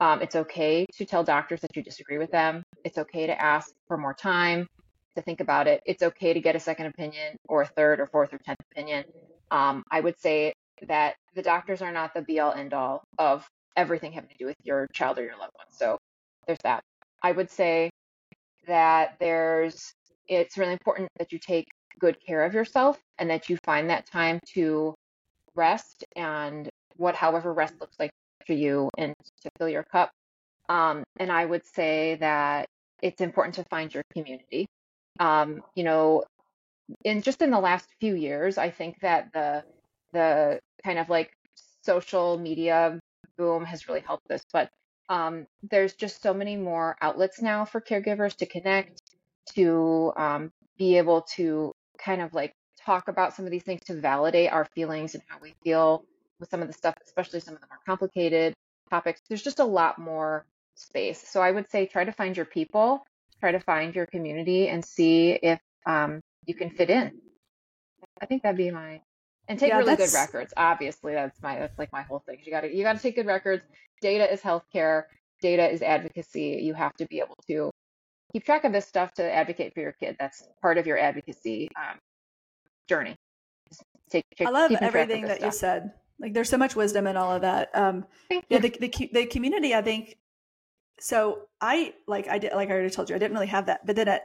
Um, 0.00 0.20
it's 0.20 0.34
okay 0.34 0.86
to 0.96 1.04
tell 1.04 1.22
doctors 1.22 1.60
that 1.60 1.76
you 1.76 1.82
disagree 1.84 2.18
with 2.18 2.32
them. 2.32 2.64
It's 2.84 2.98
okay 2.98 3.28
to 3.28 3.40
ask 3.40 3.70
for 3.86 3.96
more 3.96 4.12
time 4.12 4.66
to 5.14 5.22
think 5.22 5.40
about 5.40 5.68
it. 5.68 5.80
It's 5.86 6.02
okay 6.02 6.32
to 6.34 6.40
get 6.40 6.56
a 6.56 6.60
second 6.60 6.86
opinion 6.86 7.36
or 7.48 7.62
a 7.62 7.66
third 7.66 8.00
or 8.00 8.06
fourth 8.06 8.34
or 8.34 8.38
tenth 8.38 8.58
opinion. 8.72 9.04
Um, 9.52 9.84
I 9.92 10.00
would 10.00 10.18
say 10.18 10.52
that 10.88 11.14
the 11.36 11.42
doctors 11.42 11.80
are 11.80 11.92
not 11.92 12.12
the 12.12 12.22
be 12.22 12.40
all 12.40 12.52
end 12.52 12.74
all 12.74 13.04
of 13.18 13.46
everything 13.76 14.10
having 14.10 14.30
to 14.30 14.36
do 14.36 14.46
with 14.46 14.56
your 14.64 14.88
child 14.92 15.18
or 15.18 15.22
your 15.22 15.38
loved 15.38 15.54
one. 15.54 15.66
So 15.70 15.96
there's 16.48 16.58
that. 16.64 16.82
I 17.22 17.30
would 17.30 17.50
say 17.50 17.90
that 18.66 19.14
there's 19.20 19.92
it's 20.28 20.58
really 20.58 20.72
important 20.72 21.08
that 21.18 21.32
you 21.32 21.38
take 21.38 21.66
good 21.98 22.16
care 22.24 22.44
of 22.44 22.54
yourself 22.54 22.98
and 23.18 23.30
that 23.30 23.48
you 23.48 23.56
find 23.64 23.90
that 23.90 24.06
time 24.06 24.40
to 24.54 24.94
rest 25.54 26.04
and 26.16 26.68
what 26.96 27.14
however 27.14 27.52
rest 27.52 27.74
looks 27.80 27.98
like 27.98 28.10
for 28.46 28.52
you 28.52 28.90
and 28.96 29.14
to 29.42 29.50
fill 29.58 29.68
your 29.68 29.84
cup. 29.84 30.10
Um, 30.68 31.04
and 31.18 31.32
I 31.32 31.44
would 31.44 31.66
say 31.66 32.16
that 32.16 32.66
it's 33.02 33.20
important 33.20 33.54
to 33.56 33.64
find 33.64 33.92
your 33.92 34.04
community. 34.12 34.66
Um, 35.20 35.62
you 35.74 35.84
know, 35.84 36.24
in 37.04 37.22
just 37.22 37.42
in 37.42 37.50
the 37.50 37.60
last 37.60 37.88
few 38.00 38.14
years, 38.14 38.58
I 38.58 38.70
think 38.70 39.00
that 39.00 39.32
the 39.32 39.64
the 40.12 40.60
kind 40.84 40.98
of 40.98 41.08
like 41.08 41.32
social 41.82 42.38
media 42.38 42.98
boom 43.36 43.64
has 43.64 43.88
really 43.88 44.00
helped 44.00 44.28
this. 44.28 44.42
But 44.52 44.70
um, 45.08 45.46
there's 45.62 45.94
just 45.94 46.22
so 46.22 46.34
many 46.34 46.56
more 46.56 46.96
outlets 47.00 47.40
now 47.40 47.64
for 47.64 47.80
caregivers 47.80 48.36
to 48.36 48.46
connect, 48.46 49.00
to 49.54 50.12
um, 50.16 50.52
be 50.76 50.98
able 50.98 51.22
to 51.36 51.72
kind 51.98 52.22
of 52.22 52.32
like 52.34 52.52
talk 52.84 53.08
about 53.08 53.34
some 53.34 53.44
of 53.44 53.50
these 53.50 53.62
things 53.62 53.80
to 53.86 53.94
validate 53.94 54.52
our 54.52 54.66
feelings 54.74 55.14
and 55.14 55.22
how 55.28 55.38
we 55.40 55.54
feel 55.64 56.04
with 56.40 56.48
some 56.50 56.62
of 56.62 56.68
the 56.68 56.74
stuff, 56.74 56.94
especially 57.04 57.40
some 57.40 57.54
of 57.54 57.60
the 57.60 57.66
more 57.68 57.78
complicated 57.86 58.54
topics, 58.90 59.20
there's 59.28 59.42
just 59.42 59.58
a 59.58 59.64
lot 59.64 59.98
more 59.98 60.46
space. 60.74 61.22
So 61.26 61.42
I 61.42 61.50
would 61.50 61.70
say 61.70 61.86
try 61.86 62.04
to 62.04 62.12
find 62.12 62.36
your 62.36 62.46
people, 62.46 63.04
try 63.40 63.52
to 63.52 63.60
find 63.60 63.94
your 63.94 64.06
community, 64.06 64.68
and 64.68 64.84
see 64.84 65.32
if 65.32 65.60
um, 65.86 66.20
you 66.46 66.54
can 66.54 66.70
fit 66.70 66.90
in. 66.90 67.12
I 68.20 68.26
think 68.26 68.42
that'd 68.42 68.56
be 68.56 68.70
my 68.70 69.00
and 69.48 69.58
take 69.58 69.70
yeah, 69.70 69.78
really 69.78 69.96
good 69.96 70.12
records. 70.12 70.52
Obviously, 70.56 71.14
that's 71.14 71.40
my 71.42 71.58
that's 71.58 71.78
like 71.78 71.92
my 71.92 72.02
whole 72.02 72.22
thing. 72.26 72.38
You 72.44 72.52
gotta 72.52 72.74
you 72.74 72.82
gotta 72.82 72.98
take 72.98 73.16
good 73.16 73.26
records. 73.26 73.64
Data 74.00 74.30
is 74.30 74.40
healthcare. 74.40 75.04
Data 75.40 75.70
is 75.70 75.82
advocacy. 75.82 76.60
You 76.62 76.74
have 76.74 76.94
to 76.94 77.06
be 77.06 77.20
able 77.20 77.36
to 77.48 77.70
keep 78.32 78.44
track 78.44 78.64
of 78.64 78.72
this 78.72 78.86
stuff 78.86 79.14
to 79.14 79.32
advocate 79.34 79.74
for 79.74 79.80
your 79.80 79.92
kid. 79.92 80.16
That's 80.18 80.44
part 80.60 80.78
of 80.78 80.86
your 80.86 80.98
advocacy 80.98 81.68
um, 81.76 81.98
journey. 82.88 83.16
Take, 84.10 84.24
take, 84.36 84.48
I 84.48 84.50
love 84.50 84.72
everything 84.72 85.24
that 85.26 85.38
stuff. 85.38 85.46
you 85.46 85.58
said. 85.58 85.90
Like, 86.18 86.34
there's 86.34 86.48
so 86.48 86.56
much 86.56 86.74
wisdom 86.74 87.06
in 87.06 87.16
all 87.16 87.32
of 87.32 87.42
that. 87.42 87.70
Um, 87.74 88.06
yeah, 88.30 88.58
the, 88.58 88.70
the 88.70 89.10
the 89.12 89.26
community. 89.26 89.74
I 89.74 89.82
think. 89.82 90.16
So 91.00 91.42
I 91.60 91.94
like 92.08 92.26
I 92.28 92.38
did 92.38 92.52
like 92.54 92.70
I 92.70 92.72
already 92.72 92.90
told 92.90 93.08
you 93.08 93.14
I 93.14 93.18
didn't 93.18 93.34
really 93.34 93.46
have 93.46 93.66
that, 93.66 93.86
but 93.86 93.94
then 93.94 94.08
at 94.08 94.24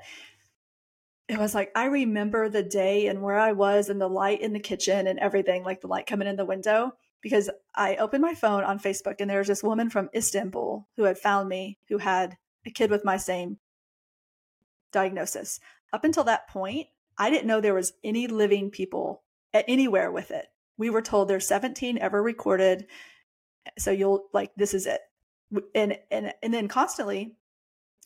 it 1.28 1.38
was 1.38 1.54
like 1.54 1.72
I 1.76 1.86
remember 1.86 2.50
the 2.50 2.64
day 2.64 3.08
and 3.08 3.22
where 3.22 3.38
I 3.38 3.52
was 3.52 3.90
and 3.90 4.02
the 4.02 4.08
light 4.08 4.42
in 4.42 4.54
the 4.54 4.60
kitchen 4.60 5.08
and 5.08 5.20
everything, 5.20 5.64
like 5.64 5.82
the 5.82 5.88
light 5.88 6.08
coming 6.08 6.28
in 6.28 6.36
the 6.36 6.46
window. 6.46 6.94
Because 7.22 7.50
I 7.74 7.96
opened 7.98 8.22
my 8.22 8.34
phone 8.34 8.66
on 8.66 8.80
Facebook 8.80 9.16
and 9.20 9.30
there 9.30 9.40
was 9.40 9.48
this 9.48 9.64
woman 9.64 9.90
from 9.90 10.10
Istanbul 10.14 10.86
who 10.98 11.04
had 11.04 11.18
found 11.18 11.48
me 11.48 11.78
who 11.88 11.98
had 11.98 12.38
a 12.66 12.70
kid 12.70 12.90
with 12.90 13.06
my 13.06 13.16
same 13.16 13.60
diagnosis. 14.94 15.60
Up 15.92 16.06
until 16.06 16.24
that 16.24 16.48
point, 16.48 16.88
I 17.18 17.30
didn't 17.30 17.48
know 17.48 17.60
there 17.60 17.74
was 17.74 17.94
any 18.04 18.28
living 18.28 18.72
people 18.72 19.24
anywhere 19.54 20.12
with 20.12 20.32
it. 20.32 20.48
We 20.78 20.90
were 20.90 21.02
told 21.02 21.28
there's 21.28 21.48
17 21.48 21.98
ever 22.00 22.22
recorded. 22.24 22.88
So 23.78 23.92
you'll 23.92 24.28
like 24.34 24.52
this 24.56 24.74
is 24.74 24.88
it. 24.88 25.02
And 25.76 25.98
and 26.10 26.34
and 26.42 26.54
then 26.54 26.68
constantly 26.68 27.36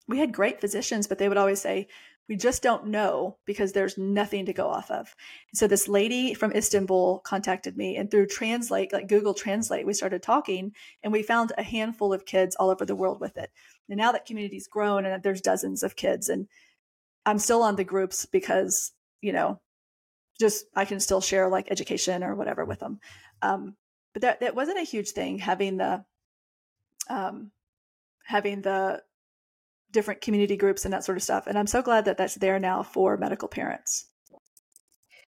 we 0.07 0.19
had 0.19 0.33
great 0.33 0.61
physicians, 0.61 1.07
but 1.07 1.17
they 1.17 1.27
would 1.27 1.37
always 1.37 1.61
say, 1.61 1.87
we 2.29 2.35
just 2.35 2.61
don't 2.61 2.87
know 2.87 3.37
because 3.45 3.71
there's 3.71 3.97
nothing 3.97 4.45
to 4.45 4.53
go 4.53 4.67
off 4.67 4.91
of. 4.91 5.15
So 5.53 5.65
this 5.65 5.87
lady 5.87 6.33
from 6.33 6.51
Istanbul 6.51 7.19
contacted 7.19 7.77
me 7.77 7.95
and 7.95 8.11
through 8.11 8.27
Translate, 8.27 8.91
like 8.91 9.07
Google 9.07 9.33
Translate, 9.33 9.85
we 9.85 9.93
started 9.93 10.21
talking 10.21 10.73
and 11.03 11.13
we 11.13 11.23
found 11.23 11.53
a 11.57 11.63
handful 11.63 12.13
of 12.13 12.25
kids 12.25 12.55
all 12.55 12.69
over 12.69 12.85
the 12.85 12.95
world 12.95 13.21
with 13.21 13.37
it. 13.37 13.49
And 13.89 13.97
now 13.97 14.11
that 14.11 14.25
community's 14.25 14.67
grown 14.67 15.05
and 15.05 15.23
there's 15.23 15.41
dozens 15.41 15.83
of 15.83 15.95
kids 15.95 16.27
and 16.27 16.47
I'm 17.27 17.39
still 17.39 17.61
on 17.61 17.75
the 17.75 17.83
groups 17.83 18.25
because, 18.25 18.93
you 19.21 19.33
know, 19.33 19.59
just 20.39 20.63
I 20.73 20.85
can 20.85 21.01
still 21.01 21.19
share 21.19 21.49
like 21.49 21.69
education 21.69 22.23
or 22.23 22.35
whatever 22.35 22.63
with 22.63 22.79
them. 22.79 22.99
Um, 23.41 23.75
but 24.13 24.21
that, 24.21 24.39
that 24.39 24.55
wasn't 24.55 24.79
a 24.79 24.83
huge 24.83 25.09
thing 25.09 25.37
having 25.37 25.75
the 25.75 26.05
um, 27.09 27.51
having 28.23 28.61
the 28.61 29.01
different 29.91 30.21
community 30.21 30.55
groups 30.55 30.85
and 30.85 30.93
that 30.93 31.03
sort 31.03 31.17
of 31.17 31.23
stuff. 31.23 31.47
And 31.47 31.57
I'm 31.57 31.67
so 31.67 31.81
glad 31.81 32.05
that 32.05 32.17
that's 32.17 32.35
there 32.35 32.59
now 32.59 32.81
for 32.81 33.17
medical 33.17 33.49
parents. 33.49 34.05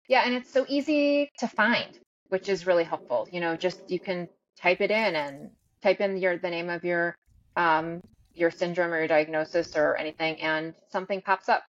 Yeah, 0.06 0.22
and 0.26 0.34
it's 0.34 0.52
so 0.52 0.66
easy 0.68 1.30
to 1.38 1.48
find, 1.48 1.98
which 2.28 2.50
is 2.50 2.66
really 2.66 2.84
helpful. 2.84 3.26
You 3.32 3.40
know, 3.40 3.56
just 3.56 3.90
you 3.90 4.00
can 4.00 4.28
type 4.60 4.82
it 4.82 4.90
in 4.90 5.16
and 5.16 5.50
type 5.82 6.00
in 6.00 6.18
your 6.18 6.36
the 6.36 6.50
name 6.50 6.68
of 6.68 6.84
your 6.84 7.16
um, 7.56 8.02
your 8.34 8.50
syndrome 8.50 8.92
or 8.92 8.98
your 8.98 9.08
diagnosis 9.08 9.74
or 9.76 9.96
anything, 9.96 10.42
and 10.42 10.74
something 10.90 11.22
pops 11.22 11.48
up 11.48 11.62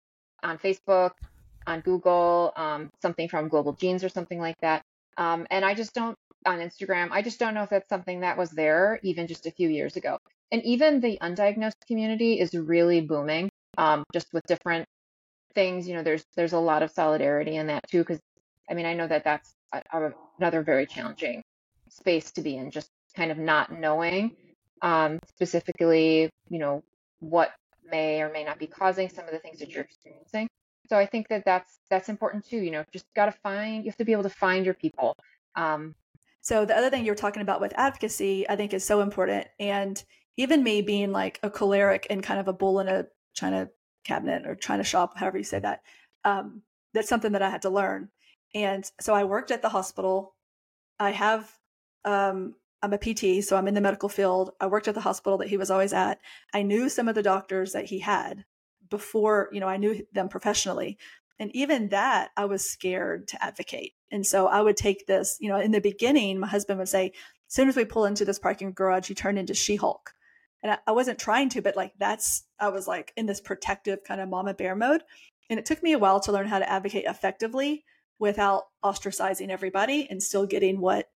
on 0.43 0.59
Facebook, 0.59 1.13
on 1.67 1.81
Google, 1.81 2.53
um, 2.57 2.91
something 3.03 3.29
from 3.29 3.49
Global 3.49 3.73
Genes 3.73 4.05
or 4.05 4.09
something 4.09 4.39
like 4.39 4.57
that. 4.61 4.83
Um, 5.17 5.47
and 5.51 5.65
I 5.65 5.75
just 5.75 5.95
don't 5.95 6.17
on 6.45 6.59
Instagram. 6.59 7.09
I 7.11 7.23
just 7.23 7.39
don't 7.39 7.55
know 7.55 7.63
if 7.63 7.71
that's 7.71 7.89
something 7.89 8.21
that 8.21 8.39
was 8.39 8.51
there 8.51 9.01
even 9.03 9.27
just 9.27 9.47
a 9.47 9.51
few 9.51 9.69
years 9.69 9.97
ago 9.97 10.19
and 10.53 10.63
even 10.65 11.01
the 11.01 11.19
undiagnosed 11.21 11.87
community 11.87 12.41
is 12.41 12.55
really 12.55 13.01
booming 13.01 13.49
um, 13.79 14.05
just 14.13 14.27
with 14.33 14.45
different 14.47 14.87
things 15.55 15.89
you 15.89 15.95
know 15.95 16.03
there's 16.03 16.25
there's 16.37 16.53
a 16.53 16.59
lot 16.59 16.83
of 16.83 16.91
solidarity 16.91 17.57
in 17.57 17.69
that 17.69 17.83
too 17.89 18.01
because 18.01 18.21
i 18.71 18.75
mean 18.75 18.85
i 18.85 18.93
know 18.93 19.07
that 19.07 19.25
that's 19.25 19.55
a, 19.73 19.81
a, 19.91 20.13
another 20.39 20.63
very 20.63 20.85
challenging 20.85 21.43
space 21.89 22.31
to 22.31 22.43
be 22.43 22.57
in 22.57 22.71
just 22.71 22.91
kind 23.15 23.31
of 23.31 23.39
not 23.39 23.73
knowing 23.73 24.37
um, 24.83 25.19
specifically 25.29 26.29
you 26.51 26.59
know 26.59 26.83
what 27.21 27.51
may 27.91 28.21
or 28.23 28.31
may 28.31 28.45
not 28.45 28.59
be 28.59 28.67
causing 28.67 29.09
some 29.09 29.25
of 29.25 29.33
the 29.33 29.39
things 29.39 29.59
that 29.59 29.71
you're 29.71 29.85
experiencing 29.85 30.49
so 30.89 30.97
i 30.97 31.07
think 31.07 31.29
that 31.29 31.45
that's 31.45 31.81
that's 31.91 32.09
important 32.09 32.45
too 32.47 32.59
you 32.59 32.71
know 32.71 32.85
just 32.93 33.07
got 33.15 33.27
to 33.27 33.33
find 33.33 33.85
you 33.85 33.91
have 33.91 33.97
to 33.97 34.05
be 34.05 34.13
able 34.13 34.23
to 34.23 34.31
find 34.31 34.65
your 34.65 34.75
people 34.75 35.15
um, 35.57 35.95
so 36.43 36.65
the 36.65 36.77
other 36.77 36.91
thing 36.91 37.05
you're 37.05 37.15
talking 37.15 37.43
about 37.43 37.61
with 37.61 37.73
advocacy 37.77 38.49
i 38.49 38.57
think 38.57 38.73
is 38.75 38.85
so 38.85 39.01
important 39.01 39.47
and 39.59 40.05
even 40.37 40.63
me 40.63 40.83
being 40.83 41.13
like 41.13 41.41
a 41.43 41.51
choleric 41.51 42.07
and 42.11 42.23
kind 42.23 42.39
of 42.39 42.49
a 42.49 42.53
bull 42.53 42.81
in 42.81 42.89
a 42.89 43.07
china 43.35 43.69
cabinet 44.07 44.47
or 44.47 44.55
china 44.55 44.85
shop, 44.85 45.19
however 45.19 45.39
you 45.39 45.45
say 45.45 45.59
that, 45.59 45.83
um, 46.25 46.63
that's 46.95 47.09
something 47.09 47.33
that 47.33 47.43
I 47.43 47.51
had 47.51 47.63
to 47.63 47.71
learn. 47.71 48.09
And 48.55 48.91
so 49.01 49.15
I 49.15 49.25
worked 49.25 49.51
at 49.51 49.63
the 49.63 49.69
hospital. 49.69 50.35
I 50.99 51.11
have, 51.11 51.51
um, 52.05 52.55
I'm 52.87 52.93
a 52.93 52.99
PT, 52.99 53.45
so 53.45 53.57
I'm 53.57 53.69
in 53.69 53.75
the 53.75 53.81
medical 53.81 54.09
field. 54.09 54.53
I 54.61 54.67
worked 54.67 54.89
at 54.89 54.95
the 54.95 55.01
hospital 55.01 55.39
that 55.39 55.49
he 55.49 55.57
was 55.57 55.71
always 55.71 55.93
at. 55.93 56.21
I 56.55 56.63
knew 56.63 56.89
some 56.89 57.09
of 57.09 57.15
the 57.15 57.23
doctors 57.23 57.73
that 57.73 57.87
he 57.87 57.99
had 57.99 58.45
before, 58.89 59.49
you 59.53 59.61
know, 59.61 59.69
I 59.69 59.77
knew 59.77 60.07
them 60.13 60.29
professionally. 60.29 60.99
And 61.39 61.55
even 61.55 61.89
that, 61.89 62.31
I 62.37 62.45
was 62.47 62.69
scared 62.69 63.29
to 63.29 63.45
advocate. 63.45 63.93
And 64.11 64.25
so 64.25 64.47
I 64.47 64.61
would 64.63 64.77
take 64.77 65.07
this, 65.07 65.37
you 65.41 65.49
know, 65.49 65.59
in 65.59 65.73
the 65.73 65.81
beginning, 65.81 66.39
my 66.39 66.47
husband 66.47 66.79
would 66.79 66.89
say, 66.89 67.07
as 67.07 67.55
soon 67.55 67.69
as 67.69 67.77
we 67.77 67.85
pull 67.85 68.07
into 68.07 68.25
this 68.25 68.39
parking 68.39 68.73
garage, 68.73 69.09
he 69.09 69.15
turned 69.15 69.39
into 69.39 69.55
She 69.55 69.77
Hulk 69.77 70.13
and 70.63 70.73
I, 70.73 70.79
I 70.89 70.93
wasn't 70.93 71.19
trying 71.19 71.49
to, 71.51 71.63
but 71.63 71.77
like 71.77 71.93
that's 71.99 72.45
I 72.59 72.69
was 72.69 72.89
like 72.89 73.13
in 73.17 73.27
this 73.27 73.41
protective 73.41 74.03
kind 74.05 74.21
of 74.21 74.29
mama 74.29 74.55
bear 74.55 74.75
mode, 74.75 75.03
and 75.49 75.59
it 75.59 75.67
took 75.67 75.83
me 75.83 75.93
a 75.93 75.99
while 75.99 76.21
to 76.21 76.33
learn 76.33 76.49
how 76.49 76.59
to 76.59 76.71
advocate 76.71 77.05
effectively 77.07 77.85
without 78.19 78.65
ostracizing 78.85 79.51
everybody 79.51 80.09
and 80.11 80.23
still 80.23 80.47
getting 80.47 80.81
what 80.81 81.09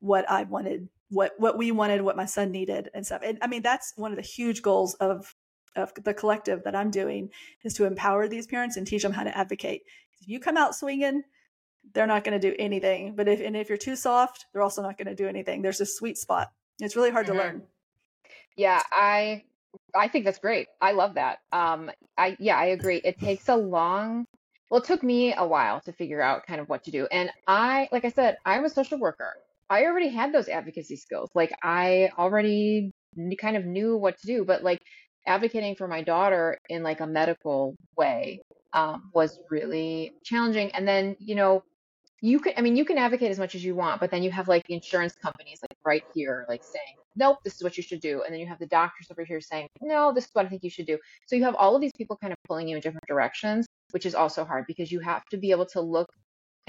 what 0.00 0.28
I 0.30 0.44
wanted, 0.44 0.88
what 1.10 1.32
what 1.38 1.58
we 1.58 1.72
wanted, 1.72 2.02
what 2.02 2.16
my 2.16 2.26
son 2.26 2.50
needed, 2.50 2.88
and 2.94 3.04
stuff. 3.04 3.22
And 3.24 3.38
I 3.42 3.46
mean, 3.46 3.62
that's 3.62 3.92
one 3.96 4.12
of 4.12 4.16
the 4.16 4.22
huge 4.22 4.62
goals 4.62 4.94
of 4.94 5.34
of 5.76 5.92
the 5.94 6.14
collective 6.14 6.64
that 6.64 6.74
I'm 6.74 6.90
doing 6.90 7.30
is 7.62 7.74
to 7.74 7.84
empower 7.84 8.26
these 8.26 8.46
parents 8.46 8.76
and 8.76 8.86
teach 8.86 9.02
them 9.02 9.12
how 9.12 9.24
to 9.24 9.36
advocate. 9.36 9.82
If 10.20 10.28
you 10.28 10.40
come 10.40 10.56
out 10.56 10.74
swinging, 10.74 11.22
they're 11.92 12.06
not 12.06 12.24
going 12.24 12.38
to 12.38 12.50
do 12.50 12.56
anything. 12.58 13.14
But 13.16 13.28
if 13.28 13.40
and 13.40 13.56
if 13.56 13.68
you're 13.68 13.78
too 13.78 13.96
soft, 13.96 14.46
they're 14.52 14.62
also 14.62 14.82
not 14.82 14.98
going 14.98 15.08
to 15.08 15.14
do 15.14 15.28
anything. 15.28 15.62
There's 15.62 15.80
a 15.80 15.86
sweet 15.86 16.18
spot. 16.18 16.48
It's 16.80 16.96
really 16.96 17.10
hard 17.10 17.26
mm-hmm. 17.26 17.36
to 17.36 17.42
learn. 17.42 17.62
Yeah, 18.56 18.82
I 18.92 19.44
I 19.94 20.08
think 20.08 20.24
that's 20.24 20.38
great. 20.38 20.68
I 20.80 20.92
love 20.92 21.14
that. 21.14 21.38
Um, 21.52 21.90
I 22.16 22.36
yeah, 22.38 22.56
I 22.56 22.66
agree. 22.66 23.00
It 23.04 23.18
takes 23.18 23.48
a 23.48 23.56
long. 23.56 24.26
Well, 24.70 24.80
it 24.80 24.86
took 24.86 25.02
me 25.02 25.34
a 25.36 25.46
while 25.46 25.80
to 25.80 25.92
figure 25.92 26.20
out 26.20 26.46
kind 26.46 26.60
of 26.60 26.68
what 26.68 26.84
to 26.84 26.92
do, 26.92 27.08
and 27.10 27.30
I, 27.48 27.88
like 27.90 28.04
I 28.04 28.10
said, 28.10 28.36
I'm 28.44 28.64
a 28.64 28.70
social 28.70 28.98
worker. 28.98 29.34
I 29.70 29.84
already 29.86 30.08
had 30.08 30.34
those 30.34 30.48
advocacy 30.48 30.96
skills. 30.96 31.30
Like 31.34 31.52
I 31.62 32.10
already 32.18 32.90
kind 33.40 33.56
of 33.56 33.64
knew 33.64 33.96
what 33.96 34.18
to 34.18 34.26
do, 34.26 34.44
but 34.44 34.64
like 34.64 34.80
advocating 35.26 35.76
for 35.76 35.86
my 35.86 36.02
daughter 36.02 36.58
in 36.68 36.82
like 36.82 37.00
a 37.00 37.06
medical 37.06 37.76
way 37.96 38.42
um, 38.72 39.10
was 39.14 39.38
really 39.50 40.12
challenging. 40.24 40.72
And 40.72 40.86
then 40.86 41.16
you 41.20 41.36
know 41.36 41.62
you 42.22 42.38
can 42.38 42.52
i 42.56 42.60
mean 42.60 42.76
you 42.76 42.84
can 42.84 42.98
advocate 42.98 43.30
as 43.30 43.38
much 43.38 43.54
as 43.54 43.64
you 43.64 43.74
want 43.74 44.00
but 44.00 44.10
then 44.10 44.22
you 44.22 44.30
have 44.30 44.48
like 44.48 44.66
the 44.66 44.74
insurance 44.74 45.14
companies 45.22 45.58
like 45.62 45.78
right 45.84 46.04
here 46.14 46.44
like 46.48 46.62
saying 46.62 46.96
nope 47.16 47.38
this 47.44 47.54
is 47.54 47.62
what 47.62 47.76
you 47.76 47.82
should 47.82 48.00
do 48.00 48.22
and 48.22 48.32
then 48.32 48.40
you 48.40 48.46
have 48.46 48.58
the 48.58 48.66
doctors 48.66 49.06
over 49.10 49.24
here 49.24 49.40
saying 49.40 49.66
no 49.80 50.12
this 50.12 50.24
is 50.24 50.30
what 50.34 50.44
i 50.44 50.48
think 50.48 50.62
you 50.62 50.70
should 50.70 50.86
do 50.86 50.98
so 51.26 51.36
you 51.36 51.44
have 51.44 51.54
all 51.54 51.74
of 51.74 51.80
these 51.80 51.92
people 51.96 52.16
kind 52.20 52.32
of 52.32 52.38
pulling 52.46 52.68
you 52.68 52.76
in 52.76 52.82
different 52.82 53.06
directions 53.08 53.66
which 53.92 54.06
is 54.06 54.14
also 54.14 54.44
hard 54.44 54.64
because 54.66 54.92
you 54.92 55.00
have 55.00 55.24
to 55.30 55.36
be 55.36 55.50
able 55.50 55.66
to 55.66 55.80
look 55.80 56.08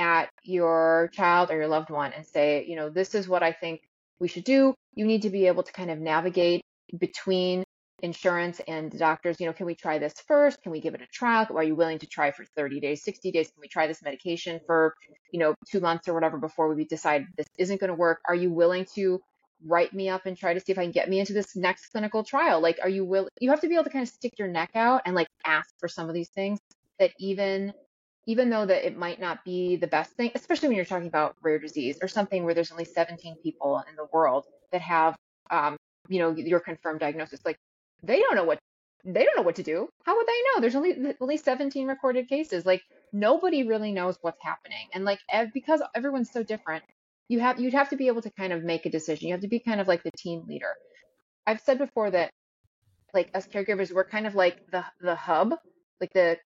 at 0.02 0.30
your 0.44 1.10
child 1.14 1.52
or 1.52 1.56
your 1.56 1.68
loved 1.68 1.90
one 1.90 2.12
and 2.14 2.26
say 2.26 2.66
you 2.68 2.76
know 2.76 2.90
this 2.90 3.16
is 3.16 3.30
what 3.30 3.44
i 3.44 3.52
think 3.52 3.82
we 4.20 4.28
should 4.28 4.44
do 4.44 4.74
you 4.96 5.06
need 5.06 5.22
to 5.22 5.30
be 5.30 5.48
able 5.48 5.64
to 5.64 5.72
kind 5.72 5.92
of 5.92 6.00
navigate 6.00 6.62
between 7.00 7.64
insurance 8.02 8.62
and 8.68 8.98
doctors, 8.98 9.40
you 9.40 9.46
know, 9.46 9.54
can 9.54 9.66
we 9.66 9.76
try 9.76 10.00
this 10.00 10.14
first? 10.28 10.62
Can 10.62 10.72
we 10.72 10.82
give 10.82 10.94
it 10.94 11.02
a 11.02 11.08
trial? 11.08 11.48
Are 11.56 11.64
you 11.64 11.76
willing 11.76 12.00
to 12.00 12.08
try 12.08 12.32
for 12.32 12.46
30 12.56 12.80
days, 12.80 13.04
60 13.04 13.32
days? 13.32 13.48
Can 13.48 13.62
we 13.62 13.68
try 13.68 13.88
this 13.88 14.02
medication 14.02 14.60
for, 14.66 14.94
you 15.32 15.40
know, 15.40 15.56
two 15.70 15.80
months 15.80 16.08
or 16.08 16.14
whatever 16.14 16.38
before 16.38 16.74
we 16.74 16.86
decide 16.86 17.26
this 17.38 17.48
isn't 17.58 17.80
going 17.80 17.90
to 17.90 17.96
work? 17.96 18.20
Are 18.28 18.36
you 18.36 18.52
willing 18.52 18.86
to 18.96 19.22
write 19.66 19.94
me 19.94 20.10
up 20.10 20.26
and 20.26 20.36
try 20.36 20.54
to 20.54 20.60
see 20.60 20.72
if 20.72 20.80
I 20.80 20.84
can 20.84 20.92
get 20.92 21.10
me 21.10 21.20
into 21.20 21.34
this 21.34 21.56
next 21.56 21.88
clinical 21.88 22.24
trial? 22.24 22.62
Like, 22.62 22.80
are 22.82 22.90
you 22.90 23.06
will 23.06 23.28
you 23.40 23.50
have 23.52 23.62
to 23.62 23.68
be 23.68 23.76
able 23.76 23.86
to 23.86 23.90
kind 23.90 24.04
of 24.04 24.10
stick 24.10 24.34
your 24.38 24.48
neck 24.48 24.72
out 24.76 25.02
and 25.06 25.16
like 25.16 25.28
ask 25.46 25.70
for 25.80 25.88
some 25.88 26.10
of 26.10 26.16
these 26.16 26.30
things 26.30 26.60
that 27.00 27.12
even 27.20 27.74
even 28.26 28.50
though 28.50 28.66
that 28.66 28.86
it 28.86 28.98
might 28.98 29.20
not 29.20 29.44
be 29.44 29.76
the 29.76 29.88
best 29.88 30.12
thing, 30.14 30.32
especially 30.36 30.70
when 30.70 30.76
you're 30.76 30.86
talking 30.86 31.08
about 31.08 31.36
rare 31.42 31.60
disease 31.60 31.98
or 32.02 32.08
something 32.08 32.44
where 32.44 32.54
there's 32.54 32.72
only 32.72 32.86
17 32.86 33.38
people 33.44 33.84
in 33.90 33.96
the 33.96 34.08
world 34.14 34.46
that 34.72 34.82
have 34.82 35.16
um, 35.50 35.76
you 36.08 36.20
know 36.20 36.32
your 36.32 36.60
confirmed 36.60 37.00
diagnosis 37.00 37.40
like 37.46 37.58
they 38.04 38.20
don't 38.20 38.36
know 38.36 38.44
what 38.44 38.60
they 39.04 39.24
don't 39.24 39.36
know 39.36 39.42
what 39.44 39.56
to 39.56 39.64
do. 39.64 39.90
How 40.06 40.16
would 40.16 40.28
they 40.28 40.42
know? 40.54 40.62
There's 40.62 40.76
only 40.76 41.16
only 41.20 41.38
17 41.38 41.88
recorded 41.88 42.28
cases. 42.28 42.66
Like 42.66 42.84
nobody 43.12 43.64
really 43.68 43.92
knows 43.92 44.18
what's 44.22 44.42
happening, 44.42 44.88
and 44.94 45.06
like 45.06 45.20
ev- 45.30 45.54
because 45.54 45.82
everyone's 45.96 46.32
so 46.32 46.44
different, 46.44 46.84
you 47.28 47.40
have 47.40 47.60
you'd 47.60 47.74
have 47.74 47.90
to 47.90 47.96
be 47.96 48.08
able 48.08 48.22
to 48.22 48.30
kind 48.32 48.54
of 48.54 48.64
make 48.64 48.86
a 48.86 48.90
decision. 48.90 49.28
You 49.28 49.34
have 49.34 49.42
to 49.42 49.48
be 49.48 49.60
kind 49.60 49.82
of 49.82 49.88
like 49.88 50.04
the 50.04 50.12
team 50.12 50.46
leader. 50.48 50.74
I've 51.48 51.62
said 51.62 51.80
before 51.80 52.12
that 52.12 52.32
like 53.14 53.30
as 53.34 53.48
caregivers, 53.48 53.92
we're 53.92 54.06
kind 54.06 54.28
of 54.28 54.36
like 54.36 54.70
the 54.72 54.84
the 55.02 55.16
hub, 55.16 55.56
like 56.00 56.14
the 56.14 56.38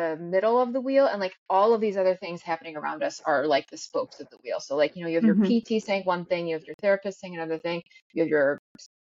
the 0.00 0.16
middle 0.16 0.60
of 0.60 0.72
the 0.72 0.80
wheel 0.80 1.06
and 1.06 1.20
like 1.20 1.34
all 1.48 1.74
of 1.74 1.80
these 1.80 1.96
other 1.96 2.16
things 2.16 2.40
happening 2.42 2.76
around 2.76 3.02
us 3.02 3.20
are 3.24 3.46
like 3.46 3.68
the 3.70 3.76
spokes 3.76 4.20
of 4.20 4.28
the 4.30 4.38
wheel. 4.42 4.60
So 4.60 4.76
like, 4.76 4.96
you 4.96 5.02
know, 5.02 5.08
you 5.08 5.16
have 5.16 5.24
your 5.24 5.34
mm-hmm. 5.34 5.76
PT 5.78 5.82
saying 5.82 6.04
one 6.04 6.24
thing, 6.24 6.46
you 6.46 6.54
have 6.54 6.64
your 6.64 6.76
therapist 6.80 7.20
saying 7.20 7.34
another 7.34 7.58
thing, 7.58 7.82
you 8.12 8.22
have 8.22 8.28
your 8.28 8.58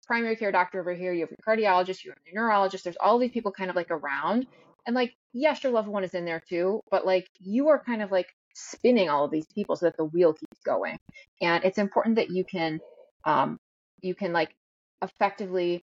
primary 0.06 0.36
care 0.36 0.52
doctor 0.52 0.80
over 0.80 0.94
here, 0.94 1.12
you 1.12 1.20
have 1.20 1.30
your 1.30 1.38
cardiologist, 1.46 2.04
you 2.04 2.10
have 2.10 2.18
your 2.24 2.42
neurologist. 2.42 2.84
There's 2.84 2.96
all 2.98 3.18
these 3.18 3.32
people 3.32 3.52
kind 3.52 3.70
of 3.70 3.76
like 3.76 3.90
around. 3.90 4.46
And 4.86 4.94
like, 4.94 5.14
yes, 5.32 5.62
your 5.62 5.72
loved 5.72 5.88
one 5.88 6.04
is 6.04 6.14
in 6.14 6.24
there 6.24 6.42
too, 6.48 6.80
but 6.90 7.04
like 7.04 7.28
you 7.40 7.68
are 7.68 7.82
kind 7.82 8.02
of 8.02 8.10
like 8.10 8.28
spinning 8.54 9.10
all 9.10 9.24
of 9.24 9.30
these 9.30 9.46
people 9.54 9.76
so 9.76 9.86
that 9.86 9.96
the 9.96 10.04
wheel 10.04 10.32
keeps 10.32 10.60
going. 10.64 10.96
And 11.42 11.64
it's 11.64 11.78
important 11.78 12.16
that 12.16 12.30
you 12.30 12.44
can 12.44 12.80
um 13.24 13.58
you 14.00 14.14
can 14.14 14.32
like 14.32 14.54
effectively 15.02 15.82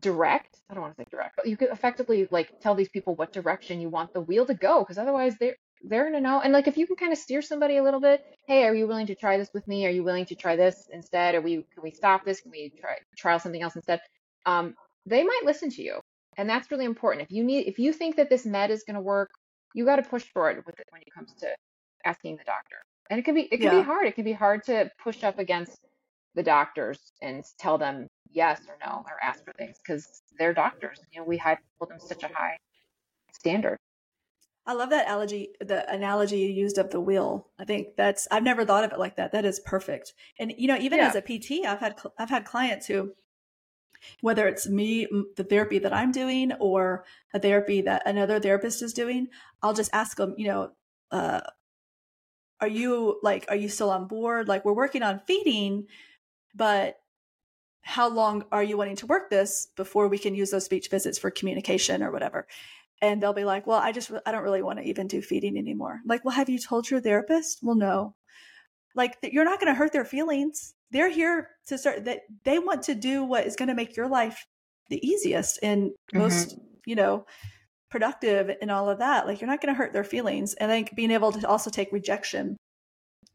direct 0.00 0.58
i 0.70 0.74
don't 0.74 0.82
want 0.82 0.96
to 0.96 1.02
say 1.02 1.06
direct 1.10 1.34
but 1.36 1.46
you 1.46 1.56
could 1.56 1.70
effectively 1.70 2.28
like 2.30 2.60
tell 2.60 2.74
these 2.74 2.88
people 2.88 3.14
what 3.16 3.32
direction 3.32 3.80
you 3.80 3.88
want 3.88 4.12
the 4.12 4.20
wheel 4.20 4.46
to 4.46 4.54
go 4.54 4.80
because 4.80 4.98
otherwise 4.98 5.34
they're 5.40 5.56
they're 5.84 6.04
gonna 6.04 6.20
know 6.20 6.40
and 6.40 6.52
like 6.52 6.68
if 6.68 6.76
you 6.76 6.86
can 6.86 6.96
kind 6.96 7.12
of 7.12 7.18
steer 7.18 7.42
somebody 7.42 7.76
a 7.76 7.82
little 7.82 8.00
bit 8.00 8.24
hey 8.46 8.64
are 8.64 8.74
you 8.74 8.86
willing 8.86 9.06
to 9.06 9.14
try 9.14 9.36
this 9.38 9.50
with 9.52 9.66
me? 9.66 9.86
Are 9.86 9.90
you 9.90 10.02
willing 10.02 10.26
to 10.26 10.34
try 10.34 10.56
this 10.56 10.88
instead? 10.92 11.34
Are 11.34 11.40
we 11.40 11.56
can 11.74 11.82
we 11.82 11.90
stop 11.90 12.24
this? 12.24 12.40
Can 12.40 12.50
we 12.50 12.72
try 12.80 12.96
trial 13.16 13.38
something 13.38 13.62
else 13.62 13.76
instead? 13.76 14.00
Um 14.46 14.74
they 15.06 15.22
might 15.22 15.42
listen 15.44 15.70
to 15.70 15.82
you 15.82 16.00
and 16.36 16.48
that's 16.48 16.70
really 16.70 16.84
important. 16.84 17.22
If 17.22 17.32
you 17.32 17.44
need 17.44 17.66
if 17.66 17.78
you 17.78 17.92
think 17.92 18.16
that 18.16 18.30
this 18.30 18.46
med 18.46 18.70
is 18.70 18.84
going 18.84 18.94
to 18.94 19.00
work 19.00 19.30
you 19.74 19.84
got 19.84 19.96
to 19.96 20.02
push 20.02 20.24
for 20.32 20.50
it 20.50 20.64
with 20.66 20.78
it 20.78 20.86
when 20.90 21.02
it 21.02 21.12
comes 21.14 21.32
to 21.40 21.48
asking 22.04 22.36
the 22.36 22.44
doctor. 22.44 22.76
And 23.10 23.18
it 23.18 23.24
can 23.24 23.34
be 23.34 23.42
it 23.42 23.58
can 23.58 23.62
yeah. 23.62 23.80
be 23.80 23.82
hard. 23.82 24.06
It 24.06 24.14
can 24.14 24.24
be 24.24 24.32
hard 24.32 24.64
to 24.64 24.90
push 25.02 25.24
up 25.24 25.38
against 25.38 25.78
the 26.34 26.42
doctors 26.42 26.98
and 27.20 27.44
tell 27.58 27.78
them 27.78 28.08
yes 28.32 28.60
or 28.68 28.76
no 28.84 29.04
or 29.06 29.22
ask 29.22 29.44
for 29.44 29.52
things 29.52 29.78
because 29.78 30.22
they're 30.38 30.54
doctors. 30.54 31.00
You 31.12 31.20
know, 31.20 31.26
we 31.26 31.38
hold 31.38 31.58
them 31.88 31.98
such 31.98 32.22
a 32.22 32.28
high 32.28 32.56
standard. 33.32 33.78
I 34.64 34.74
love 34.74 34.90
that 34.90 35.06
analogy, 35.06 35.48
the 35.60 35.90
analogy 35.92 36.38
you 36.38 36.48
used 36.48 36.78
of 36.78 36.90
the 36.90 37.00
wheel. 37.00 37.48
I 37.58 37.64
think 37.64 37.96
that's 37.96 38.28
I've 38.30 38.44
never 38.44 38.64
thought 38.64 38.84
of 38.84 38.92
it 38.92 38.98
like 38.98 39.16
that. 39.16 39.32
That 39.32 39.44
is 39.44 39.60
perfect. 39.60 40.14
And 40.38 40.52
you 40.56 40.68
know, 40.68 40.76
even 40.78 40.98
yeah. 40.98 41.08
as 41.08 41.16
a 41.16 41.22
PT, 41.22 41.66
I've 41.66 41.80
had 41.80 42.00
I've 42.18 42.30
had 42.30 42.44
clients 42.44 42.86
who 42.86 43.12
whether 44.20 44.46
it's 44.48 44.68
me 44.68 45.06
the 45.36 45.44
therapy 45.44 45.78
that 45.78 45.92
I'm 45.92 46.12
doing 46.12 46.52
or 46.54 47.04
a 47.34 47.40
therapy 47.40 47.82
that 47.82 48.02
another 48.06 48.40
therapist 48.40 48.82
is 48.82 48.92
doing, 48.92 49.28
I'll 49.62 49.74
just 49.74 49.90
ask 49.92 50.16
them, 50.16 50.34
you 50.36 50.48
know, 50.48 50.72
uh, 51.10 51.40
are 52.60 52.68
you 52.68 53.18
like 53.22 53.46
are 53.48 53.56
you 53.56 53.68
still 53.68 53.90
on 53.90 54.06
board? 54.06 54.46
Like 54.46 54.64
we're 54.64 54.72
working 54.72 55.02
on 55.02 55.20
feeding, 55.26 55.86
but 56.54 57.01
how 57.82 58.08
long 58.08 58.44
are 58.52 58.62
you 58.62 58.76
wanting 58.76 58.96
to 58.96 59.06
work 59.06 59.28
this 59.28 59.68
before 59.76 60.08
we 60.08 60.18
can 60.18 60.34
use 60.34 60.50
those 60.50 60.64
speech 60.64 60.88
visits 60.88 61.18
for 61.18 61.30
communication 61.30 62.02
or 62.02 62.10
whatever? 62.10 62.46
And 63.00 63.20
they'll 63.20 63.32
be 63.32 63.44
like 63.44 63.66
well 63.66 63.80
i 63.80 63.90
just 63.90 64.12
i 64.24 64.32
don't 64.32 64.44
really 64.44 64.62
want 64.62 64.78
to 64.78 64.84
even 64.84 65.08
do 65.08 65.20
feeding 65.20 65.58
anymore. 65.58 66.00
Like 66.06 66.24
well 66.24 66.34
have 66.34 66.48
you 66.48 66.58
told 66.58 66.88
your 66.88 67.00
therapist? 67.00 67.58
Well 67.62 67.74
no. 67.74 68.14
Like 68.94 69.18
you're 69.22 69.44
not 69.44 69.60
going 69.60 69.72
to 69.72 69.78
hurt 69.78 69.92
their 69.92 70.04
feelings. 70.04 70.74
They're 70.90 71.10
here 71.10 71.50
to 71.66 71.78
start 71.78 72.04
that 72.04 72.20
they 72.44 72.58
want 72.58 72.82
to 72.84 72.94
do 72.94 73.24
what 73.24 73.46
is 73.46 73.56
going 73.56 73.68
to 73.68 73.74
make 73.74 73.96
your 73.96 74.08
life 74.08 74.46
the 74.88 75.04
easiest 75.06 75.58
and 75.62 75.90
mm-hmm. 75.90 76.18
most 76.18 76.58
you 76.86 76.94
know 76.94 77.26
productive 77.90 78.50
and 78.62 78.70
all 78.70 78.88
of 78.88 79.00
that. 79.00 79.26
Like 79.26 79.40
you're 79.40 79.50
not 79.50 79.60
going 79.60 79.74
to 79.74 79.78
hurt 79.78 79.92
their 79.92 80.04
feelings. 80.04 80.54
And 80.54 80.70
i 80.70 80.74
think 80.74 80.94
being 80.94 81.10
able 81.10 81.32
to 81.32 81.48
also 81.48 81.70
take 81.70 81.92
rejection 81.92 82.56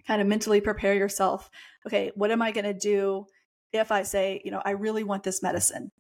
kind 0.08 0.22
of 0.22 0.28
mentally 0.28 0.62
prepare 0.62 0.94
yourself. 0.94 1.50
Okay 1.86 2.12
what 2.16 2.32
am 2.32 2.42
i 2.42 2.52
going 2.52 2.64
to 2.64 2.74
do 2.74 3.26
if 3.72 3.92
I 3.92 4.04
say, 4.04 4.42
you 4.44 4.52
know, 4.52 4.62
I 4.64 4.72
really 4.72 5.04
want 5.04 5.24
this 5.24 5.44
medicine, 5.44 5.92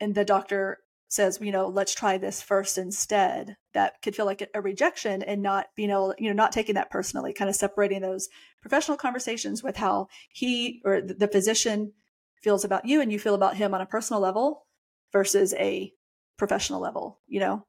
and 0.00 0.14
the 0.14 0.24
doctor 0.24 0.78
says, 1.10 1.40
you 1.42 1.50
know, 1.50 1.66
let's 1.66 1.94
try 1.94 2.16
this 2.18 2.40
first 2.40 2.78
instead, 2.78 3.56
that 3.74 4.00
could 4.00 4.14
feel 4.14 4.26
like 4.26 4.48
a 4.54 4.60
rejection 4.60 5.22
and 5.22 5.42
not 5.42 5.66
being 5.76 5.90
able, 5.90 6.14
you 6.18 6.28
know, 6.28 6.34
not 6.34 6.52
taking 6.52 6.76
that 6.76 6.90
personally, 6.90 7.32
kind 7.32 7.50
of 7.50 7.56
separating 7.56 8.00
those 8.00 8.28
professional 8.62 8.96
conversations 8.96 9.60
with 9.62 9.76
how 9.76 10.06
he 10.32 10.80
or 10.84 11.00
the 11.00 11.26
physician 11.26 11.92
feels 12.40 12.64
about 12.64 12.86
you 12.86 13.00
and 13.00 13.12
you 13.12 13.18
feel 13.18 13.34
about 13.34 13.56
him 13.56 13.74
on 13.74 13.80
a 13.80 13.86
personal 13.86 14.22
level 14.22 14.66
versus 15.12 15.52
a 15.54 15.92
professional 16.38 16.80
level, 16.80 17.18
you 17.26 17.40
know? 17.40 17.66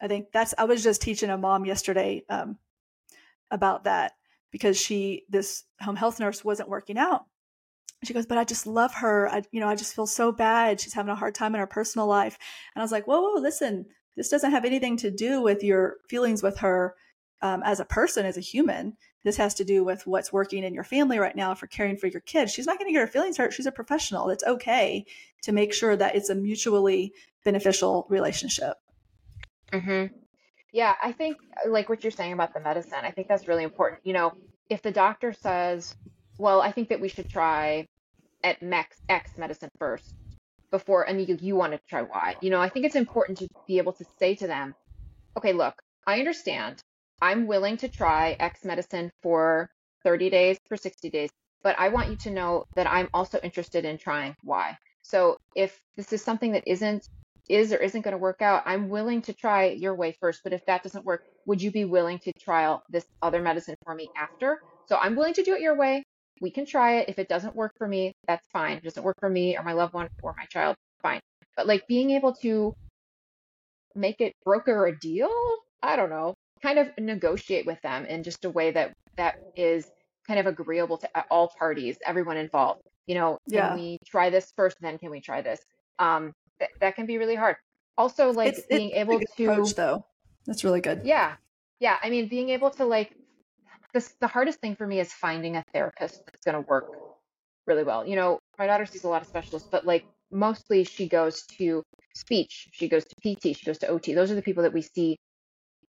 I 0.00 0.06
think 0.06 0.28
that's, 0.32 0.54
I 0.56 0.64
was 0.64 0.82
just 0.82 1.02
teaching 1.02 1.30
a 1.30 1.36
mom 1.36 1.64
yesterday 1.64 2.22
um, 2.28 2.58
about 3.50 3.84
that 3.84 4.12
because 4.52 4.80
she, 4.80 5.24
this 5.28 5.64
home 5.80 5.96
health 5.96 6.20
nurse 6.20 6.44
wasn't 6.44 6.68
working 6.68 6.96
out 6.96 7.24
she 8.06 8.14
goes, 8.14 8.26
but 8.26 8.38
I 8.38 8.44
just 8.44 8.66
love 8.66 8.94
her. 8.94 9.28
I, 9.28 9.42
you 9.50 9.60
know, 9.60 9.68
I 9.68 9.76
just 9.76 9.94
feel 9.94 10.06
so 10.06 10.32
bad. 10.32 10.80
She's 10.80 10.94
having 10.94 11.10
a 11.12 11.16
hard 11.16 11.34
time 11.34 11.54
in 11.54 11.60
her 11.60 11.66
personal 11.66 12.06
life. 12.06 12.38
And 12.74 12.80
I 12.80 12.84
was 12.84 12.92
like, 12.92 13.06
whoa, 13.06 13.20
whoa, 13.20 13.40
listen, 13.40 13.86
this 14.16 14.28
doesn't 14.28 14.50
have 14.50 14.64
anything 14.64 14.96
to 14.98 15.10
do 15.10 15.40
with 15.40 15.62
your 15.62 15.96
feelings 16.08 16.42
with 16.42 16.58
her 16.58 16.94
um, 17.42 17.62
as 17.64 17.80
a 17.80 17.84
person, 17.84 18.26
as 18.26 18.36
a 18.36 18.40
human. 18.40 18.96
This 19.24 19.36
has 19.38 19.54
to 19.54 19.64
do 19.64 19.84
with 19.84 20.06
what's 20.06 20.32
working 20.32 20.64
in 20.64 20.74
your 20.74 20.84
family 20.84 21.18
right 21.18 21.34
now 21.34 21.54
for 21.54 21.66
caring 21.66 21.96
for 21.96 22.06
your 22.06 22.20
kids. 22.20 22.52
She's 22.52 22.66
not 22.66 22.78
going 22.78 22.88
to 22.88 22.92
get 22.92 23.00
her 23.00 23.06
feelings 23.06 23.38
hurt. 23.38 23.52
She's 23.52 23.66
a 23.66 23.72
professional. 23.72 24.28
It's 24.30 24.44
okay 24.44 25.04
to 25.42 25.52
make 25.52 25.72
sure 25.72 25.96
that 25.96 26.14
it's 26.14 26.30
a 26.30 26.34
mutually 26.34 27.12
beneficial 27.44 28.06
relationship. 28.08 28.74
Mm-hmm. 29.72 30.14
Yeah, 30.72 30.94
I 31.02 31.12
think 31.12 31.36
like 31.68 31.88
what 31.88 32.02
you're 32.02 32.10
saying 32.10 32.32
about 32.32 32.52
the 32.52 32.60
medicine, 32.60 32.98
I 33.02 33.10
think 33.10 33.28
that's 33.28 33.48
really 33.48 33.64
important. 33.64 34.00
You 34.04 34.12
know, 34.12 34.32
if 34.68 34.82
the 34.82 34.90
doctor 34.90 35.32
says, 35.32 35.94
well, 36.38 36.60
I 36.60 36.72
think 36.72 36.88
that 36.88 37.00
we 37.00 37.08
should 37.08 37.30
try 37.30 37.86
at 38.44 38.62
max 38.62 38.96
X 39.08 39.36
medicine 39.38 39.70
first 39.80 40.14
before 40.70 41.08
and 41.08 41.26
you, 41.26 41.36
you 41.40 41.56
want 41.56 41.72
to 41.72 41.80
try 41.88 42.02
Y. 42.02 42.36
You 42.40 42.50
know, 42.50 42.60
I 42.60 42.68
think 42.68 42.84
it's 42.84 42.94
important 42.94 43.38
to 43.38 43.48
be 43.66 43.78
able 43.78 43.92
to 43.94 44.04
say 44.18 44.34
to 44.36 44.46
them, 44.46 44.74
okay, 45.36 45.52
look, 45.52 45.74
I 46.06 46.18
understand. 46.18 46.80
I'm 47.22 47.46
willing 47.46 47.78
to 47.78 47.88
try 47.88 48.36
X 48.38 48.64
medicine 48.64 49.10
for 49.22 49.68
30 50.04 50.30
days, 50.30 50.58
for 50.68 50.76
60 50.76 51.10
days, 51.10 51.30
but 51.62 51.78
I 51.78 51.88
want 51.88 52.10
you 52.10 52.16
to 52.16 52.30
know 52.30 52.64
that 52.76 52.86
I'm 52.86 53.08
also 53.14 53.38
interested 53.42 53.84
in 53.84 53.98
trying 53.98 54.34
Y. 54.44 54.76
So 55.02 55.38
if 55.56 55.80
this 55.96 56.12
is 56.12 56.22
something 56.22 56.52
that 56.52 56.64
isn't 56.66 57.06
is 57.48 57.72
or 57.72 57.76
isn't 57.76 58.02
going 58.02 58.12
to 58.12 58.18
work 58.18 58.40
out, 58.40 58.62
I'm 58.66 58.88
willing 58.88 59.20
to 59.22 59.32
try 59.34 59.66
your 59.66 59.94
way 59.94 60.16
first. 60.20 60.40
But 60.42 60.54
if 60.54 60.64
that 60.66 60.82
doesn't 60.82 61.04
work, 61.04 61.24
would 61.46 61.60
you 61.60 61.70
be 61.70 61.84
willing 61.84 62.18
to 62.20 62.32
trial 62.40 62.82
this 62.88 63.04
other 63.20 63.42
medicine 63.42 63.76
for 63.84 63.94
me 63.94 64.08
after? 64.16 64.60
So 64.86 64.96
I'm 64.96 65.14
willing 65.14 65.34
to 65.34 65.42
do 65.42 65.54
it 65.54 65.60
your 65.60 65.76
way 65.76 66.03
we 66.40 66.50
can 66.50 66.66
try 66.66 66.98
it. 66.98 67.08
If 67.08 67.18
it 67.18 67.28
doesn't 67.28 67.54
work 67.54 67.72
for 67.76 67.86
me, 67.86 68.12
that's 68.26 68.46
fine. 68.52 68.78
It 68.78 68.84
doesn't 68.84 69.02
work 69.02 69.16
for 69.20 69.28
me 69.28 69.56
or 69.56 69.62
my 69.62 69.72
loved 69.72 69.94
one 69.94 70.08
or 70.22 70.34
my 70.36 70.44
child, 70.46 70.76
fine. 71.02 71.20
But 71.56 71.66
like 71.66 71.86
being 71.86 72.10
able 72.10 72.34
to 72.36 72.74
make 73.94 74.20
it 74.20 74.32
broker 74.44 74.86
a 74.86 74.98
deal, 74.98 75.30
I 75.82 75.96
don't 75.96 76.10
know, 76.10 76.34
kind 76.62 76.78
of 76.78 76.88
negotiate 76.98 77.66
with 77.66 77.80
them 77.82 78.06
in 78.06 78.22
just 78.22 78.44
a 78.44 78.50
way 78.50 78.70
that 78.72 78.92
that 79.16 79.36
is 79.56 79.86
kind 80.26 80.40
of 80.40 80.46
agreeable 80.46 80.98
to 80.98 81.08
all 81.30 81.52
parties, 81.58 81.96
everyone 82.04 82.36
involved. 82.36 82.82
You 83.06 83.16
know, 83.16 83.38
can 83.48 83.58
yeah. 83.58 83.74
we 83.74 83.98
try 84.06 84.30
this 84.30 84.52
first, 84.56 84.76
then 84.80 84.98
can 84.98 85.10
we 85.10 85.20
try 85.20 85.42
this? 85.42 85.60
Um, 85.98 86.32
th- 86.58 86.70
that 86.80 86.96
can 86.96 87.06
be 87.06 87.18
really 87.18 87.34
hard. 87.34 87.56
Also, 87.96 88.32
like 88.32 88.54
it's, 88.54 88.66
being 88.66 88.90
it's 88.90 88.98
able 88.98 89.20
to 89.20 89.44
approach, 89.44 89.74
though. 89.74 90.04
That's 90.46 90.64
really 90.64 90.80
good. 90.80 91.02
Yeah, 91.04 91.34
yeah. 91.80 91.98
I 92.02 92.10
mean, 92.10 92.28
being 92.28 92.48
able 92.48 92.70
to 92.70 92.84
like 92.84 93.14
this 93.94 94.14
the 94.20 94.26
hardest 94.26 94.60
thing 94.60 94.76
for 94.76 94.86
me 94.86 95.00
is 95.00 95.12
finding 95.12 95.56
a 95.56 95.64
therapist 95.72 96.20
that's 96.26 96.44
going 96.44 96.62
to 96.62 96.68
work 96.68 96.90
really 97.66 97.84
well. 97.84 98.06
You 98.06 98.16
know, 98.16 98.40
my 98.58 98.66
daughter 98.66 98.84
sees 98.84 99.04
a 99.04 99.08
lot 99.08 99.22
of 99.22 99.28
specialists, 99.28 99.68
but 99.70 99.86
like 99.86 100.04
mostly 100.30 100.84
she 100.84 101.08
goes 101.08 101.46
to 101.58 101.82
speech, 102.14 102.68
she 102.72 102.88
goes 102.88 103.04
to 103.04 103.14
PT, 103.36 103.56
she 103.56 103.64
goes 103.64 103.78
to 103.78 103.88
OT. 103.88 104.12
Those 104.12 104.30
are 104.30 104.34
the 104.34 104.42
people 104.42 104.64
that 104.64 104.74
we 104.74 104.82
see 104.82 105.16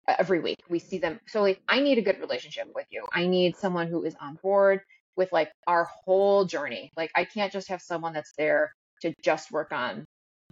every 0.06 0.40
week. 0.40 0.58
We 0.68 0.78
see 0.78 0.98
them. 0.98 1.18
So 1.26 1.40
like 1.40 1.60
I 1.68 1.80
need 1.80 1.98
a 1.98 2.02
good 2.02 2.20
relationship 2.20 2.68
with 2.74 2.86
you. 2.90 3.06
I 3.12 3.26
need 3.26 3.56
someone 3.56 3.88
who 3.88 4.04
is 4.04 4.14
on 4.20 4.38
board 4.42 4.82
with 5.16 5.32
like 5.32 5.50
our 5.66 5.88
whole 6.04 6.44
journey. 6.44 6.92
Like 6.96 7.10
I 7.16 7.24
can't 7.24 7.52
just 7.52 7.68
have 7.68 7.82
someone 7.82 8.12
that's 8.12 8.32
there 8.36 8.74
to 9.02 9.14
just 9.22 9.50
work 9.50 9.72
on 9.72 10.04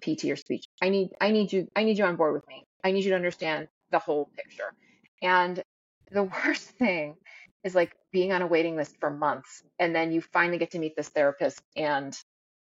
PT 0.03 0.25
or 0.25 0.37
speech. 0.37 0.65
I 0.81 0.89
need 0.89 1.11
I 1.21 1.31
need 1.31 1.53
you 1.53 1.69
I 1.77 1.85
need 1.85 1.99
you 1.99 2.05
on 2.05 2.17
board 2.17 2.33
with 2.33 2.49
me. 2.49 2.65
I 2.83 2.93
need 2.93 3.05
you 3.05 3.11
to 3.11 3.17
understand 3.17 3.69
the 3.91 3.99
whole 3.99 4.31
picture. 4.37 4.73
And 5.21 5.63
the 6.11 6.23
worst 6.47 6.69
thing 6.71 7.17
is 7.65 7.75
like 7.75 7.97
being 8.11 8.33
on 8.33 8.43
a 8.43 8.47
waiting 8.47 8.77
list 8.77 8.97
for 8.99 9.11
months 9.11 9.63
and 9.79 9.95
then 9.95 10.13
you 10.13 10.21
finally 10.21 10.59
get 10.59 10.71
to 10.73 10.79
meet 10.79 10.97
this 10.97 11.09
therapist 11.09 11.63
and 11.77 12.19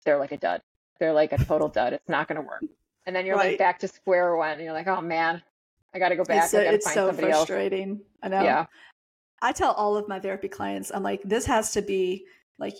they're 0.05 0.19
like 0.19 0.31
a 0.31 0.37
dud. 0.37 0.61
They're 0.99 1.13
like 1.13 1.31
a 1.31 1.43
total 1.43 1.67
dud. 1.67 1.93
It's 1.93 2.09
not 2.09 2.27
going 2.27 2.41
to 2.41 2.47
work. 2.47 2.63
And 3.05 3.15
then 3.15 3.25
you're 3.25 3.35
right. 3.35 3.51
like 3.51 3.59
back 3.59 3.79
to 3.79 3.87
square 3.87 4.35
one 4.35 4.51
and 4.51 4.61
you're 4.61 4.73
like, 4.73 4.87
oh 4.87 5.01
man, 5.01 5.41
I 5.93 5.99
got 5.99 6.09
to 6.09 6.15
go 6.15 6.23
back. 6.23 6.45
It's, 6.45 6.53
a, 6.53 6.73
it's 6.73 6.93
so 6.93 7.11
frustrating. 7.11 7.91
Else. 7.91 7.99
I 8.21 8.27
know. 8.29 8.43
Yeah. 8.43 8.65
I 9.41 9.51
tell 9.51 9.73
all 9.73 9.97
of 9.97 10.07
my 10.07 10.19
therapy 10.19 10.47
clients, 10.47 10.91
I'm 10.93 11.03
like, 11.03 11.21
this 11.23 11.45
has 11.45 11.71
to 11.73 11.81
be 11.81 12.25
like, 12.57 12.75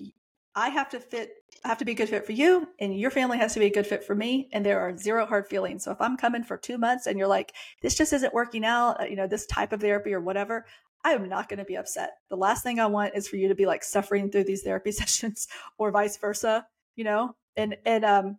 I 0.55 0.69
have 0.69 0.89
to 0.91 0.99
fit, 0.99 1.31
I 1.65 1.67
have 1.67 1.79
to 1.79 1.85
be 1.85 1.91
a 1.91 1.95
good 1.95 2.09
fit 2.09 2.25
for 2.25 2.31
you, 2.31 2.67
and 2.79 2.97
your 2.97 3.11
family 3.11 3.37
has 3.37 3.53
to 3.55 3.59
be 3.59 3.65
a 3.65 3.73
good 3.73 3.87
fit 3.87 4.03
for 4.03 4.15
me. 4.15 4.49
And 4.53 4.65
there 4.65 4.79
are 4.79 4.95
zero 4.95 5.25
hard 5.25 5.47
feelings. 5.47 5.83
So 5.83 5.91
if 5.91 5.99
I'm 5.99 6.15
coming 6.15 6.43
for 6.43 6.57
two 6.57 6.77
months 6.77 7.07
and 7.07 7.17
you're 7.17 7.27
like, 7.27 7.53
this 7.81 7.95
just 7.95 8.13
isn't 8.13 8.33
working 8.33 8.63
out, 8.63 9.01
uh, 9.01 9.05
you 9.05 9.15
know, 9.15 9.27
this 9.27 9.45
type 9.45 9.73
of 9.73 9.81
therapy 9.81 10.13
or 10.13 10.21
whatever, 10.21 10.65
I 11.03 11.11
am 11.13 11.27
not 11.29 11.49
going 11.49 11.59
to 11.59 11.65
be 11.65 11.75
upset. 11.75 12.13
The 12.29 12.37
last 12.37 12.63
thing 12.63 12.79
I 12.79 12.87
want 12.87 13.15
is 13.15 13.27
for 13.27 13.35
you 13.35 13.49
to 13.49 13.55
be 13.55 13.65
like 13.65 13.83
suffering 13.83 14.31
through 14.31 14.45
these 14.45 14.63
therapy 14.63 14.91
sessions 14.93 15.47
or 15.77 15.91
vice 15.91 16.17
versa, 16.17 16.65
you 16.95 17.03
know? 17.03 17.35
And, 17.55 17.77
and, 17.85 18.05
um, 18.05 18.37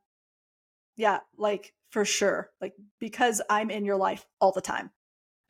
yeah, 0.97 1.21
like 1.37 1.73
for 1.91 2.05
sure, 2.05 2.51
like 2.61 2.75
because 3.01 3.41
I'm 3.49 3.71
in 3.71 3.85
your 3.85 3.97
life 3.97 4.27
all 4.41 4.53
the 4.53 4.61
time 4.61 4.91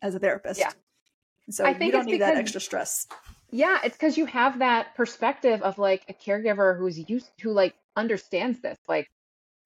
as 0.03 0.15
a 0.15 0.19
therapist. 0.19 0.61
Yeah. 0.61 0.73
So 1.51 1.65
I 1.65 1.75
think 1.75 1.87
you 1.87 1.93
don't 1.93 2.07
need 2.07 2.13
because, 2.13 2.35
that 2.35 2.39
extra 2.39 2.61
stress. 2.61 3.07
Yeah, 3.51 3.79
it's 3.85 3.97
because 3.97 4.17
you 4.17 4.27
have 4.27 4.59
that 4.61 4.95
perspective 4.95 5.63
of 5.63 5.79
like 5.79 6.05
a 6.09 6.15
caregiver 6.15 6.79
who's 6.79 7.09
used 7.09 7.31
who 7.41 7.53
like 7.53 7.75
understands 7.97 8.61
this. 8.61 8.79
Like 8.89 9.07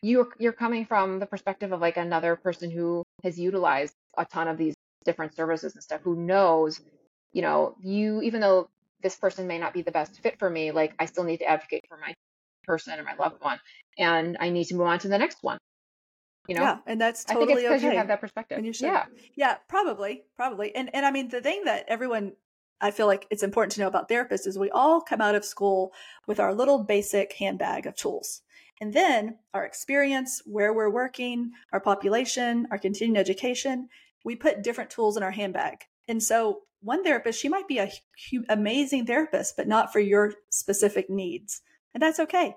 you're 0.02 0.28
you're 0.38 0.52
coming 0.52 0.84
from 0.84 1.18
the 1.18 1.26
perspective 1.26 1.72
of 1.72 1.80
like 1.80 1.96
another 1.96 2.36
person 2.36 2.70
who 2.70 3.04
has 3.22 3.38
utilized 3.38 3.94
a 4.16 4.24
ton 4.24 4.48
of 4.48 4.58
these 4.58 4.74
different 5.04 5.34
services 5.34 5.74
and 5.74 5.82
stuff 5.82 6.00
who 6.02 6.16
knows 6.16 6.80
you 7.32 7.42
know 7.42 7.74
you 7.80 8.20
even 8.22 8.40
though 8.40 8.68
this 9.02 9.16
person 9.16 9.46
may 9.46 9.58
not 9.58 9.72
be 9.72 9.82
the 9.82 9.92
best 9.92 10.20
fit 10.20 10.38
for 10.38 10.48
me 10.48 10.70
like 10.72 10.94
i 10.98 11.06
still 11.06 11.24
need 11.24 11.38
to 11.38 11.44
advocate 11.44 11.84
for 11.88 11.96
my 11.98 12.14
person 12.64 12.98
or 12.98 13.02
my 13.02 13.14
loved 13.14 13.40
one 13.42 13.58
and 13.98 14.36
i 14.40 14.50
need 14.50 14.64
to 14.64 14.74
move 14.74 14.86
on 14.86 14.98
to 14.98 15.08
the 15.08 15.18
next 15.18 15.42
one 15.42 15.58
you 16.48 16.54
know 16.54 16.62
yeah 16.62 16.78
and 16.86 17.00
that's 17.00 17.24
totally 17.24 17.44
I 17.44 17.46
think 17.46 17.58
it's 17.58 17.68
because 17.68 17.82
okay. 17.82 17.92
you 17.92 17.98
have 17.98 18.08
that 18.08 18.20
perspective 18.20 18.58
And 18.58 18.66
you 18.66 18.72
yeah 18.80 19.06
yeah 19.36 19.56
probably 19.68 20.24
probably 20.36 20.74
and 20.74 20.90
and 20.94 21.06
i 21.06 21.10
mean 21.10 21.28
the 21.28 21.40
thing 21.40 21.64
that 21.64 21.84
everyone 21.88 22.32
I 22.80 22.90
feel 22.90 23.06
like 23.06 23.26
it's 23.30 23.42
important 23.42 23.72
to 23.72 23.80
know 23.80 23.88
about 23.88 24.08
therapists 24.08 24.46
is 24.46 24.58
we 24.58 24.70
all 24.70 25.00
come 25.00 25.20
out 25.20 25.34
of 25.34 25.44
school 25.44 25.92
with 26.26 26.38
our 26.38 26.54
little 26.54 26.84
basic 26.84 27.32
handbag 27.32 27.86
of 27.86 27.96
tools. 27.96 28.42
And 28.80 28.92
then 28.92 29.38
our 29.52 29.64
experience, 29.64 30.42
where 30.46 30.72
we're 30.72 30.90
working, 30.90 31.50
our 31.72 31.80
population, 31.80 32.68
our 32.70 32.78
continuing 32.78 33.18
education, 33.18 33.88
we 34.24 34.36
put 34.36 34.62
different 34.62 34.90
tools 34.90 35.16
in 35.16 35.22
our 35.22 35.32
handbag. 35.32 35.84
And 36.06 36.22
so 36.22 36.62
one 36.80 37.02
therapist, 37.02 37.40
she 37.40 37.48
might 37.48 37.68
be 37.68 37.78
a 37.78 37.90
amazing 38.48 39.06
therapist, 39.06 39.56
but 39.56 39.68
not 39.68 39.92
for 39.92 40.00
your 40.00 40.34
specific 40.50 41.10
needs. 41.10 41.60
And 41.94 42.02
that's 42.02 42.20
okay. 42.20 42.54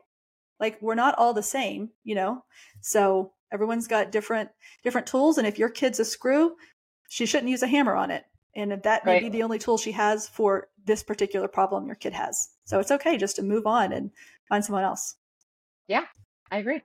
Like 0.59 0.77
we're 0.81 0.95
not 0.95 1.15
all 1.17 1.33
the 1.33 1.43
same, 1.43 1.89
you 2.03 2.15
know? 2.15 2.43
So 2.81 3.33
everyone's 3.51 3.87
got 3.87 4.11
different 4.11 4.49
different 4.83 5.07
tools 5.07 5.37
and 5.37 5.47
if 5.47 5.57
your 5.57 5.69
kid's 5.69 5.99
a 5.99 6.05
screw, 6.05 6.55
she 7.09 7.25
shouldn't 7.25 7.49
use 7.49 7.63
a 7.63 7.67
hammer 7.67 7.95
on 7.95 8.11
it. 8.11 8.25
And 8.55 8.71
that 8.83 9.05
may 9.05 9.13
right. 9.13 9.21
be 9.23 9.29
the 9.29 9.43
only 9.43 9.59
tool 9.59 9.77
she 9.77 9.93
has 9.93 10.27
for 10.27 10.67
this 10.85 11.03
particular 11.03 11.47
problem 11.47 11.87
your 11.87 11.95
kid 11.95 12.13
has. 12.13 12.49
So 12.65 12.79
it's 12.79 12.91
okay 12.91 13.17
just 13.17 13.37
to 13.37 13.43
move 13.43 13.65
on 13.65 13.93
and 13.93 14.11
find 14.49 14.63
someone 14.63 14.83
else. 14.83 15.15
Yeah, 15.87 16.05
I 16.51 16.57
agree. 16.57 16.81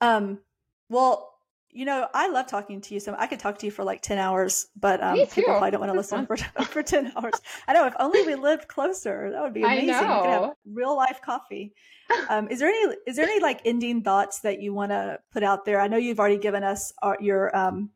Um, 0.00 0.40
well, 0.88 1.35
you 1.76 1.84
know, 1.84 2.08
I 2.14 2.28
love 2.28 2.46
talking 2.46 2.80
to 2.80 2.94
you. 2.94 3.00
So 3.00 3.14
I 3.18 3.26
could 3.26 3.38
talk 3.38 3.58
to 3.58 3.66
you 3.66 3.70
for 3.70 3.84
like 3.84 4.00
10 4.00 4.16
hours, 4.16 4.68
but 4.80 5.02
um, 5.02 5.18
people 5.26 5.52
probably 5.52 5.72
don't 5.72 5.80
want 5.80 5.92
to 5.92 5.96
listen 5.96 6.26
for, 6.26 6.36
for 6.64 6.82
10 6.82 7.12
hours. 7.14 7.34
I 7.68 7.74
know 7.74 7.86
if 7.86 7.92
only 8.00 8.22
we 8.22 8.34
lived 8.34 8.66
closer, 8.66 9.30
that 9.30 9.42
would 9.42 9.52
be 9.52 9.62
amazing. 9.62 9.88
We 9.88 9.92
could 9.92 10.30
have 10.30 10.52
real 10.72 10.96
life 10.96 11.20
coffee. 11.22 11.74
Um, 12.28 12.46
is 12.46 12.60
there 12.60 12.68
any, 12.68 12.94
is 13.04 13.16
there 13.16 13.24
any 13.24 13.40
like 13.40 13.62
ending 13.64 14.00
thoughts 14.04 14.38
that 14.42 14.62
you 14.62 14.72
want 14.72 14.92
to 14.92 15.18
put 15.32 15.42
out 15.42 15.64
there? 15.64 15.80
I 15.80 15.88
know 15.88 15.96
you've 15.96 16.20
already 16.20 16.38
given 16.38 16.62
us 16.62 16.92
our, 17.02 17.16
your, 17.20 17.54
um, 17.56 17.90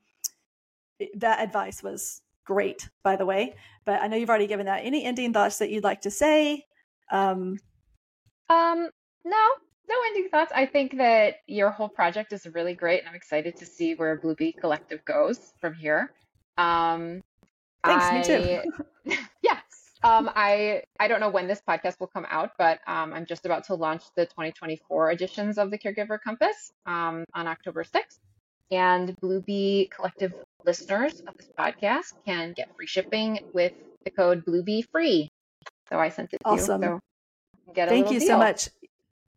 that 1.14 1.41
advice 1.41 1.81
was 1.81 2.20
great, 2.45 2.89
by 3.05 3.14
the 3.14 3.24
way, 3.24 3.55
but 3.85 4.03
I 4.03 4.09
know 4.09 4.16
you've 4.16 4.28
already 4.28 4.49
given 4.49 4.66
that. 4.66 4.81
Any 4.85 5.05
ending 5.05 5.33
thoughts 5.33 5.59
that 5.59 5.70
you'd 5.70 5.85
like 5.85 6.01
to 6.01 6.11
say? 6.11 6.66
Um, 7.12 7.61
um, 8.49 8.91
no, 9.24 9.49
no 9.89 9.95
ending 10.09 10.28
thoughts. 10.31 10.53
I 10.55 10.66
think 10.66 10.97
that 10.99 11.37
your 11.47 11.70
whole 11.70 11.89
project 11.89 12.33
is 12.33 12.47
really 12.47 12.74
great, 12.74 13.01
and 13.01 13.09
I'm 13.09 13.14
excited 13.14 13.57
to 13.57 13.66
see 13.66 13.95
where 13.95 14.16
Blue 14.16 14.35
Bee 14.35 14.53
Collective 14.53 15.05
goes 15.05 15.53
from 15.61 15.74
here. 15.74 16.12
Um, 16.57 17.22
Thanks, 17.85 18.05
I, 18.05 18.18
me 18.18 18.24
too. 18.24 19.16
yeah. 19.43 19.61
Um, 20.03 20.31
I 20.35 20.83
I 20.99 21.09
don't 21.09 21.20
know 21.20 21.28
when 21.28 21.47
this 21.47 21.61
podcast 21.66 22.01
will 22.01 22.07
come 22.07 22.26
out, 22.31 22.53
but 22.59 22.81
um, 22.87 23.12
I'm 23.12 23.26
just 23.26 23.45
about 23.45 23.64
to 23.64 23.74
launch 23.74 24.03
the 24.16 24.24
2024 24.24 25.11
editions 25.11 25.59
of 25.59 25.70
the 25.70 25.78
Caregiver 25.78 26.18
Compass 26.18 26.72
um, 26.87 27.24
on 27.35 27.47
October 27.47 27.85
6th. 27.85 28.18
And 28.70 29.14
Blue 29.20 29.41
Bee 29.41 29.91
Collective 29.95 30.33
listeners 30.64 31.20
of 31.26 31.37
this 31.37 31.49
podcast 31.59 32.14
can 32.24 32.55
get 32.57 32.74
free 32.76 32.87
shipping 32.87 33.41
with 33.53 33.72
the 34.05 34.11
code 34.11 34.45
Blue 34.45 34.62
Bee 34.62 34.83
Free. 34.83 35.28
So 35.91 35.99
I 35.99 36.09
sent 36.09 36.33
it 36.33 36.39
to 36.39 36.49
awesome. 36.49 36.83
you. 36.83 37.01
So 37.74 37.87
Thank 37.87 38.11
you 38.11 38.20
deal. 38.20 38.28
so 38.28 38.39
much. 38.39 38.68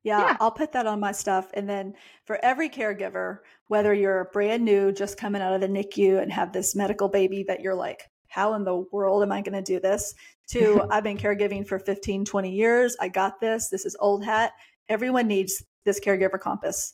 Yeah, 0.03 0.19
yeah, 0.19 0.37
I'll 0.39 0.51
put 0.51 0.73
that 0.73 0.85
on 0.85 0.99
my 0.99 1.13
stuff. 1.13 1.49
And 1.53 1.67
then 1.67 1.93
for 2.25 2.37
every 2.43 2.69
caregiver, 2.69 3.39
whether 3.67 3.93
you're 3.93 4.29
brand 4.33 4.63
new, 4.63 4.91
just 4.91 5.17
coming 5.17 5.41
out 5.41 5.53
of 5.53 5.61
the 5.61 5.67
NICU 5.67 6.21
and 6.21 6.31
have 6.31 6.51
this 6.51 6.75
medical 6.75 7.07
baby 7.07 7.43
that 7.47 7.61
you're 7.61 7.75
like, 7.75 8.09
how 8.27 8.53
in 8.55 8.65
the 8.65 8.85
world 8.91 9.23
am 9.23 9.31
I 9.31 9.41
going 9.41 9.53
to 9.53 9.61
do 9.61 9.79
this? 9.79 10.13
To 10.49 10.85
I've 10.91 11.03
been 11.03 11.17
caregiving 11.17 11.65
for 11.65 11.79
15, 11.79 12.25
20 12.25 12.51
years. 12.51 12.97
I 12.99 13.07
got 13.07 13.39
this. 13.39 13.69
This 13.69 13.85
is 13.85 13.95
old 13.99 14.25
hat. 14.25 14.51
Everyone 14.89 15.27
needs 15.27 15.63
this 15.85 15.99
caregiver 15.99 16.39
compass. 16.39 16.93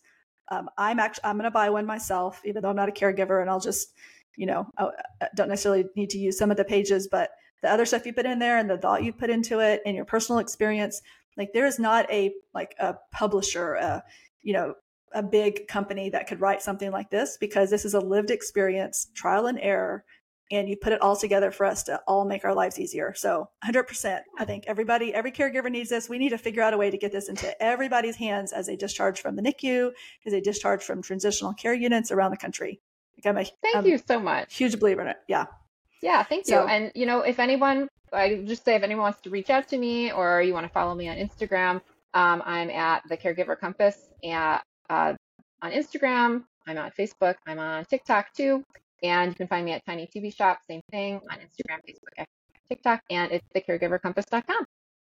Um, 0.49 0.70
I'm 0.78 0.99
actually, 0.99 1.26
I'm 1.26 1.38
going 1.38 1.45
to 1.45 1.51
buy 1.51 1.70
one 1.70 1.86
myself, 1.86 2.41
even 2.45 2.62
though 2.62 2.70
I'm 2.70 2.76
not 2.76 2.89
a 2.89 2.91
caregiver 2.91 3.41
and 3.41 3.49
I'll 3.49 3.60
just, 3.60 3.93
you 4.36 4.45
know, 4.45 4.68
I 4.78 4.89
don't 5.36 5.49
necessarily 5.49 5.86
need 5.95 6.10
to 6.12 6.18
use 6.18 6.38
some 6.38 6.51
of 6.51 6.57
the 6.57 6.66
pages, 6.66 7.07
but 7.07 7.32
the 7.62 7.72
other 7.72 7.86
stuff 7.86 8.05
you 8.05 8.14
put 8.14 8.26
in 8.26 8.39
there 8.39 8.57
and 8.57 8.70
the 8.70 8.78
thought 8.78 9.03
you 9.03 9.14
put 9.14 9.30
into 9.30 9.60
it 9.60 9.82
and 9.86 9.95
your 9.95 10.05
personal 10.05 10.39
experience 10.39 11.01
like 11.38 11.53
there 11.53 11.65
is 11.65 11.80
not 11.80 12.09
a 12.11 12.34
like 12.53 12.75
a 12.80 12.95
publisher, 13.11 13.75
a, 13.75 14.03
you 14.41 14.53
know, 14.53 14.73
a 15.13 15.23
big 15.23 15.67
company 15.67 16.09
that 16.09 16.27
could 16.27 16.41
write 16.41 16.61
something 16.61 16.91
like 16.91 17.09
this 17.09 17.38
because 17.39 17.69
this 17.69 17.86
is 17.86 17.93
a 17.93 17.99
lived 17.99 18.30
experience, 18.30 19.07
trial 19.15 19.47
and 19.47 19.59
error, 19.59 20.03
and 20.51 20.67
you 20.67 20.75
put 20.75 20.93
it 20.93 21.01
all 21.01 21.15
together 21.15 21.51
for 21.51 21.65
us 21.65 21.84
to 21.84 21.99
all 22.07 22.25
make 22.25 22.43
our 22.43 22.53
lives 22.53 22.80
easier. 22.80 23.13
So 23.15 23.49
100%, 23.65 24.21
I 24.38 24.45
think 24.45 24.65
everybody, 24.67 25.13
every 25.13 25.32
caregiver 25.32 25.69
needs 25.69 25.89
this. 25.89 26.09
We 26.09 26.17
need 26.17 26.30
to 26.30 26.38
figure 26.38 26.63
out 26.63 26.73
a 26.73 26.77
way 26.77 26.89
to 26.89 26.97
get 26.97 27.11
this 27.11 27.30
into 27.30 27.61
everybody's 27.61 28.15
hands 28.15 28.51
as 28.51 28.67
they 28.67 28.75
discharge 28.75 29.21
from 29.21 29.36
the 29.36 29.41
NICU, 29.41 29.91
as 30.25 30.34
they 30.34 30.41
discharge 30.41 30.84
from 30.84 31.01
transitional 31.01 31.53
care 31.53 31.73
units 31.73 32.11
around 32.11 32.32
the 32.32 32.38
country. 32.38 32.80
Like 33.17 33.30
I'm 33.30 33.38
a, 33.38 33.45
thank 33.61 33.75
I'm 33.75 33.86
you 33.86 33.99
so 33.99 34.19
much. 34.19 34.55
Huge 34.55 34.80
believer 34.80 35.01
in 35.01 35.07
it. 35.07 35.17
Yeah. 35.27 35.45
Yeah, 36.02 36.24
thank 36.24 36.47
you. 36.47 36.54
So, 36.54 36.68
and 36.68 36.91
you 36.95 37.06
know, 37.06 37.22
if 37.22 37.39
anyone 37.39 37.89
I 38.14 38.43
just 38.45 38.66
say 38.66 38.76
if 38.76 38.84
anyone 38.84 39.04
wants 39.04 39.22
to 39.22 39.30
reach 39.30 39.50
out 39.50 39.68
to 39.70 39.78
me 39.78 40.12
or 40.12 40.41
you 40.41 40.54
want 40.54 40.66
to 40.66 40.72
follow 40.72 40.95
me 40.95 41.10
on 41.10 41.18
Instagram, 41.18 41.82
um, 42.14 42.41
I'm 42.45 42.70
at 42.70 43.04
the 43.08 43.18
Caregiver 43.18 43.60
Compass 43.60 43.97
at, 44.24 44.64
uh, 44.89 45.14
on 45.62 45.72
Instagram. 45.72 46.43
I'm 46.68 46.78
on 46.78 46.91
Facebook. 46.97 47.36
I'm 47.45 47.60
on 47.60 47.86
TikTok 47.86 48.34
too. 48.34 48.64
And 49.02 49.32
you 49.32 49.36
can 49.36 49.47
find 49.47 49.66
me 49.66 49.72
at 49.72 49.86
Tiny 49.86 50.08
Tubie 50.08 50.36
Shop, 50.36 50.60
same 50.68 50.82
thing 50.91 51.22
on 51.32 51.38
Instagram, 51.38 51.80
Facebook, 51.88 52.26
TikTok, 52.68 53.02
and 53.10 53.32
it's 53.32 53.45
thecaregivercompass.com. 53.56 54.66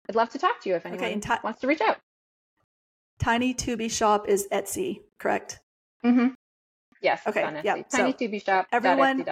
I'd 0.10 0.16
love 0.16 0.30
to 0.30 0.40
talk 0.40 0.62
to 0.62 0.70
you 0.70 0.76
if 0.76 0.86
anyone 0.86 1.06
okay, 1.06 1.20
t- 1.20 1.34
wants 1.44 1.62
to 1.62 1.68
reach 1.68 1.82
out. 1.82 1.98
Tiny 3.20 3.54
Tubie 3.54 3.92
Shop 3.92 4.28
is 4.28 4.48
Etsy, 4.52 5.02
correct? 5.20 5.60
Mm-hmm. 6.04 6.30
Yes. 7.02 7.22
Okay. 7.28 7.62
Yeah. 7.64 7.84
Tiny 7.92 8.12
so 8.12 8.18
Tubie 8.18 8.44
Shop. 8.44 8.68
Everyone. 8.72 9.24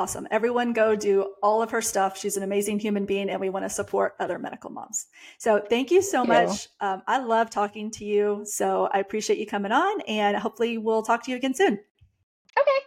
Awesome. 0.00 0.26
Everyone 0.30 0.72
go 0.72 0.96
do 0.96 1.34
all 1.42 1.60
of 1.60 1.72
her 1.72 1.82
stuff. 1.82 2.16
She's 2.16 2.38
an 2.38 2.42
amazing 2.42 2.78
human 2.78 3.04
being 3.04 3.28
and 3.28 3.38
we 3.38 3.50
want 3.50 3.66
to 3.66 3.68
support 3.68 4.14
other 4.18 4.38
medical 4.38 4.70
moms. 4.70 5.08
So 5.36 5.60
thank 5.68 5.90
you 5.90 6.00
so 6.00 6.24
thank 6.24 6.48
much. 6.48 6.68
You. 6.80 6.88
Um, 6.88 7.02
I 7.06 7.18
love 7.18 7.50
talking 7.50 7.90
to 7.90 8.06
you. 8.06 8.40
So 8.46 8.88
I 8.90 9.00
appreciate 9.00 9.38
you 9.38 9.46
coming 9.46 9.72
on 9.72 10.00
and 10.08 10.38
hopefully 10.38 10.78
we'll 10.78 11.02
talk 11.02 11.22
to 11.24 11.30
you 11.30 11.36
again 11.36 11.52
soon. 11.52 11.74
Okay. 11.74 12.86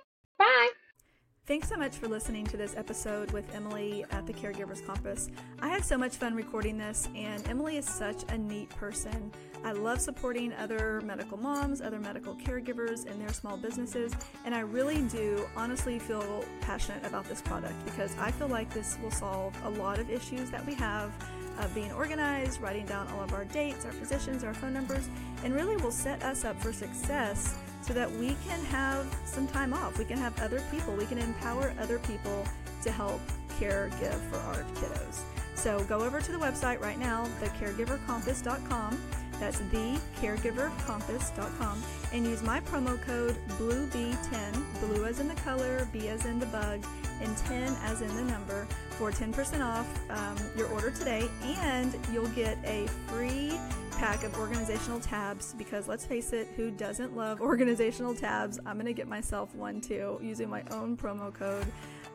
Thanks 1.45 1.67
so 1.67 1.75
much 1.75 1.97
for 1.97 2.07
listening 2.07 2.45
to 2.45 2.55
this 2.55 2.73
episode 2.77 3.31
with 3.31 3.53
Emily 3.53 4.05
at 4.11 4.25
the 4.25 4.31
Caregiver's 4.31 4.79
Compass. 4.79 5.29
I 5.59 5.67
had 5.67 5.83
so 5.83 5.97
much 5.97 6.15
fun 6.15 6.35
recording 6.35 6.77
this, 6.77 7.09
and 7.17 7.45
Emily 7.49 7.75
is 7.75 7.85
such 7.85 8.23
a 8.29 8.37
neat 8.37 8.69
person. 8.69 9.29
I 9.65 9.73
love 9.73 9.99
supporting 9.99 10.53
other 10.53 11.01
medical 11.01 11.37
moms, 11.37 11.81
other 11.81 11.99
medical 11.99 12.33
caregivers 12.33 13.05
in 13.05 13.19
their 13.19 13.33
small 13.33 13.57
businesses, 13.57 14.13
and 14.45 14.55
I 14.55 14.61
really 14.61 15.01
do 15.09 15.45
honestly 15.57 15.99
feel 15.99 16.45
passionate 16.61 17.05
about 17.05 17.27
this 17.27 17.41
product 17.41 17.75
because 17.83 18.17
I 18.17 18.31
feel 18.31 18.47
like 18.47 18.73
this 18.73 18.97
will 19.03 19.11
solve 19.11 19.53
a 19.65 19.69
lot 19.71 19.99
of 19.99 20.09
issues 20.09 20.49
that 20.49 20.65
we 20.65 20.75
have 20.75 21.11
of 21.59 21.73
being 21.73 21.91
organized, 21.91 22.61
writing 22.61 22.85
down 22.85 23.07
all 23.09 23.23
of 23.23 23.33
our 23.33 23.45
dates, 23.45 23.85
our 23.85 23.91
physicians, 23.91 24.43
our 24.43 24.53
phone 24.53 24.73
numbers, 24.73 25.07
and 25.43 25.53
really 25.53 25.75
will 25.77 25.91
set 25.91 26.21
us 26.23 26.45
up 26.45 26.59
for 26.61 26.73
success 26.73 27.57
so 27.81 27.93
that 27.93 28.11
we 28.11 28.35
can 28.47 28.63
have 28.65 29.05
some 29.25 29.47
time 29.47 29.73
off. 29.73 29.97
We 29.97 30.05
can 30.05 30.17
have 30.17 30.39
other 30.41 30.61
people, 30.71 30.93
we 30.95 31.05
can 31.05 31.17
empower 31.17 31.73
other 31.79 31.99
people 31.99 32.45
to 32.81 32.91
help 32.91 33.21
care 33.59 33.89
give 33.99 34.19
for 34.29 34.37
our 34.37 34.63
kiddos. 34.75 35.21
So 35.55 35.83
go 35.85 35.99
over 35.99 36.21
to 36.21 36.31
the 36.31 36.37
website 36.37 36.81
right 36.81 36.99
now, 36.99 37.27
thecaregivercompass.com. 37.41 38.99
That's 39.43 39.59
thecaregivercompass.com 39.59 41.83
and 42.13 42.25
use 42.25 42.41
my 42.41 42.61
promo 42.61 42.97
code 43.01 43.35
BLUEBEE10, 43.59 44.79
blue 44.79 45.05
as 45.05 45.19
in 45.19 45.27
the 45.27 45.35
color, 45.35 45.85
B 45.91 46.07
as 46.07 46.25
in 46.25 46.39
the 46.39 46.45
bug, 46.45 46.81
and 47.21 47.35
10 47.35 47.75
as 47.83 48.01
in 48.01 48.15
the 48.15 48.21
number 48.21 48.65
for 48.91 49.11
10% 49.11 49.61
off 49.61 49.85
um, 50.09 50.37
your 50.57 50.69
order 50.69 50.91
today. 50.91 51.27
And 51.43 51.93
you'll 52.13 52.29
get 52.29 52.57
a 52.63 52.87
free 53.07 53.51
pack 53.97 54.23
of 54.23 54.33
organizational 54.37 55.01
tabs 55.01 55.53
because 55.57 55.89
let's 55.89 56.05
face 56.05 56.31
it, 56.31 56.47
who 56.55 56.71
doesn't 56.71 57.13
love 57.13 57.41
organizational 57.51 58.15
tabs? 58.15 58.61
I'm 58.65 58.77
going 58.77 58.85
to 58.85 58.93
get 58.93 59.09
myself 59.09 59.53
one 59.55 59.81
too 59.81 60.19
using 60.21 60.49
my 60.49 60.63
own 60.71 60.95
promo 60.95 61.33
code. 61.33 61.67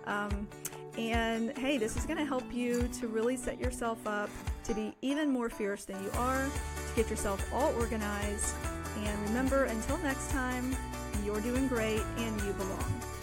Um, 0.06 0.48
And 0.98 1.56
hey, 1.56 1.78
this 1.78 1.96
is 1.96 2.06
going 2.06 2.18
to 2.18 2.24
help 2.24 2.52
you 2.52 2.88
to 3.00 3.06
really 3.06 3.36
set 3.36 3.60
yourself 3.60 4.04
up 4.04 4.30
to 4.64 4.74
be 4.74 4.96
even 5.00 5.30
more 5.30 5.48
fierce 5.48 5.84
than 5.84 6.02
you 6.02 6.10
are, 6.14 6.44
to 6.44 6.96
get 6.96 7.08
yourself 7.08 7.54
all 7.54 7.72
organized. 7.76 8.56
And 9.04 9.28
remember, 9.28 9.64
until 9.66 9.96
next 9.98 10.28
time, 10.32 10.76
you're 11.24 11.40
doing 11.40 11.68
great 11.68 12.02
and 12.16 12.40
you 12.42 12.52
belong. 12.54 13.17